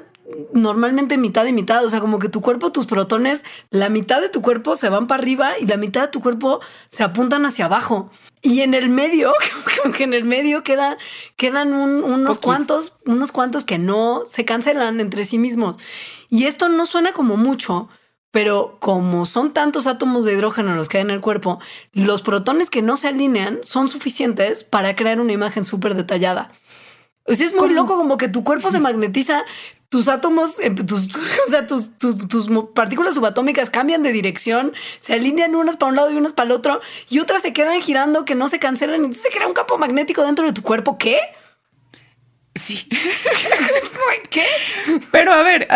normalmente 0.53 1.18
mitad 1.18 1.45
y 1.45 1.53
mitad, 1.53 1.84
o 1.84 1.89
sea, 1.89 1.99
como 1.99 2.20
que 2.20 2.30
tu 2.30 2.41
cuerpo, 2.41 2.72
tus 2.72 2.86
protones, 2.86 3.43
la 3.72 3.89
mitad 3.89 4.22
de 4.22 4.30
tu 4.30 4.41
cuerpo 4.41 4.76
se 4.76 4.89
van 4.89 5.07
para 5.07 5.22
arriba 5.22 5.59
y 5.59 5.66
la 5.66 5.78
mitad 5.78 6.01
de 6.01 6.07
tu 6.07 6.22
cuerpo 6.22 6.61
se 6.89 7.03
apuntan 7.03 7.45
hacia 7.45 7.66
abajo. 7.66 8.09
Y 8.41 8.61
en 8.61 8.74
el 8.74 8.89
medio, 8.89 9.34
como 9.82 9.93
que 9.93 10.03
en 10.03 10.14
el 10.14 10.24
medio 10.24 10.64
queda, 10.64 10.97
quedan 11.36 11.74
unos 11.74 12.39
cuantos, 12.39 12.93
unos 13.05 13.32
cuantos 13.32 13.66
que 13.66 13.80
no 13.80 14.24
se 14.26 14.45
cancelan 14.45 14.99
entre 14.99 15.26
sí 15.26 15.38
mismos. 15.38 15.78
Y 16.30 16.45
esto 16.45 16.70
no 16.70 16.86
suena 16.86 17.14
como 17.14 17.38
mucho, 17.38 17.89
pero 18.34 18.77
como 18.79 19.25
son 19.27 19.53
tantos 19.53 19.86
átomos 19.86 20.25
de 20.25 20.34
hidrógeno 20.34 20.73
los 20.73 20.89
que 20.89 20.97
hay 20.97 21.03
en 21.03 21.11
el 21.11 21.21
cuerpo, 21.21 21.59
los 21.93 22.23
protones 22.23 22.71
que 22.71 22.81
no 22.81 22.97
se 22.97 23.07
alinean 23.07 23.59
son 23.61 23.88
suficientes 23.88 24.63
para 24.63 24.95
crear 24.95 25.19
una 25.19 25.34
imagen 25.34 25.65
súper 25.65 25.93
detallada. 25.93 26.51
O 27.25 27.36
sea, 27.36 27.45
es 27.45 27.53
muy 27.53 27.69
loco 27.69 27.95
como 27.95 28.17
que 28.17 28.29
tu 28.29 28.43
cuerpo 28.43 28.71
se 28.71 28.79
magnetiza, 28.79 29.43
tus 29.89 30.07
átomos, 30.07 30.59
eh, 30.59 30.71
tus, 30.71 31.15
o 31.47 31.47
sea, 31.47 31.67
tus, 31.67 31.91
partículas 32.73 33.13
subatómicas 33.13 33.69
cambian 33.69 34.01
de 34.01 34.11
dirección, 34.11 34.73
se 34.97 35.13
alinean 35.13 35.53
unas 35.53 35.77
para 35.77 35.91
un 35.91 35.95
lado 35.95 36.09
y 36.09 36.15
unas 36.15 36.34
para 36.34 36.47
el 36.47 36.53
otro, 36.53 36.81
y 37.11 37.19
otras 37.19 37.43
se 37.43 37.53
quedan 37.53 37.81
girando 37.81 38.25
que 38.25 38.34
no 38.34 38.47
se 38.47 38.57
cancelan, 38.57 38.95
entonces 38.95 39.21
se 39.21 39.29
crea 39.29 39.45
un 39.45 39.53
campo 39.53 39.77
magnético 39.77 40.23
dentro 40.23 40.43
de 40.43 40.53
tu 40.53 40.63
cuerpo. 40.63 40.97
¿Qué? 40.97 41.19
Sí. 42.64 42.88
¿Qué? 44.30 44.45
Pero 45.11 45.34
a 45.34 45.43
ver, 45.43 45.68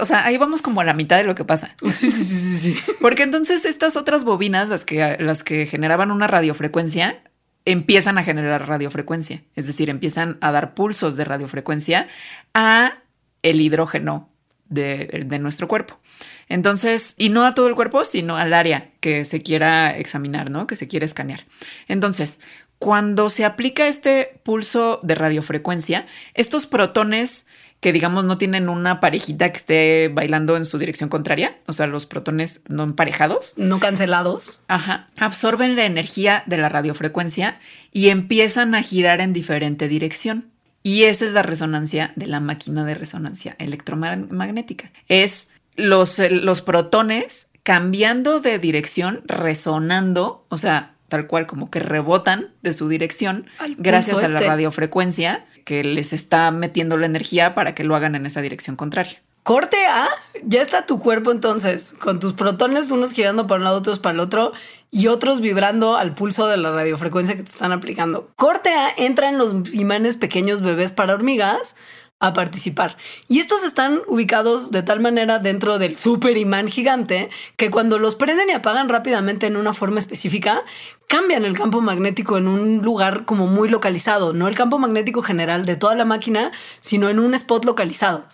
o 0.00 0.04
sea, 0.04 0.26
ahí 0.26 0.36
vamos 0.38 0.60
como 0.60 0.80
a 0.80 0.84
la 0.84 0.92
mitad 0.92 1.16
de 1.16 1.22
lo 1.22 1.36
que 1.36 1.44
pasa. 1.44 1.76
Sí, 1.82 2.10
sí, 2.10 2.24
sí, 2.24 2.56
sí. 2.56 2.76
Porque 3.00 3.22
entonces 3.22 3.64
estas 3.64 3.96
otras 3.96 4.24
bobinas, 4.24 4.68
las 4.68 4.84
que, 4.84 5.16
las 5.20 5.44
que 5.44 5.66
generaban 5.66 6.10
una 6.10 6.26
radiofrecuencia, 6.26 7.22
empiezan 7.64 8.18
a 8.18 8.24
generar 8.24 8.68
radiofrecuencia, 8.68 9.42
es 9.54 9.66
decir, 9.66 9.88
empiezan 9.88 10.36
a 10.40 10.50
dar 10.50 10.74
pulsos 10.74 11.16
de 11.16 11.24
radiofrecuencia 11.24 12.08
a 12.54 12.98
el 13.42 13.60
hidrógeno 13.60 14.28
de, 14.68 15.24
de, 15.26 15.38
nuestro 15.38 15.68
cuerpo. 15.68 16.00
Entonces, 16.48 17.14
y 17.18 17.28
no 17.28 17.44
a 17.44 17.54
todo 17.54 17.68
el 17.68 17.76
cuerpo, 17.76 18.04
sino 18.04 18.36
al 18.36 18.52
área 18.52 18.90
que 19.00 19.24
se 19.24 19.42
quiera 19.42 19.96
examinar, 19.96 20.50
¿no? 20.50 20.66
Que 20.66 20.74
se 20.74 20.88
quiera 20.88 21.06
escanear. 21.06 21.46
Entonces, 21.86 22.40
cuando 22.78 23.30
se 23.30 23.44
aplica 23.44 23.88
este 23.88 24.38
pulso 24.42 25.00
de 25.02 25.14
radiofrecuencia, 25.14 26.06
estos 26.34 26.66
protones 26.66 27.46
que 27.80 27.92
digamos 27.92 28.24
no 28.24 28.38
tienen 28.38 28.68
una 28.68 29.00
parejita 29.00 29.52
que 29.52 29.58
esté 29.58 30.10
bailando 30.12 30.56
en 30.56 30.64
su 30.64 30.78
dirección 30.78 31.08
contraria, 31.08 31.58
o 31.66 31.72
sea, 31.72 31.86
los 31.86 32.06
protones 32.06 32.62
no 32.68 32.82
emparejados, 32.82 33.54
no 33.56 33.80
cancelados, 33.80 34.60
ajá, 34.68 35.08
absorben 35.16 35.76
la 35.76 35.84
energía 35.84 36.42
de 36.46 36.56
la 36.56 36.68
radiofrecuencia 36.68 37.60
y 37.92 38.08
empiezan 38.08 38.74
a 38.74 38.82
girar 38.82 39.20
en 39.20 39.32
diferente 39.32 39.88
dirección. 39.88 40.50
Y 40.82 41.04
esa 41.04 41.26
es 41.26 41.32
la 41.32 41.42
resonancia 41.42 42.12
de 42.16 42.26
la 42.26 42.40
máquina 42.40 42.84
de 42.84 42.94
resonancia 42.94 43.56
electromagnética. 43.58 44.92
Es 45.08 45.48
los, 45.74 46.18
los 46.30 46.62
protones 46.62 47.50
cambiando 47.64 48.40
de 48.40 48.60
dirección, 48.60 49.22
resonando, 49.26 50.46
o 50.48 50.58
sea, 50.58 50.95
tal 51.08 51.26
cual 51.26 51.46
como 51.46 51.70
que 51.70 51.80
rebotan 51.80 52.48
de 52.62 52.72
su 52.72 52.88
dirección 52.88 53.46
gracias 53.78 54.18
a 54.18 54.28
la 54.28 54.38
este. 54.38 54.48
radiofrecuencia 54.48 55.46
que 55.64 55.84
les 55.84 56.12
está 56.12 56.50
metiendo 56.50 56.96
la 56.96 57.06
energía 57.06 57.54
para 57.54 57.74
que 57.74 57.84
lo 57.84 57.96
hagan 57.96 58.14
en 58.14 58.26
esa 58.26 58.40
dirección 58.40 58.76
contraria. 58.76 59.22
Corte 59.46 59.86
A, 59.86 60.08
ya 60.42 60.60
está 60.60 60.86
tu 60.86 60.98
cuerpo 60.98 61.30
entonces, 61.30 61.94
con 62.00 62.18
tus 62.18 62.32
protones, 62.32 62.90
unos 62.90 63.12
girando 63.12 63.46
para 63.46 63.58
un 63.58 63.64
lado, 63.64 63.78
otros 63.78 64.00
para 64.00 64.14
el 64.14 64.18
otro, 64.18 64.52
y 64.90 65.06
otros 65.06 65.40
vibrando 65.40 65.96
al 65.96 66.14
pulso 66.14 66.48
de 66.48 66.56
la 66.56 66.72
radiofrecuencia 66.72 67.36
que 67.36 67.44
te 67.44 67.52
están 67.52 67.70
aplicando. 67.70 68.28
Corte 68.34 68.70
A, 68.70 68.90
entran 68.96 69.38
los 69.38 69.54
imanes 69.72 70.16
pequeños 70.16 70.62
bebés 70.62 70.90
para 70.90 71.14
hormigas 71.14 71.76
a 72.18 72.32
participar. 72.32 72.96
Y 73.28 73.40
estos 73.40 73.62
están 73.62 74.00
ubicados 74.06 74.70
de 74.70 74.82
tal 74.82 75.00
manera 75.00 75.38
dentro 75.38 75.78
del 75.78 75.96
super 75.96 76.36
imán 76.36 76.68
gigante 76.68 77.28
que 77.56 77.70
cuando 77.70 77.98
los 77.98 78.16
prenden 78.16 78.48
y 78.48 78.52
apagan 78.52 78.88
rápidamente 78.88 79.46
en 79.46 79.56
una 79.56 79.74
forma 79.74 79.98
específica, 79.98 80.64
cambian 81.08 81.44
el 81.44 81.56
campo 81.56 81.80
magnético 81.80 82.38
en 82.38 82.48
un 82.48 82.78
lugar 82.78 83.26
como 83.26 83.46
muy 83.46 83.68
localizado, 83.68 84.32
no 84.32 84.48
el 84.48 84.54
campo 84.54 84.78
magnético 84.78 85.20
general 85.20 85.64
de 85.64 85.76
toda 85.76 85.94
la 85.94 86.04
máquina, 86.04 86.52
sino 86.80 87.10
en 87.10 87.18
un 87.18 87.34
spot 87.34 87.64
localizado. 87.64 88.26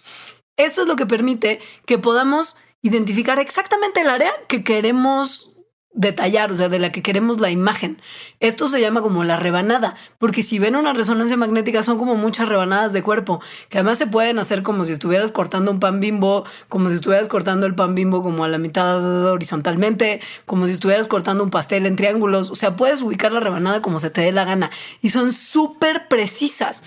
Esto 0.56 0.82
es 0.82 0.86
lo 0.86 0.96
que 0.96 1.06
permite 1.06 1.60
que 1.86 1.98
podamos 1.98 2.56
identificar 2.82 3.38
exactamente 3.38 4.00
el 4.00 4.10
área 4.10 4.32
que 4.48 4.62
queremos 4.64 5.51
detallar, 5.94 6.50
o 6.50 6.56
sea, 6.56 6.68
de 6.68 6.78
la 6.78 6.90
que 6.90 7.02
queremos 7.02 7.40
la 7.40 7.50
imagen. 7.50 8.00
Esto 8.40 8.68
se 8.68 8.80
llama 8.80 9.02
como 9.02 9.24
la 9.24 9.36
rebanada, 9.36 9.94
porque 10.18 10.42
si 10.42 10.58
ven 10.58 10.76
una 10.76 10.92
resonancia 10.92 11.36
magnética 11.36 11.82
son 11.82 11.98
como 11.98 12.14
muchas 12.14 12.48
rebanadas 12.48 12.92
de 12.92 13.02
cuerpo, 13.02 13.40
que 13.68 13.78
además 13.78 13.98
se 13.98 14.06
pueden 14.06 14.38
hacer 14.38 14.62
como 14.62 14.84
si 14.84 14.92
estuvieras 14.92 15.32
cortando 15.32 15.70
un 15.70 15.80
pan 15.80 16.00
bimbo, 16.00 16.44
como 16.68 16.88
si 16.88 16.94
estuvieras 16.94 17.28
cortando 17.28 17.66
el 17.66 17.74
pan 17.74 17.94
bimbo 17.94 18.22
como 18.22 18.44
a 18.44 18.48
la 18.48 18.58
mitad 18.58 19.26
horizontalmente, 19.26 20.20
como 20.46 20.66
si 20.66 20.72
estuvieras 20.72 21.06
cortando 21.06 21.44
un 21.44 21.50
pastel 21.50 21.86
en 21.86 21.96
triángulos, 21.96 22.50
o 22.50 22.54
sea, 22.54 22.76
puedes 22.76 23.02
ubicar 23.02 23.32
la 23.32 23.40
rebanada 23.40 23.82
como 23.82 24.00
se 24.00 24.10
te 24.10 24.22
dé 24.22 24.32
la 24.32 24.44
gana 24.44 24.70
y 25.02 25.10
son 25.10 25.32
súper 25.32 26.08
precisas. 26.08 26.82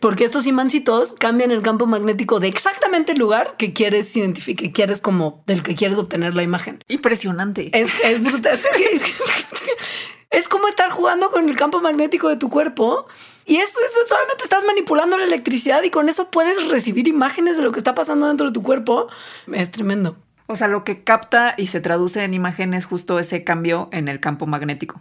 Porque 0.00 0.24
estos 0.24 0.46
imancitos 0.46 1.14
cambian 1.14 1.50
el 1.50 1.62
campo 1.62 1.86
magnético 1.86 2.40
de 2.40 2.48
exactamente 2.48 3.12
el 3.12 3.18
lugar 3.18 3.56
que 3.56 3.72
quieres 3.72 4.14
identificar, 4.16 4.62
que 4.62 4.72
quieres 4.72 5.00
como 5.00 5.42
del 5.46 5.62
que 5.62 5.74
quieres 5.74 5.98
obtener 5.98 6.34
la 6.34 6.42
imagen. 6.42 6.84
Impresionante. 6.88 7.70
Es, 7.72 7.90
es 8.04 8.22
brutal. 8.22 8.58
es 10.30 10.48
como 10.48 10.68
estar 10.68 10.90
jugando 10.90 11.30
con 11.30 11.48
el 11.48 11.56
campo 11.56 11.80
magnético 11.80 12.28
de 12.28 12.36
tu 12.36 12.50
cuerpo. 12.50 13.06
Y 13.46 13.56
eso, 13.56 13.78
eso 13.82 14.00
solamente 14.06 14.44
estás 14.44 14.64
manipulando 14.66 15.16
la 15.16 15.24
electricidad 15.24 15.82
y 15.82 15.90
con 15.90 16.10
eso 16.10 16.30
puedes 16.30 16.68
recibir 16.68 17.08
imágenes 17.08 17.56
de 17.56 17.62
lo 17.62 17.72
que 17.72 17.78
está 17.78 17.94
pasando 17.94 18.28
dentro 18.28 18.48
de 18.48 18.52
tu 18.52 18.62
cuerpo. 18.62 19.08
Es 19.50 19.70
tremendo. 19.70 20.18
O 20.50 20.56
sea, 20.56 20.68
lo 20.68 20.84
que 20.84 21.02
capta 21.02 21.54
y 21.56 21.66
se 21.66 21.80
traduce 21.80 22.24
en 22.24 22.34
imágenes 22.34 22.86
justo 22.86 23.18
ese 23.18 23.44
cambio 23.44 23.88
en 23.92 24.08
el 24.08 24.18
campo 24.18 24.46
magnético 24.46 25.00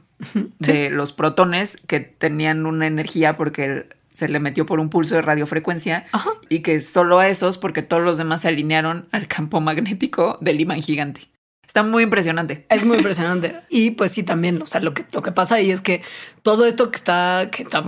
de 0.60 0.90
los 0.90 1.14
protones 1.14 1.78
que 1.88 2.02
tenían 2.02 2.66
una 2.66 2.86
energía 2.86 3.38
porque 3.38 3.88
se 4.18 4.28
le 4.28 4.39
metió 4.39 4.65
por 4.65 4.80
un 4.80 4.89
pulso 4.89 5.13
de 5.13 5.22
radiofrecuencia 5.22 6.07
y 6.49 6.63
que 6.63 6.80
solo 6.80 7.20
a 7.20 7.28
esos, 7.28 7.59
porque 7.59 7.84
todos 7.84 8.01
los 8.01 8.18
demás 8.18 8.41
se 8.41 8.47
alinearon 8.47 9.07
al 9.11 9.28
campo 9.28 9.61
magnético 9.61 10.39
del 10.41 10.59
imán 10.59 10.82
gigante. 10.82 11.30
Está 11.68 11.84
muy 11.84 12.01
impresionante. 12.01 12.65
Es 12.70 12.84
muy 12.84 12.97
impresionante. 12.97 13.61
Y 13.70 13.91
pues 13.91 14.11
sí, 14.13 14.24
también, 14.24 14.59
o 14.59 14.65
sea, 14.65 14.82
lo 14.82 14.95
que, 14.95 15.05
lo 15.11 15.22
que 15.22 15.32
pasa 15.32 15.55
ahí 15.55 15.70
es 15.70 15.82
que 15.82 16.01
todo 16.41 16.65
esto 16.65 16.89
que 16.89 16.95
está, 16.95 17.49
que 17.51 17.61
está, 17.61 17.84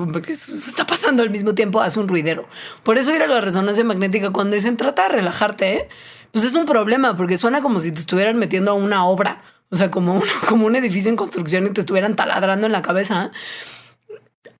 pasando 0.85 1.23
al 1.23 1.31
mismo 1.31 1.55
tiempo 1.55 1.81
hace 1.81 1.99
un 1.99 2.07
ruidero. 2.07 2.47
Por 2.83 2.99
eso 2.99 3.15
ir 3.15 3.23
a 3.23 3.27
la 3.27 3.41
resonancia 3.41 3.83
magnética 3.83 4.31
cuando 4.31 4.53
dicen 4.53 4.77
trata 4.77 5.07
de 5.07 5.15
relajarte, 5.15 5.73
¿eh? 5.73 5.89
pues 6.31 6.45
es 6.45 6.53
un 6.53 6.67
problema 6.67 7.17
porque 7.17 7.39
suena 7.39 7.63
como 7.63 7.79
si 7.79 7.91
te 7.91 8.01
estuvieran 8.01 8.37
metiendo 8.37 8.69
a 8.69 8.75
una 8.75 9.03
obra. 9.05 9.41
O 9.71 9.77
sea, 9.77 9.89
como 9.89 10.21
como 10.47 10.67
un 10.67 10.75
edificio 10.75 11.09
en 11.09 11.15
construcción 11.15 11.65
y 11.65 11.71
te 11.71 11.81
estuvieran 11.81 12.15
taladrando 12.15 12.67
en 12.67 12.73
la 12.73 12.83
cabeza 12.83 13.31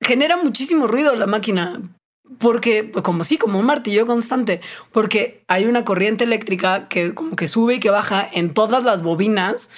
genera 0.02 0.38
muchísimo 0.38 0.88
ruido 0.88 1.16
la 1.16 1.28
máquina. 1.28 1.82
Porque, 2.38 2.92
como 2.92 3.24
sí, 3.24 3.38
como 3.38 3.58
un 3.58 3.66
martillo 3.66 4.06
constante, 4.06 4.62
porque 4.92 5.44
hay 5.48 5.66
una 5.66 5.84
corriente 5.84 6.26
eléctrica 6.26 6.88
que 6.88 7.16
como 7.16 7.36
que 7.36 7.48
sube 7.48 7.76
y 7.76 7.80
que 7.80 7.90
baja 7.90 8.30
en 8.32 8.54
todas 8.54 8.84
las 8.84 9.02
bobinas, 9.02 9.72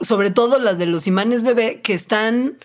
sobre 0.00 0.30
todo 0.30 0.58
las 0.58 0.76
de 0.76 0.84
los 0.84 1.06
imanes 1.06 1.42
bebé, 1.42 1.80
que 1.80 1.94
están 1.94 2.58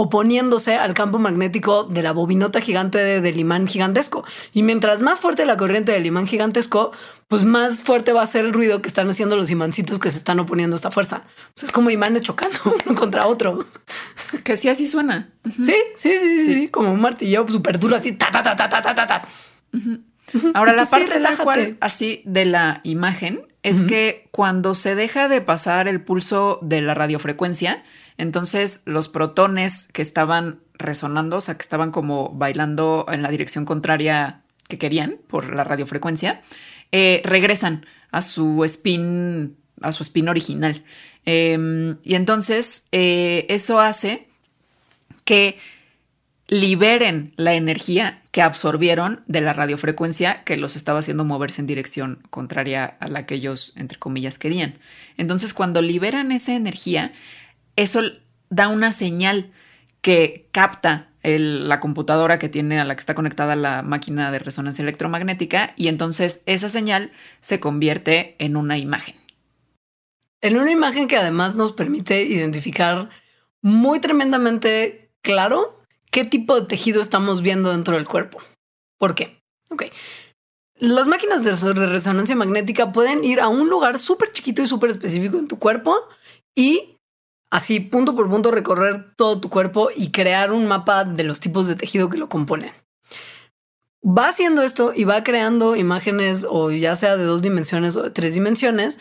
oponiéndose 0.00 0.76
al 0.76 0.94
campo 0.94 1.18
magnético 1.18 1.82
de 1.82 2.04
la 2.04 2.12
bobinota 2.12 2.60
gigante 2.60 3.20
del 3.20 3.36
imán 3.36 3.66
gigantesco. 3.66 4.24
Y 4.52 4.62
mientras 4.62 5.00
más 5.02 5.18
fuerte 5.18 5.44
la 5.44 5.56
corriente 5.56 5.90
del 5.90 6.06
imán 6.06 6.28
gigantesco, 6.28 6.92
pues 7.26 7.42
más 7.42 7.82
fuerte 7.82 8.12
va 8.12 8.22
a 8.22 8.26
ser 8.26 8.44
el 8.44 8.52
ruido 8.52 8.80
que 8.80 8.86
están 8.86 9.10
haciendo 9.10 9.34
los 9.34 9.50
imancitos 9.50 9.98
que 9.98 10.12
se 10.12 10.18
están 10.18 10.38
oponiendo 10.38 10.76
a 10.76 10.78
esta 10.78 10.92
fuerza. 10.92 11.24
es 11.60 11.72
como 11.72 11.90
imanes 11.90 12.22
chocando 12.22 12.60
uno 12.86 12.94
contra 12.94 13.26
otro. 13.26 13.66
Que 14.44 14.56
sí 14.56 14.68
así 14.68 14.86
suena. 14.86 15.30
sí, 15.44 15.74
sí, 15.96 16.16
sí, 16.16 16.54
sí, 16.54 16.68
como 16.68 16.92
un 16.92 17.00
martillo 17.00 17.44
súper 17.48 17.80
duro, 17.80 17.96
así, 17.96 18.12
ta, 18.12 18.30
ta, 18.30 18.40
ta, 18.40 18.54
ta, 18.54 18.68
ta, 18.68 18.94
ta, 18.94 19.04
ta. 19.04 19.28
Ahora, 20.54 20.74
la 20.74 20.86
parte 20.86 21.18
tal 21.18 21.38
cual 21.38 21.76
así 21.80 22.22
de 22.24 22.44
la 22.44 22.80
imagen 22.84 23.40
es 23.64 23.82
que 23.82 24.28
cuando 24.30 24.76
se 24.76 24.94
deja 24.94 25.26
de 25.26 25.40
pasar 25.40 25.88
el 25.88 26.00
pulso 26.00 26.60
de 26.62 26.82
la 26.82 26.94
radiofrecuencia, 26.94 27.82
entonces 28.18 28.82
los 28.84 29.08
protones 29.08 29.88
que 29.92 30.02
estaban 30.02 30.60
resonando, 30.74 31.36
o 31.36 31.40
sea, 31.40 31.56
que 31.56 31.62
estaban 31.62 31.92
como 31.92 32.30
bailando 32.30 33.06
en 33.08 33.22
la 33.22 33.30
dirección 33.30 33.64
contraria 33.64 34.42
que 34.68 34.76
querían 34.76 35.18
por 35.28 35.54
la 35.54 35.64
radiofrecuencia, 35.64 36.42
eh, 36.92 37.22
regresan 37.24 37.86
a 38.10 38.22
su 38.22 38.64
spin, 38.64 39.56
a 39.80 39.92
su 39.92 40.02
spin 40.02 40.28
original. 40.28 40.84
Em, 41.24 41.98
y 42.04 42.14
entonces 42.14 42.84
eh, 42.92 43.46
eso 43.48 43.80
hace 43.80 44.28
que 45.24 45.58
liberen 46.48 47.34
la 47.36 47.54
energía 47.54 48.22
que 48.32 48.40
absorbieron 48.40 49.22
de 49.26 49.42
la 49.42 49.52
radiofrecuencia 49.52 50.42
que 50.44 50.56
los 50.56 50.76
estaba 50.76 51.00
haciendo 51.00 51.24
moverse 51.24 51.60
en 51.60 51.66
dirección 51.66 52.22
contraria 52.30 52.96
a 53.00 53.08
la 53.08 53.26
que 53.26 53.34
ellos, 53.34 53.74
entre 53.76 53.98
comillas, 53.98 54.38
querían. 54.38 54.78
Entonces, 55.18 55.52
cuando 55.52 55.82
liberan 55.82 56.32
esa 56.32 56.54
energía, 56.54 57.12
eso 57.78 58.02
da 58.50 58.68
una 58.68 58.92
señal 58.92 59.52
que 60.00 60.48
capta 60.52 61.10
la 61.22 61.80
computadora 61.80 62.38
que 62.38 62.48
tiene 62.48 62.80
a 62.80 62.84
la 62.84 62.94
que 62.94 63.00
está 63.00 63.14
conectada 63.14 63.54
la 63.54 63.82
máquina 63.82 64.30
de 64.30 64.38
resonancia 64.38 64.82
electromagnética 64.82 65.74
y 65.76 65.88
entonces 65.88 66.42
esa 66.46 66.70
señal 66.70 67.12
se 67.40 67.60
convierte 67.60 68.34
en 68.38 68.56
una 68.56 68.78
imagen. 68.78 69.14
En 70.40 70.56
una 70.56 70.72
imagen 70.72 71.06
que 71.06 71.16
además 71.16 71.56
nos 71.56 71.72
permite 71.72 72.22
identificar 72.22 73.10
muy 73.62 74.00
tremendamente 74.00 75.10
claro 75.22 75.84
qué 76.10 76.24
tipo 76.24 76.58
de 76.58 76.66
tejido 76.66 77.00
estamos 77.00 77.42
viendo 77.42 77.70
dentro 77.70 77.94
del 77.94 78.06
cuerpo. 78.06 78.40
¿Por 78.98 79.14
qué? 79.14 79.40
Ok. 79.68 79.84
Las 80.76 81.06
máquinas 81.06 81.44
de 81.44 81.52
resonancia 81.86 82.34
magnética 82.34 82.92
pueden 82.92 83.22
ir 83.24 83.40
a 83.40 83.48
un 83.48 83.68
lugar 83.68 83.98
súper 83.98 84.32
chiquito 84.32 84.62
y 84.62 84.66
súper 84.66 84.90
específico 84.90 85.38
en 85.38 85.48
tu 85.48 85.58
cuerpo 85.58 85.96
y 86.56 86.97
así 87.50 87.80
punto 87.80 88.14
por 88.14 88.28
punto 88.28 88.50
recorrer 88.50 89.14
todo 89.16 89.40
tu 89.40 89.48
cuerpo 89.48 89.88
y 89.94 90.10
crear 90.10 90.52
un 90.52 90.66
mapa 90.66 91.04
de 91.04 91.24
los 91.24 91.40
tipos 91.40 91.66
de 91.66 91.74
tejido 91.74 92.08
que 92.08 92.18
lo 92.18 92.28
componen. 92.28 92.72
Va 94.04 94.28
haciendo 94.28 94.62
esto 94.62 94.92
y 94.94 95.04
va 95.04 95.24
creando 95.24 95.76
imágenes 95.76 96.46
o 96.48 96.70
ya 96.70 96.94
sea 96.96 97.16
de 97.16 97.24
dos 97.24 97.42
dimensiones 97.42 97.96
o 97.96 98.02
de 98.02 98.10
tres 98.10 98.34
dimensiones 98.34 99.00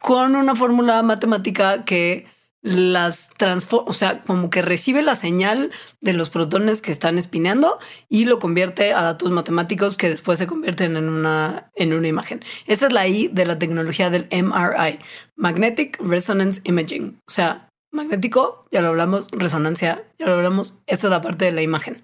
con 0.00 0.34
una 0.34 0.54
fórmula 0.54 1.02
matemática 1.02 1.84
que 1.84 2.26
las 2.62 3.30
transforma, 3.36 3.88
o 3.88 3.92
sea, 3.92 4.22
como 4.22 4.50
que 4.50 4.60
recibe 4.60 5.02
la 5.02 5.14
señal 5.14 5.70
de 6.00 6.12
los 6.12 6.28
protones 6.28 6.82
que 6.82 6.92
están 6.92 7.16
espineando 7.16 7.78
y 8.08 8.26
lo 8.26 8.38
convierte 8.38 8.92
a 8.92 9.02
datos 9.02 9.30
matemáticos 9.30 9.96
que 9.96 10.10
después 10.10 10.38
se 10.38 10.46
convierten 10.46 10.96
en 10.96 11.08
una, 11.08 11.70
en 11.74 11.94
una 11.94 12.08
imagen. 12.08 12.44
Esa 12.66 12.88
es 12.88 12.92
la 12.92 13.08
I 13.08 13.28
de 13.28 13.46
la 13.46 13.58
tecnología 13.58 14.10
del 14.10 14.28
MRI, 14.30 14.98
Magnetic 15.36 15.98
Resonance 16.00 16.60
Imaging. 16.64 17.18
O 17.26 17.30
sea, 17.30 17.69
magnético, 17.90 18.66
ya 18.70 18.80
lo 18.80 18.88
hablamos, 18.88 19.30
resonancia, 19.32 20.04
ya 20.18 20.26
lo 20.26 20.34
hablamos, 20.34 20.78
esta 20.86 21.06
es 21.06 21.10
la 21.10 21.20
parte 21.20 21.44
de 21.44 21.52
la 21.52 21.62
imagen. 21.62 22.02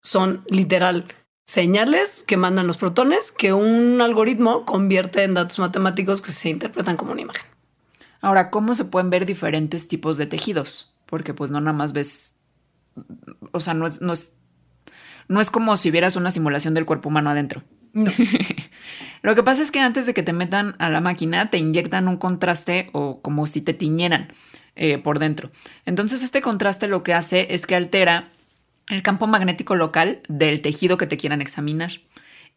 Son 0.00 0.44
literal 0.48 1.06
señales 1.44 2.24
que 2.26 2.36
mandan 2.36 2.66
los 2.66 2.76
protones 2.76 3.32
que 3.32 3.52
un 3.52 4.00
algoritmo 4.00 4.64
convierte 4.64 5.24
en 5.24 5.34
datos 5.34 5.58
matemáticos 5.58 6.20
que 6.20 6.30
se 6.30 6.50
interpretan 6.50 6.96
como 6.96 7.12
una 7.12 7.22
imagen. 7.22 7.46
Ahora, 8.20 8.50
¿cómo 8.50 8.74
se 8.74 8.84
pueden 8.84 9.10
ver 9.10 9.26
diferentes 9.26 9.88
tipos 9.88 10.18
de 10.18 10.26
tejidos? 10.26 10.96
Porque 11.06 11.34
pues 11.34 11.50
no 11.50 11.60
nada 11.60 11.76
más 11.76 11.92
ves, 11.92 12.36
o 13.52 13.60
sea, 13.60 13.74
no 13.74 13.86
es, 13.86 14.02
no 14.02 14.12
es, 14.12 14.34
no 15.28 15.40
es 15.40 15.50
como 15.50 15.76
si 15.76 15.90
vieras 15.90 16.16
una 16.16 16.30
simulación 16.30 16.74
del 16.74 16.86
cuerpo 16.86 17.08
humano 17.08 17.30
adentro. 17.30 17.62
Lo 19.22 19.34
que 19.34 19.42
pasa 19.42 19.62
es 19.62 19.70
que 19.70 19.80
antes 19.80 20.06
de 20.06 20.14
que 20.14 20.22
te 20.22 20.32
metan 20.32 20.76
a 20.78 20.90
la 20.90 21.00
máquina, 21.00 21.50
te 21.50 21.58
inyectan 21.58 22.08
un 22.08 22.16
contraste 22.16 22.90
o 22.92 23.20
como 23.20 23.46
si 23.46 23.60
te 23.60 23.74
tiñeran 23.74 24.32
eh, 24.76 24.98
por 24.98 25.18
dentro. 25.18 25.50
Entonces, 25.86 26.22
este 26.22 26.40
contraste 26.40 26.86
lo 26.86 27.02
que 27.02 27.14
hace 27.14 27.48
es 27.50 27.66
que 27.66 27.74
altera 27.74 28.30
el 28.88 29.02
campo 29.02 29.26
magnético 29.26 29.74
local 29.74 30.20
del 30.28 30.60
tejido 30.60 30.96
que 30.96 31.06
te 31.06 31.16
quieran 31.16 31.40
examinar. 31.40 31.92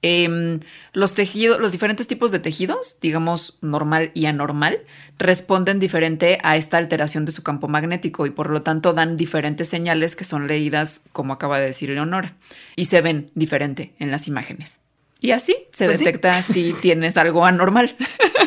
Em, 0.04 0.60
los 0.94 1.14
tejidos, 1.14 1.60
los 1.60 1.72
diferentes 1.72 2.08
tipos 2.08 2.32
de 2.32 2.40
tejidos, 2.40 2.98
digamos 3.02 3.60
normal 3.62 4.12
y 4.16 4.26
anormal, 4.26 4.80
responden 5.20 5.80
diferente 5.80 6.40
a 6.44 6.58
esta 6.58 6.78
alteración 6.78 7.26
de 7.26 7.32
su 7.32 7.44
campo 7.44 7.68
magnético 7.68 8.26
y 8.26 8.32
por 8.32 8.50
lo 8.50 8.64
tanto 8.64 8.94
dan 8.94 9.16
diferentes 9.16 9.68
señales 9.68 10.16
que 10.16 10.24
son 10.24 10.48
leídas, 10.48 11.04
como 11.12 11.34
acaba 11.34 11.60
de 11.60 11.68
decir 11.68 11.90
Leonora, 11.90 12.36
y 12.76 12.86
se 12.86 13.02
ven 13.02 13.30
diferente 13.36 13.94
en 14.00 14.10
las 14.10 14.28
imágenes. 14.28 14.80
Y 15.24 15.32
así 15.32 15.56
se 15.72 15.86
Pues 15.86 16.00
sí. 16.00 16.06
detecta 16.06 16.42
si 16.42 16.74
tienes 16.74 17.16
algo 17.16 17.46
anormal. 17.46 17.96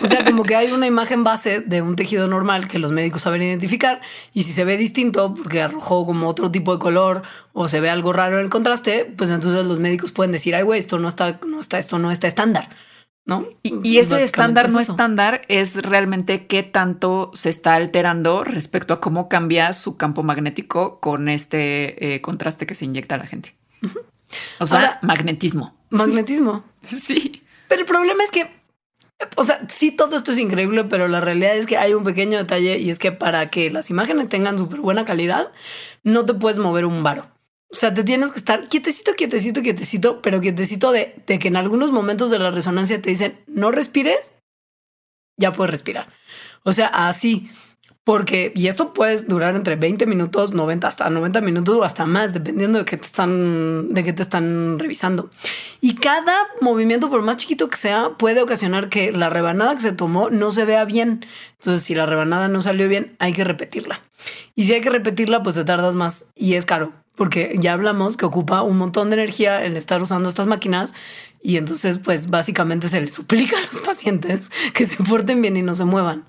O 0.02 0.06
sea, 0.08 0.24
como 0.24 0.42
que 0.42 0.56
hay 0.56 0.72
una 0.72 0.86
imagen 0.88 1.22
base 1.22 1.60
de 1.60 1.80
un 1.82 1.94
tejido 1.94 2.26
normal 2.26 2.66
que 2.66 2.80
los 2.80 2.90
médicos 2.90 3.22
saben 3.22 3.42
identificar 3.42 4.00
y 4.32 4.42
si 4.42 4.52
se 4.52 4.64
ve 4.64 4.76
distinto 4.76 5.34
porque 5.34 5.62
arrojó 5.62 6.04
como 6.04 6.28
otro 6.28 6.50
tipo 6.50 6.72
de 6.72 6.80
color 6.80 7.22
o 7.52 7.68
se 7.68 7.78
ve 7.80 7.90
algo 7.90 8.12
raro 8.12 8.38
en 8.40 8.44
el 8.44 8.50
contraste, 8.50 9.04
pues 9.16 9.30
entonces 9.30 9.64
los 9.64 9.78
médicos 9.78 10.10
pueden 10.10 10.32
decir, 10.32 10.56
ay, 10.56 10.64
güey, 10.64 10.80
esto 10.80 10.98
no 10.98 11.06
está, 11.08 11.38
no 11.46 11.60
está, 11.60 11.78
esto 11.78 12.00
no 12.00 12.10
está 12.10 12.26
estándar, 12.26 12.68
¿no? 13.24 13.46
Y, 13.62 13.78
y 13.88 13.98
ese 13.98 14.20
estándar 14.24 14.66
es 14.66 14.72
no 14.72 14.80
estándar 14.80 15.42
es 15.46 15.76
realmente 15.80 16.48
qué 16.48 16.64
tanto 16.64 17.30
se 17.34 17.50
está 17.50 17.76
alterando 17.76 18.42
respecto 18.42 18.94
a 18.94 19.00
cómo 19.00 19.28
cambia 19.28 19.72
su 19.74 19.96
campo 19.96 20.24
magnético 20.24 20.98
con 20.98 21.28
este 21.28 22.14
eh, 22.16 22.20
contraste 22.20 22.66
que 22.66 22.74
se 22.74 22.84
inyecta 22.84 23.14
a 23.14 23.18
la 23.18 23.26
gente. 23.28 23.54
O 24.58 24.66
sea, 24.66 24.78
Ahora- 24.80 24.98
magnetismo. 25.02 25.76
Magnetismo. 25.94 26.64
Sí. 26.84 27.42
Pero 27.68 27.80
el 27.80 27.86
problema 27.86 28.22
es 28.22 28.30
que, 28.30 28.50
o 29.36 29.44
sea, 29.44 29.64
sí, 29.68 29.90
todo 29.90 30.16
esto 30.16 30.32
es 30.32 30.38
increíble, 30.38 30.84
pero 30.84 31.08
la 31.08 31.20
realidad 31.20 31.56
es 31.56 31.66
que 31.66 31.78
hay 31.78 31.94
un 31.94 32.04
pequeño 32.04 32.36
detalle 32.36 32.78
y 32.78 32.90
es 32.90 32.98
que 32.98 33.10
para 33.10 33.48
que 33.48 33.70
las 33.70 33.88
imágenes 33.88 34.28
tengan 34.28 34.58
súper 34.58 34.80
buena 34.80 35.06
calidad, 35.06 35.50
no 36.02 36.26
te 36.26 36.34
puedes 36.34 36.58
mover 36.58 36.84
un 36.84 37.02
varo. 37.02 37.30
O 37.72 37.76
sea, 37.76 37.94
te 37.94 38.04
tienes 38.04 38.32
que 38.32 38.38
estar 38.38 38.68
quietecito, 38.68 39.14
quietecito, 39.14 39.62
quietecito, 39.62 40.20
pero 40.20 40.40
quietecito 40.40 40.92
de, 40.92 41.14
de 41.26 41.38
que 41.38 41.48
en 41.48 41.56
algunos 41.56 41.90
momentos 41.90 42.30
de 42.30 42.38
la 42.38 42.50
resonancia 42.50 43.00
te 43.00 43.10
dicen 43.10 43.40
no 43.46 43.70
respires, 43.70 44.34
ya 45.36 45.52
puedes 45.52 45.70
respirar. 45.70 46.08
O 46.64 46.72
sea, 46.72 46.86
así. 46.86 47.50
Porque, 48.04 48.52
y 48.54 48.66
esto 48.66 48.92
puede 48.92 49.22
durar 49.22 49.56
entre 49.56 49.76
20 49.76 50.04
minutos, 50.04 50.52
90 50.52 50.86
hasta 50.86 51.08
90 51.08 51.40
minutos 51.40 51.76
o 51.78 51.84
hasta 51.84 52.04
más, 52.04 52.34
dependiendo 52.34 52.78
de 52.78 52.84
qué 52.84 52.98
te 52.98 53.06
están, 53.06 53.94
de 53.94 54.04
qué 54.04 54.12
te 54.12 54.22
están 54.22 54.78
revisando. 54.78 55.30
Y 55.80 55.94
cada 55.94 56.34
movimiento, 56.60 57.08
por 57.08 57.22
más 57.22 57.38
chiquito 57.38 57.70
que 57.70 57.78
sea, 57.78 58.10
puede 58.18 58.42
ocasionar 58.42 58.90
que 58.90 59.10
la 59.10 59.30
rebanada 59.30 59.74
que 59.74 59.80
se 59.80 59.92
tomó 59.92 60.28
no 60.28 60.52
se 60.52 60.66
vea 60.66 60.84
bien. 60.84 61.24
Entonces, 61.58 61.82
si 61.82 61.94
la 61.94 62.04
rebanada 62.04 62.48
no 62.48 62.60
salió 62.60 62.90
bien, 62.90 63.16
hay 63.18 63.32
que 63.32 63.42
repetirla. 63.42 64.00
Y 64.54 64.64
si 64.64 64.74
hay 64.74 64.82
que 64.82 64.90
repetirla, 64.90 65.42
pues 65.42 65.54
te 65.54 65.64
tardas 65.64 65.94
más 65.94 66.26
y 66.34 66.54
es 66.54 66.66
caro, 66.66 66.92
porque 67.14 67.56
ya 67.58 67.72
hablamos 67.72 68.18
que 68.18 68.26
ocupa 68.26 68.62
un 68.62 68.76
montón 68.76 69.08
de 69.08 69.16
energía 69.16 69.64
el 69.64 69.78
estar 69.78 70.02
usando 70.02 70.28
estas 70.28 70.46
máquinas 70.46 70.92
y 71.42 71.58
entonces, 71.58 71.98
pues 71.98 72.30
básicamente 72.30 72.88
se 72.88 73.00
les 73.00 73.14
suplica 73.14 73.58
a 73.58 73.66
los 73.66 73.80
pacientes 73.84 74.50
que 74.72 74.84
se 74.86 75.02
porten 75.02 75.42
bien 75.42 75.56
y 75.56 75.62
no 75.62 75.74
se 75.74 75.84
muevan. 75.84 76.24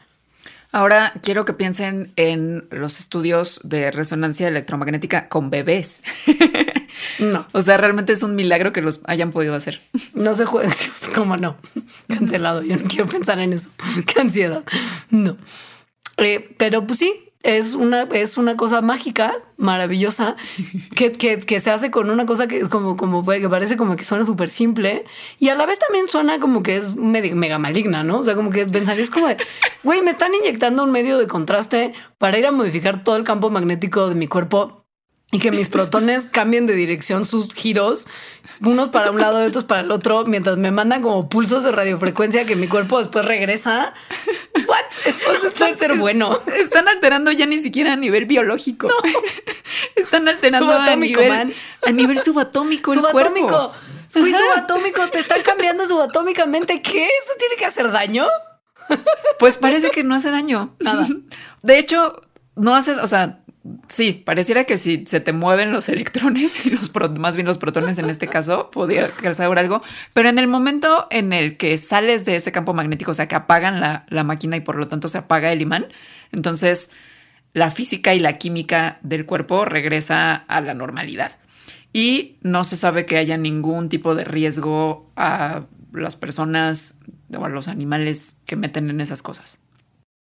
Ahora 0.76 1.14
quiero 1.24 1.46
que 1.46 1.54
piensen 1.54 2.12
en 2.18 2.68
los 2.70 3.00
estudios 3.00 3.62
de 3.64 3.92
resonancia 3.92 4.50
electromagnética 4.50 5.30
con 5.30 5.50
bebés. 5.50 6.04
No, 7.20 7.46
o 7.52 7.62
sea, 7.62 7.78
realmente 7.78 8.14
es 8.14 8.24
un 8.24 8.36
milagro 8.36 8.72
que 8.72 8.82
los 8.82 9.02
hayan 9.06 9.32
podido 9.32 9.54
hacer. 9.54 9.82
no 10.14 10.34
se 10.34 10.46
juegue. 10.46 10.74
Como 11.16 11.36
no? 11.36 11.58
Cancelado. 12.08 12.64
Yo 12.64 12.78
no 12.78 12.86
quiero 12.86 13.06
pensar 13.06 13.38
en 13.40 13.52
eso. 13.52 13.70
Qué 14.06 14.22
ansiedad. 14.22 14.64
No. 15.10 15.38
Eh, 16.18 16.56
pero 16.58 16.88
pues 16.88 17.00
sí, 17.00 17.25
es 17.46 17.76
una, 17.76 18.04
es 18.12 18.38
una 18.38 18.58
cosa 18.58 18.82
mágica, 18.82 19.36
maravillosa, 19.58 20.36
que, 20.96 21.12
que, 21.12 21.38
que 21.38 21.60
se 21.60 21.72
hace 21.72 21.92
con 21.92 22.10
una 22.10 22.26
cosa 22.26 22.48
que 22.48 22.60
es 22.60 22.70
como, 22.70 22.98
como 22.98 23.24
que 23.24 23.48
parece 23.48 23.78
como 23.78 23.96
que 23.96 24.04
suena 24.04 24.26
súper 24.26 24.50
simple 24.50 25.06
y 25.40 25.50
a 25.50 25.56
la 25.56 25.66
vez 25.66 25.80
también 25.80 26.08
suena 26.08 26.40
como 26.40 26.64
que 26.64 26.76
es 26.76 26.96
mega 26.96 27.60
maligna, 27.60 28.04
¿no? 28.04 28.20
O 28.20 28.24
sea, 28.24 28.36
como 28.36 28.50
que 28.50 28.66
pensarías 28.66 29.10
como 29.10 29.28
de, 29.28 29.38
güey, 29.84 30.02
me 30.02 30.12
están 30.12 30.34
inyectando 30.34 30.84
un 30.84 30.92
medio 30.92 31.20
de 31.20 31.28
contraste 31.28 31.94
para 32.18 32.38
ir 32.40 32.48
a 32.48 32.52
modificar 32.52 33.04
todo 33.04 33.16
el 33.16 33.24
campo 33.24 33.52
magnético 33.52 34.10
de 34.10 34.16
mi 34.16 34.28
cuerpo 34.28 34.85
y 35.36 35.40
que 35.40 35.52
mis 35.52 35.70
protones 35.70 36.26
cambien 36.32 36.66
de 36.66 36.74
dirección 36.74 37.26
sus 37.26 37.54
giros, 37.54 38.08
unos 38.62 38.90
para 38.90 39.12
un 39.12 39.20
lado 39.20 39.44
y 39.44 39.48
otros 39.48 39.66
para 39.66 39.82
el 39.82 39.92
otro, 39.92 40.26
mientras 40.26 40.58
me 40.58 40.72
mandan 40.72 41.02
como 41.02 41.28
pulsos 41.28 41.64
de 41.64 41.72
radiofrecuencia 41.72 42.46
que 42.46 42.56
mi 42.56 42.68
cuerpo 42.68 43.00
después 43.00 43.26
regresa. 43.26 43.94
What? 44.68 44.78
Eso 45.06 45.32
es 45.34 45.44
esto 45.44 45.66
es 45.66 45.78
ser 45.78 45.98
bueno. 45.98 46.40
Están 46.58 46.88
alterando 46.88 47.32
ya 47.32 47.46
ni 47.46 47.60
siquiera 47.60 47.94
a 47.94 47.96
nivel 47.96 48.26
biológico. 48.26 48.88
Están 49.96 50.28
alterando 50.28 50.72
a 50.72 50.96
nivel, 50.96 51.30
man. 51.30 51.54
a 51.86 51.92
nivel 51.92 52.22
subatómico. 52.24 52.94
el 52.94 53.00
Subatómico. 53.00 53.48
cuerpo. 53.48 53.74
Güey, 54.16 54.34
Ajá. 54.34 54.44
subatómico, 54.54 55.08
te 55.10 55.20
están 55.20 55.42
cambiando 55.42 55.86
subatómicamente. 55.86 56.82
¿Qué? 56.82 57.04
¿Eso 57.06 57.34
tiene 57.38 57.56
que 57.58 57.66
hacer 57.66 57.92
daño? 57.92 58.26
Pues 59.40 59.58
parece 59.58 59.90
que 59.92 60.04
no 60.04 60.16
hace 60.16 60.32
daño. 60.32 60.76
Nada. 60.80 61.08
De 61.64 61.80
hecho, 61.80 62.22
no 62.56 62.76
hace, 62.76 62.92
o 62.94 63.08
sea, 63.08 63.40
sí, 63.88 64.14
pareciera 64.14 64.66
que 64.66 64.78
si 64.78 65.06
se 65.08 65.20
te 65.20 65.34
mueven 65.34 65.72
los 65.72 65.90
electrones 65.90 66.66
y 66.66 66.70
los 66.70 66.92
más 67.18 67.36
bien 67.36 67.48
los 67.48 67.58
protones 67.58 67.98
en 67.98 68.10
este 68.10 68.28
caso, 68.28 68.70
podría 68.72 69.10
causar 69.10 69.58
algo. 69.58 69.82
Pero 70.14 70.30
en 70.30 70.40
el 70.40 70.48
momento 70.48 71.08
en 71.12 71.34
el 71.34 71.58
que 71.58 71.78
sales 71.78 72.26
de 72.26 72.36
ese 72.36 72.52
campo 72.52 72.74
magnético, 72.74 73.12
o 73.12 73.14
sea, 73.14 73.28
que 73.28 73.36
apagan 73.36 73.80
la, 73.80 74.06
la 74.10 74.24
máquina 74.24 74.58
y 74.58 74.62
por 74.62 74.76
lo 74.76 74.88
tanto 74.88 75.10
se 75.10 75.18
apaga 75.18 75.52
el 75.52 75.62
imán, 75.62 75.88
entonces 76.32 76.90
la 77.54 77.72
física 77.72 78.14
y 78.14 78.20
la 78.20 78.38
química 78.38 79.00
del 79.02 79.26
cuerpo 79.26 79.66
regresa 79.66 80.36
a 80.36 80.62
la 80.62 80.74
normalidad. 80.74 81.38
Y 81.94 82.38
no 82.42 82.66
se 82.66 82.76
sabe 82.76 83.06
que 83.06 83.18
haya 83.18 83.38
ningún 83.38 83.88
tipo 83.88 84.16
de 84.16 84.26
riesgo 84.26 85.10
a 85.16 85.64
las 85.94 86.18
personas 86.18 87.00
o 87.34 87.46
a 87.46 87.50
los 87.50 87.70
animales 87.70 88.42
que 88.46 88.58
meten 88.58 88.90
en 88.90 89.00
esas 89.00 89.22
cosas. 89.22 89.60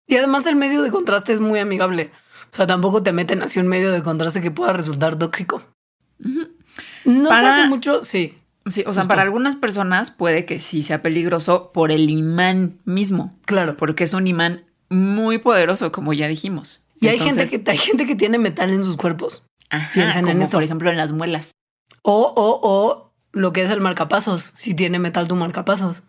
Y 0.07 0.15
además 0.15 0.45
el 0.47 0.55
medio 0.55 0.81
de 0.81 0.91
contraste 0.91 1.33
es 1.33 1.41
muy 1.41 1.59
amigable. 1.59 2.11
O 2.51 2.55
sea, 2.55 2.65
tampoco 2.67 3.03
te 3.03 3.11
meten 3.13 3.41
así 3.43 3.59
un 3.59 3.67
medio 3.67 3.91
de 3.91 4.01
contraste 4.03 4.41
que 4.41 4.51
pueda 4.51 4.73
resultar 4.73 5.17
tóxico. 5.17 5.61
No 7.05 7.29
Para- 7.29 7.53
se 7.55 7.59
hace 7.61 7.69
mucho, 7.69 8.03
sí. 8.03 8.37
Sí, 8.65 8.81
o 8.81 8.91
sea, 8.91 9.03
Justo. 9.03 9.07
para 9.07 9.21
algunas 9.21 9.55
personas 9.55 10.11
puede 10.11 10.45
que 10.45 10.59
sí 10.59 10.83
sea 10.83 11.01
peligroso 11.01 11.71
por 11.73 11.89
el 11.91 12.09
imán 12.09 12.79
mismo, 12.83 13.33
Claro. 13.45 13.77
porque 13.77 14.03
es 14.03 14.13
un 14.13 14.27
imán 14.27 14.65
muy 14.89 15.37
poderoso, 15.37 15.91
como 15.93 16.11
ya 16.11 16.27
dijimos. 16.27 16.85
Y 16.99 17.07
hay 17.07 17.17
gente 17.19 17.47
que 17.49 17.71
hay 17.71 17.77
gente 17.77 18.05
que 18.05 18.15
tiene 18.15 18.37
metal 18.39 18.71
en 18.71 18.83
sus 18.83 18.97
cuerpos. 18.97 19.43
ajá, 19.69 19.91
piensan 19.93 20.27
en 20.27 20.41
eso. 20.41 20.51
por 20.51 20.63
ejemplo 20.63 20.89
en 20.91 20.97
las 20.97 21.11
muelas. 21.13 21.51
O, 22.01 22.33
o, 22.35 22.59
o 22.61 23.13
lo 23.31 23.53
que 23.53 23.63
es 23.63 23.69
el 23.69 23.79
marcapasos, 23.81 24.51
si 24.55 24.73
tiene 24.73 24.99
metal 24.99 25.27
tu 25.29 25.35
marcapasos. 25.35 26.03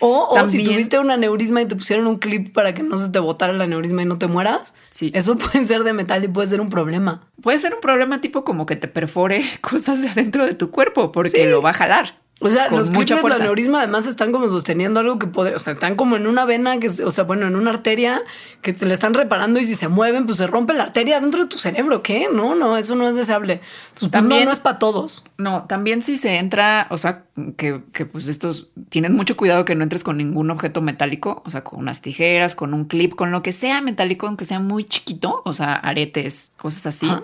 O, 0.00 0.28
o 0.30 0.48
si 0.48 0.64
tuviste 0.64 0.98
un 0.98 1.10
aneurisma 1.10 1.62
y 1.62 1.66
te 1.66 1.76
pusieron 1.76 2.06
un 2.06 2.18
clip 2.18 2.52
para 2.52 2.74
que 2.74 2.82
no 2.82 2.98
se 2.98 3.10
te 3.10 3.18
botara 3.18 3.52
el 3.52 3.60
aneurisma 3.60 4.02
y 4.02 4.04
no 4.06 4.18
te 4.18 4.26
mueras, 4.26 4.74
Sí. 4.90 5.10
eso 5.14 5.36
puede 5.38 5.64
ser 5.64 5.84
de 5.84 5.92
metal 5.92 6.24
y 6.24 6.28
puede 6.28 6.48
ser 6.48 6.60
un 6.60 6.70
problema. 6.70 7.28
Puede 7.42 7.58
ser 7.58 7.74
un 7.74 7.80
problema 7.80 8.20
tipo 8.20 8.44
como 8.44 8.66
que 8.66 8.76
te 8.76 8.88
perfore 8.88 9.42
cosas 9.60 10.02
de 10.02 10.08
adentro 10.08 10.44
de 10.46 10.54
tu 10.54 10.70
cuerpo 10.70 11.12
porque 11.12 11.30
Sí. 11.30 11.44
lo 11.46 11.62
va 11.62 11.70
a 11.70 11.74
jalar. 11.74 12.18
O 12.40 12.50
sea, 12.50 12.68
Con 12.68 12.78
los 12.78 12.90
mucha 12.90 13.14
del 13.14 13.22
fuerza. 13.22 13.42
aneurisma 13.42 13.78
además 13.78 14.06
están 14.06 14.32
como 14.32 14.48
sosteniendo 14.48 14.98
algo 15.00 15.20
que 15.20 15.28
podría, 15.28 15.56
o 15.56 15.60
sea, 15.60 15.74
están 15.74 15.94
como 15.94 16.16
en 16.16 16.26
una 16.26 16.44
vena, 16.44 16.78
que, 16.78 16.88
o 16.88 17.10
sea, 17.10 17.24
bueno, 17.24 17.46
en 17.46 17.54
una 17.54 17.70
arteria 17.70 18.22
que 18.60 18.72
te 18.72 18.86
le 18.86 18.92
están 18.92 19.14
reparando 19.14 19.60
y 19.60 19.64
si 19.64 19.76
se 19.76 19.86
mueven, 19.86 20.26
pues 20.26 20.38
se 20.38 20.48
rompe 20.48 20.74
la 20.74 20.82
arteria 20.82 21.20
dentro 21.20 21.44
de 21.44 21.48
tu 21.48 21.58
cerebro. 21.58 22.02
¿Qué? 22.02 22.28
No, 22.32 22.56
no, 22.56 22.76
eso 22.76 22.96
no 22.96 23.08
es 23.08 23.14
deseable. 23.14 23.60
Entonces, 23.94 24.08
pues, 24.10 24.24
no, 24.24 24.44
no 24.44 24.52
es 24.52 24.58
para 24.58 24.80
todos. 24.80 25.24
No, 25.38 25.64
también 25.68 26.02
si 26.02 26.16
se 26.16 26.38
entra, 26.38 26.88
o 26.90 26.98
sea, 26.98 27.24
que, 27.56 27.82
que 27.92 28.04
pues 28.04 28.26
estos 28.26 28.68
tienen 28.88 29.14
mucho 29.14 29.36
cuidado 29.36 29.64
que 29.64 29.76
no 29.76 29.84
entres 29.84 30.02
con 30.02 30.18
ningún 30.18 30.50
objeto 30.50 30.82
metálico, 30.82 31.42
o 31.46 31.50
sea, 31.50 31.62
con 31.62 31.78
unas 31.78 32.02
tijeras, 32.02 32.56
con 32.56 32.74
un 32.74 32.84
clip, 32.86 33.14
con 33.14 33.30
lo 33.30 33.42
que 33.42 33.52
sea 33.52 33.80
metálico, 33.80 34.26
aunque 34.26 34.44
sea 34.44 34.58
muy 34.58 34.82
chiquito, 34.82 35.40
o 35.44 35.54
sea, 35.54 35.74
aretes, 35.74 36.52
cosas 36.56 36.86
así. 36.86 37.06
Ajá. 37.06 37.22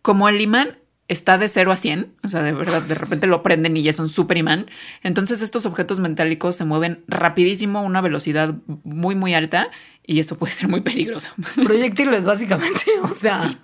Como 0.00 0.28
el 0.28 0.40
imán 0.40 0.78
está 1.08 1.38
de 1.38 1.48
0 1.48 1.72
a 1.72 1.76
100, 1.76 2.12
o 2.24 2.28
sea, 2.28 2.42
de 2.42 2.52
verdad, 2.52 2.82
de 2.82 2.94
repente 2.94 3.26
lo 3.26 3.42
prenden 3.42 3.76
y 3.76 3.82
ya 3.82 3.90
es 3.90 3.98
un 3.98 4.08
super 4.08 4.36
imán. 4.36 4.66
Entonces 5.02 5.40
estos 5.42 5.66
objetos 5.66 6.00
metálicos 6.00 6.56
se 6.56 6.64
mueven 6.64 7.04
rapidísimo 7.06 7.78
a 7.78 7.82
una 7.82 8.00
velocidad 8.00 8.54
muy, 8.84 9.14
muy 9.14 9.34
alta 9.34 9.70
y 10.04 10.20
esto 10.20 10.36
puede 10.36 10.52
ser 10.52 10.68
muy 10.68 10.80
peligroso. 10.82 11.32
Proyectiles, 11.64 12.24
básicamente. 12.24 12.84
O 13.02 13.08
sea, 13.08 13.58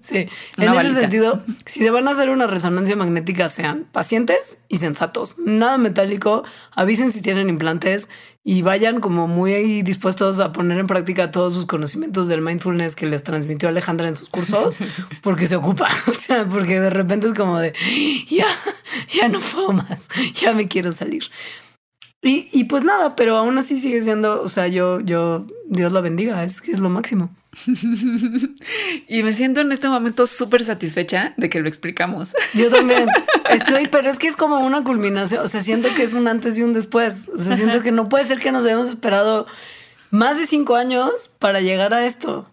sí. 0.00 0.28
En 0.56 0.66
balita. 0.66 0.82
ese 0.82 1.00
sentido, 1.00 1.42
si 1.64 1.80
se 1.80 1.90
van 1.90 2.06
a 2.08 2.10
hacer 2.10 2.28
una 2.28 2.46
resonancia 2.46 2.96
magnética, 2.96 3.48
sean 3.48 3.86
pacientes 3.92 4.62
y 4.68 4.76
sensatos. 4.76 5.36
Nada 5.38 5.78
metálico. 5.78 6.44
Avisen 6.72 7.12
si 7.12 7.22
tienen 7.22 7.48
implantes 7.48 8.10
y 8.48 8.62
vayan 8.62 9.00
como 9.00 9.26
muy 9.26 9.82
dispuestos 9.82 10.38
a 10.38 10.52
poner 10.52 10.78
en 10.78 10.86
práctica 10.86 11.32
todos 11.32 11.52
sus 11.52 11.66
conocimientos 11.66 12.28
del 12.28 12.42
mindfulness 12.42 12.94
que 12.94 13.04
les 13.04 13.24
transmitió 13.24 13.68
Alejandra 13.68 14.06
en 14.06 14.14
sus 14.14 14.28
cursos, 14.28 14.78
porque 15.22 15.48
se 15.48 15.56
ocupa. 15.56 15.88
O 16.06 16.12
sea, 16.12 16.46
porque 16.46 16.78
de 16.78 16.90
repente 16.90 17.26
es 17.26 17.34
como 17.34 17.58
de 17.58 17.74
ya, 18.28 18.46
ya 19.08 19.28
no 19.28 19.40
puedo 19.40 19.72
más, 19.72 20.08
ya 20.34 20.52
me 20.52 20.68
quiero 20.68 20.92
salir. 20.92 21.24
Y, 22.22 22.48
y 22.52 22.64
pues 22.64 22.84
nada, 22.84 23.16
pero 23.16 23.36
aún 23.36 23.58
así 23.58 23.78
sigue 23.78 24.00
siendo, 24.02 24.40
o 24.40 24.48
sea, 24.48 24.68
yo, 24.68 25.00
yo, 25.00 25.46
Dios 25.68 25.92
la 25.92 26.00
bendiga, 26.00 26.44
es 26.44 26.60
que 26.60 26.70
es 26.70 26.78
lo 26.78 26.88
máximo. 26.88 27.30
Y 29.08 29.22
me 29.22 29.32
siento 29.32 29.60
en 29.60 29.72
este 29.72 29.88
momento 29.88 30.26
súper 30.26 30.64
satisfecha 30.64 31.34
de 31.36 31.48
que 31.48 31.60
lo 31.60 31.68
explicamos. 31.68 32.34
Yo 32.54 32.70
también 32.70 33.08
estoy, 33.50 33.88
pero 33.88 34.10
es 34.10 34.18
que 34.18 34.26
es 34.26 34.36
como 34.36 34.58
una 34.58 34.84
culminación. 34.84 35.44
O 35.44 35.48
sea, 35.48 35.60
siento 35.60 35.88
que 35.94 36.02
es 36.02 36.12
un 36.12 36.28
antes 36.28 36.58
y 36.58 36.62
un 36.62 36.72
después. 36.72 37.28
O 37.28 37.38
sea, 37.38 37.56
siento 37.56 37.82
que 37.82 37.92
no 37.92 38.04
puede 38.04 38.24
ser 38.24 38.38
que 38.38 38.52
nos 38.52 38.64
hayamos 38.64 38.88
esperado 38.88 39.46
más 40.10 40.38
de 40.38 40.46
cinco 40.46 40.76
años 40.76 41.30
para 41.38 41.60
llegar 41.60 41.94
a 41.94 42.04
esto. 42.06 42.50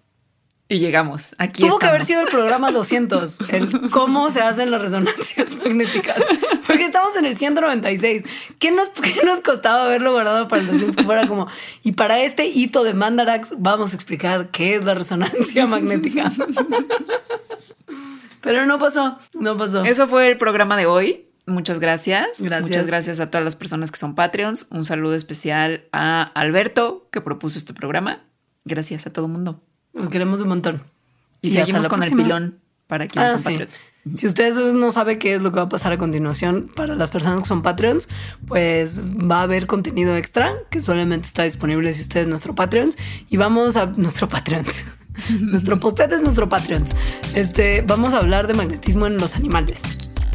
Y 0.73 0.79
llegamos. 0.79 1.35
Aquí 1.37 1.61
Tuvo 1.61 1.77
que 1.77 1.85
haber 1.85 2.01
estamos. 2.01 2.07
sido 2.07 2.21
el 2.21 2.35
programa 2.35 2.71
200, 2.71 3.41
el 3.51 3.91
cómo 3.91 4.31
se 4.31 4.41
hacen 4.41 4.71
las 4.71 4.81
resonancias 4.81 5.55
magnéticas. 5.63 6.19
Porque 6.65 6.83
estamos 6.83 7.15
en 7.15 7.25
el 7.25 7.37
196. 7.37 8.23
¿Qué 8.57 8.71
nos, 8.71 8.89
qué 8.89 9.21
nos 9.23 9.41
costaba 9.41 9.85
haberlo 9.85 10.13
guardado 10.13 10.47
para 10.47 10.63
el 10.63 10.67
200? 10.69 10.95
Que 10.95 11.03
fuera 11.03 11.27
como, 11.27 11.47
y 11.83 11.91
para 11.91 12.21
este 12.21 12.47
hito 12.47 12.83
de 12.83 12.95
Mandarax 12.95 13.53
vamos 13.59 13.93
a 13.93 13.95
explicar 13.95 14.49
qué 14.49 14.77
es 14.77 14.83
la 14.83 14.95
resonancia 14.95 15.67
magnética. 15.67 16.31
Pero 18.41 18.65
no 18.65 18.79
pasó, 18.79 19.19
no 19.35 19.55
pasó. 19.55 19.83
Eso 19.83 20.07
fue 20.07 20.27
el 20.27 20.37
programa 20.37 20.75
de 20.75 20.87
hoy. 20.87 21.27
Muchas 21.45 21.79
gracias. 21.79 22.41
Gracias. 22.41 22.69
Muchas 22.69 22.87
gracias 22.87 23.19
a 23.19 23.29
todas 23.29 23.45
las 23.45 23.55
personas 23.55 23.91
que 23.91 23.99
son 23.99 24.15
Patreons. 24.15 24.69
Un 24.71 24.85
saludo 24.85 25.13
especial 25.13 25.83
a 25.91 26.23
Alberto, 26.33 27.09
que 27.11 27.21
propuso 27.21 27.59
este 27.59 27.75
programa. 27.75 28.25
Gracias 28.65 29.05
a 29.05 29.13
todo 29.13 29.27
el 29.27 29.33
mundo. 29.33 29.61
Nos 29.93 30.09
queremos 30.09 30.41
un 30.41 30.49
montón. 30.49 30.83
Y, 31.41 31.49
hasta 31.49 31.61
seguimos 31.61 31.87
con 31.87 31.99
próxima. 31.99 32.21
el 32.21 32.25
pilón 32.27 32.59
para 32.87 33.07
quienes 33.07 33.31
Ah, 33.31 33.37
son 33.37 33.39
sí. 33.39 33.49
Patreons. 33.57 33.83
Si 34.15 34.27
usted 34.27 34.53
no 34.73 34.91
sabe 34.91 35.17
qué 35.17 35.33
es 35.35 35.41
lo 35.41 35.51
que 35.51 35.57
va 35.57 35.63
a 35.63 35.69
pasar 35.69 35.93
a 35.93 35.97
continuación 35.97 36.69
para 36.75 36.93
las 36.95 37.09
personas 37.09 37.39
que 37.39 37.45
son 37.45 37.61
Patreons, 37.61 38.09
pues 38.47 39.01
va 39.01 39.39
a 39.39 39.43
haber 39.43 39.65
contenido 39.65 40.17
extra 40.17 40.55
que 40.69 40.81
solamente 40.81 41.25
está 41.25 41.43
disponible 41.43 41.93
si 41.93 42.01
usted 42.01 42.21
es 42.21 42.27
nuestro 42.27 42.53
Patreons. 42.53 42.97
Y 43.29 43.37
vamos 43.37 43.77
a 43.77 43.85
nuestro 43.85 44.27
Patreons. 44.27 44.85
nuestro 45.39 45.79
postet 45.79 46.11
es 46.11 46.21
nuestro 46.21 46.49
Patreons. 46.49 46.93
Este, 47.33 47.81
vamos 47.87 48.13
a 48.13 48.17
hablar 48.17 48.47
de 48.47 48.55
magnetismo 48.55 49.07
en 49.07 49.17
los 49.17 49.35
animales. 49.35 49.81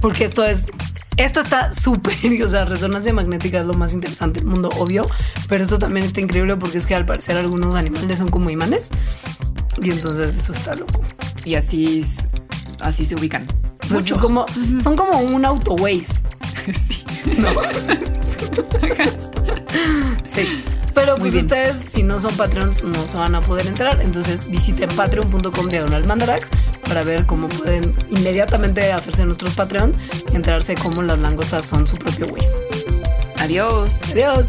Porque 0.01 0.25
esto 0.25 0.45
es. 0.45 0.71
Esto 1.19 1.41
está 1.41 1.75
súper, 1.75 2.15
o 2.45 2.49
sea, 2.49 2.65
resonancia 2.65 3.13
magnética 3.13 3.61
es 3.61 3.67
lo 3.67 3.75
más 3.75 3.93
interesante 3.93 4.39
del 4.39 4.49
mundo, 4.49 4.69
obvio, 4.79 5.05
pero 5.49 5.65
esto 5.65 5.77
también 5.79 6.07
está 6.07 6.21
increíble 6.21 6.57
porque 6.57 6.79
es 6.79 6.87
que 6.87 6.95
al 6.95 7.05
parecer 7.07 7.37
algunos 7.37 7.75
animales 7.75 8.19
son 8.19 8.29
como 8.29 8.51
imanes 8.51 8.91
y 9.83 9.91
entonces 9.91 10.35
eso 10.35 10.53
está 10.53 10.75
loco. 10.75 11.03
Y 11.45 11.55
así, 11.55 12.05
así 12.81 13.05
se 13.05 13.15
ubican. 13.15 13.47
O 13.85 13.89
sea, 13.89 13.99
Muchos. 14.01 14.09
son 14.09 14.21
como, 14.21 14.45
son 14.83 14.97
como 14.97 15.19
un 15.21 15.45
auto 15.45 15.75
Waze. 15.75 16.21
sí. 16.75 17.05
¿no? 17.39 17.51
sí. 20.25 20.63
Pero 20.95 21.13
Muy 21.13 21.21
pues 21.21 21.33
bien. 21.35 21.45
ustedes, 21.45 21.77
si 21.89 22.03
no 22.03 22.19
son 22.19 22.37
Patreons, 22.37 22.83
no 22.83 23.01
se 23.07 23.17
van 23.17 23.35
a 23.35 23.41
poder 23.41 23.67
entrar. 23.67 24.01
Entonces 24.01 24.51
visiten 24.51 24.89
patreon.com 24.89 25.67
diagonal 25.69 26.05
mandarax 26.07 26.51
para 26.89 27.05
ver 27.05 27.25
cómo 27.27 27.49
pueden 27.49 27.95
inmediatamente 28.11 28.91
hacerse 28.93 29.25
nuestros 29.25 29.53
Patreons 29.55 29.97
y 30.33 30.37
enterarse 30.37 30.75
cómo 30.75 31.03
las 31.03 31.19
langostas 31.21 31.65
son 31.67 31.87
su 31.87 31.97
propio 31.97 32.27
Waze. 32.27 32.57
Adiós. 33.41 33.93
Adiós. 34.13 34.49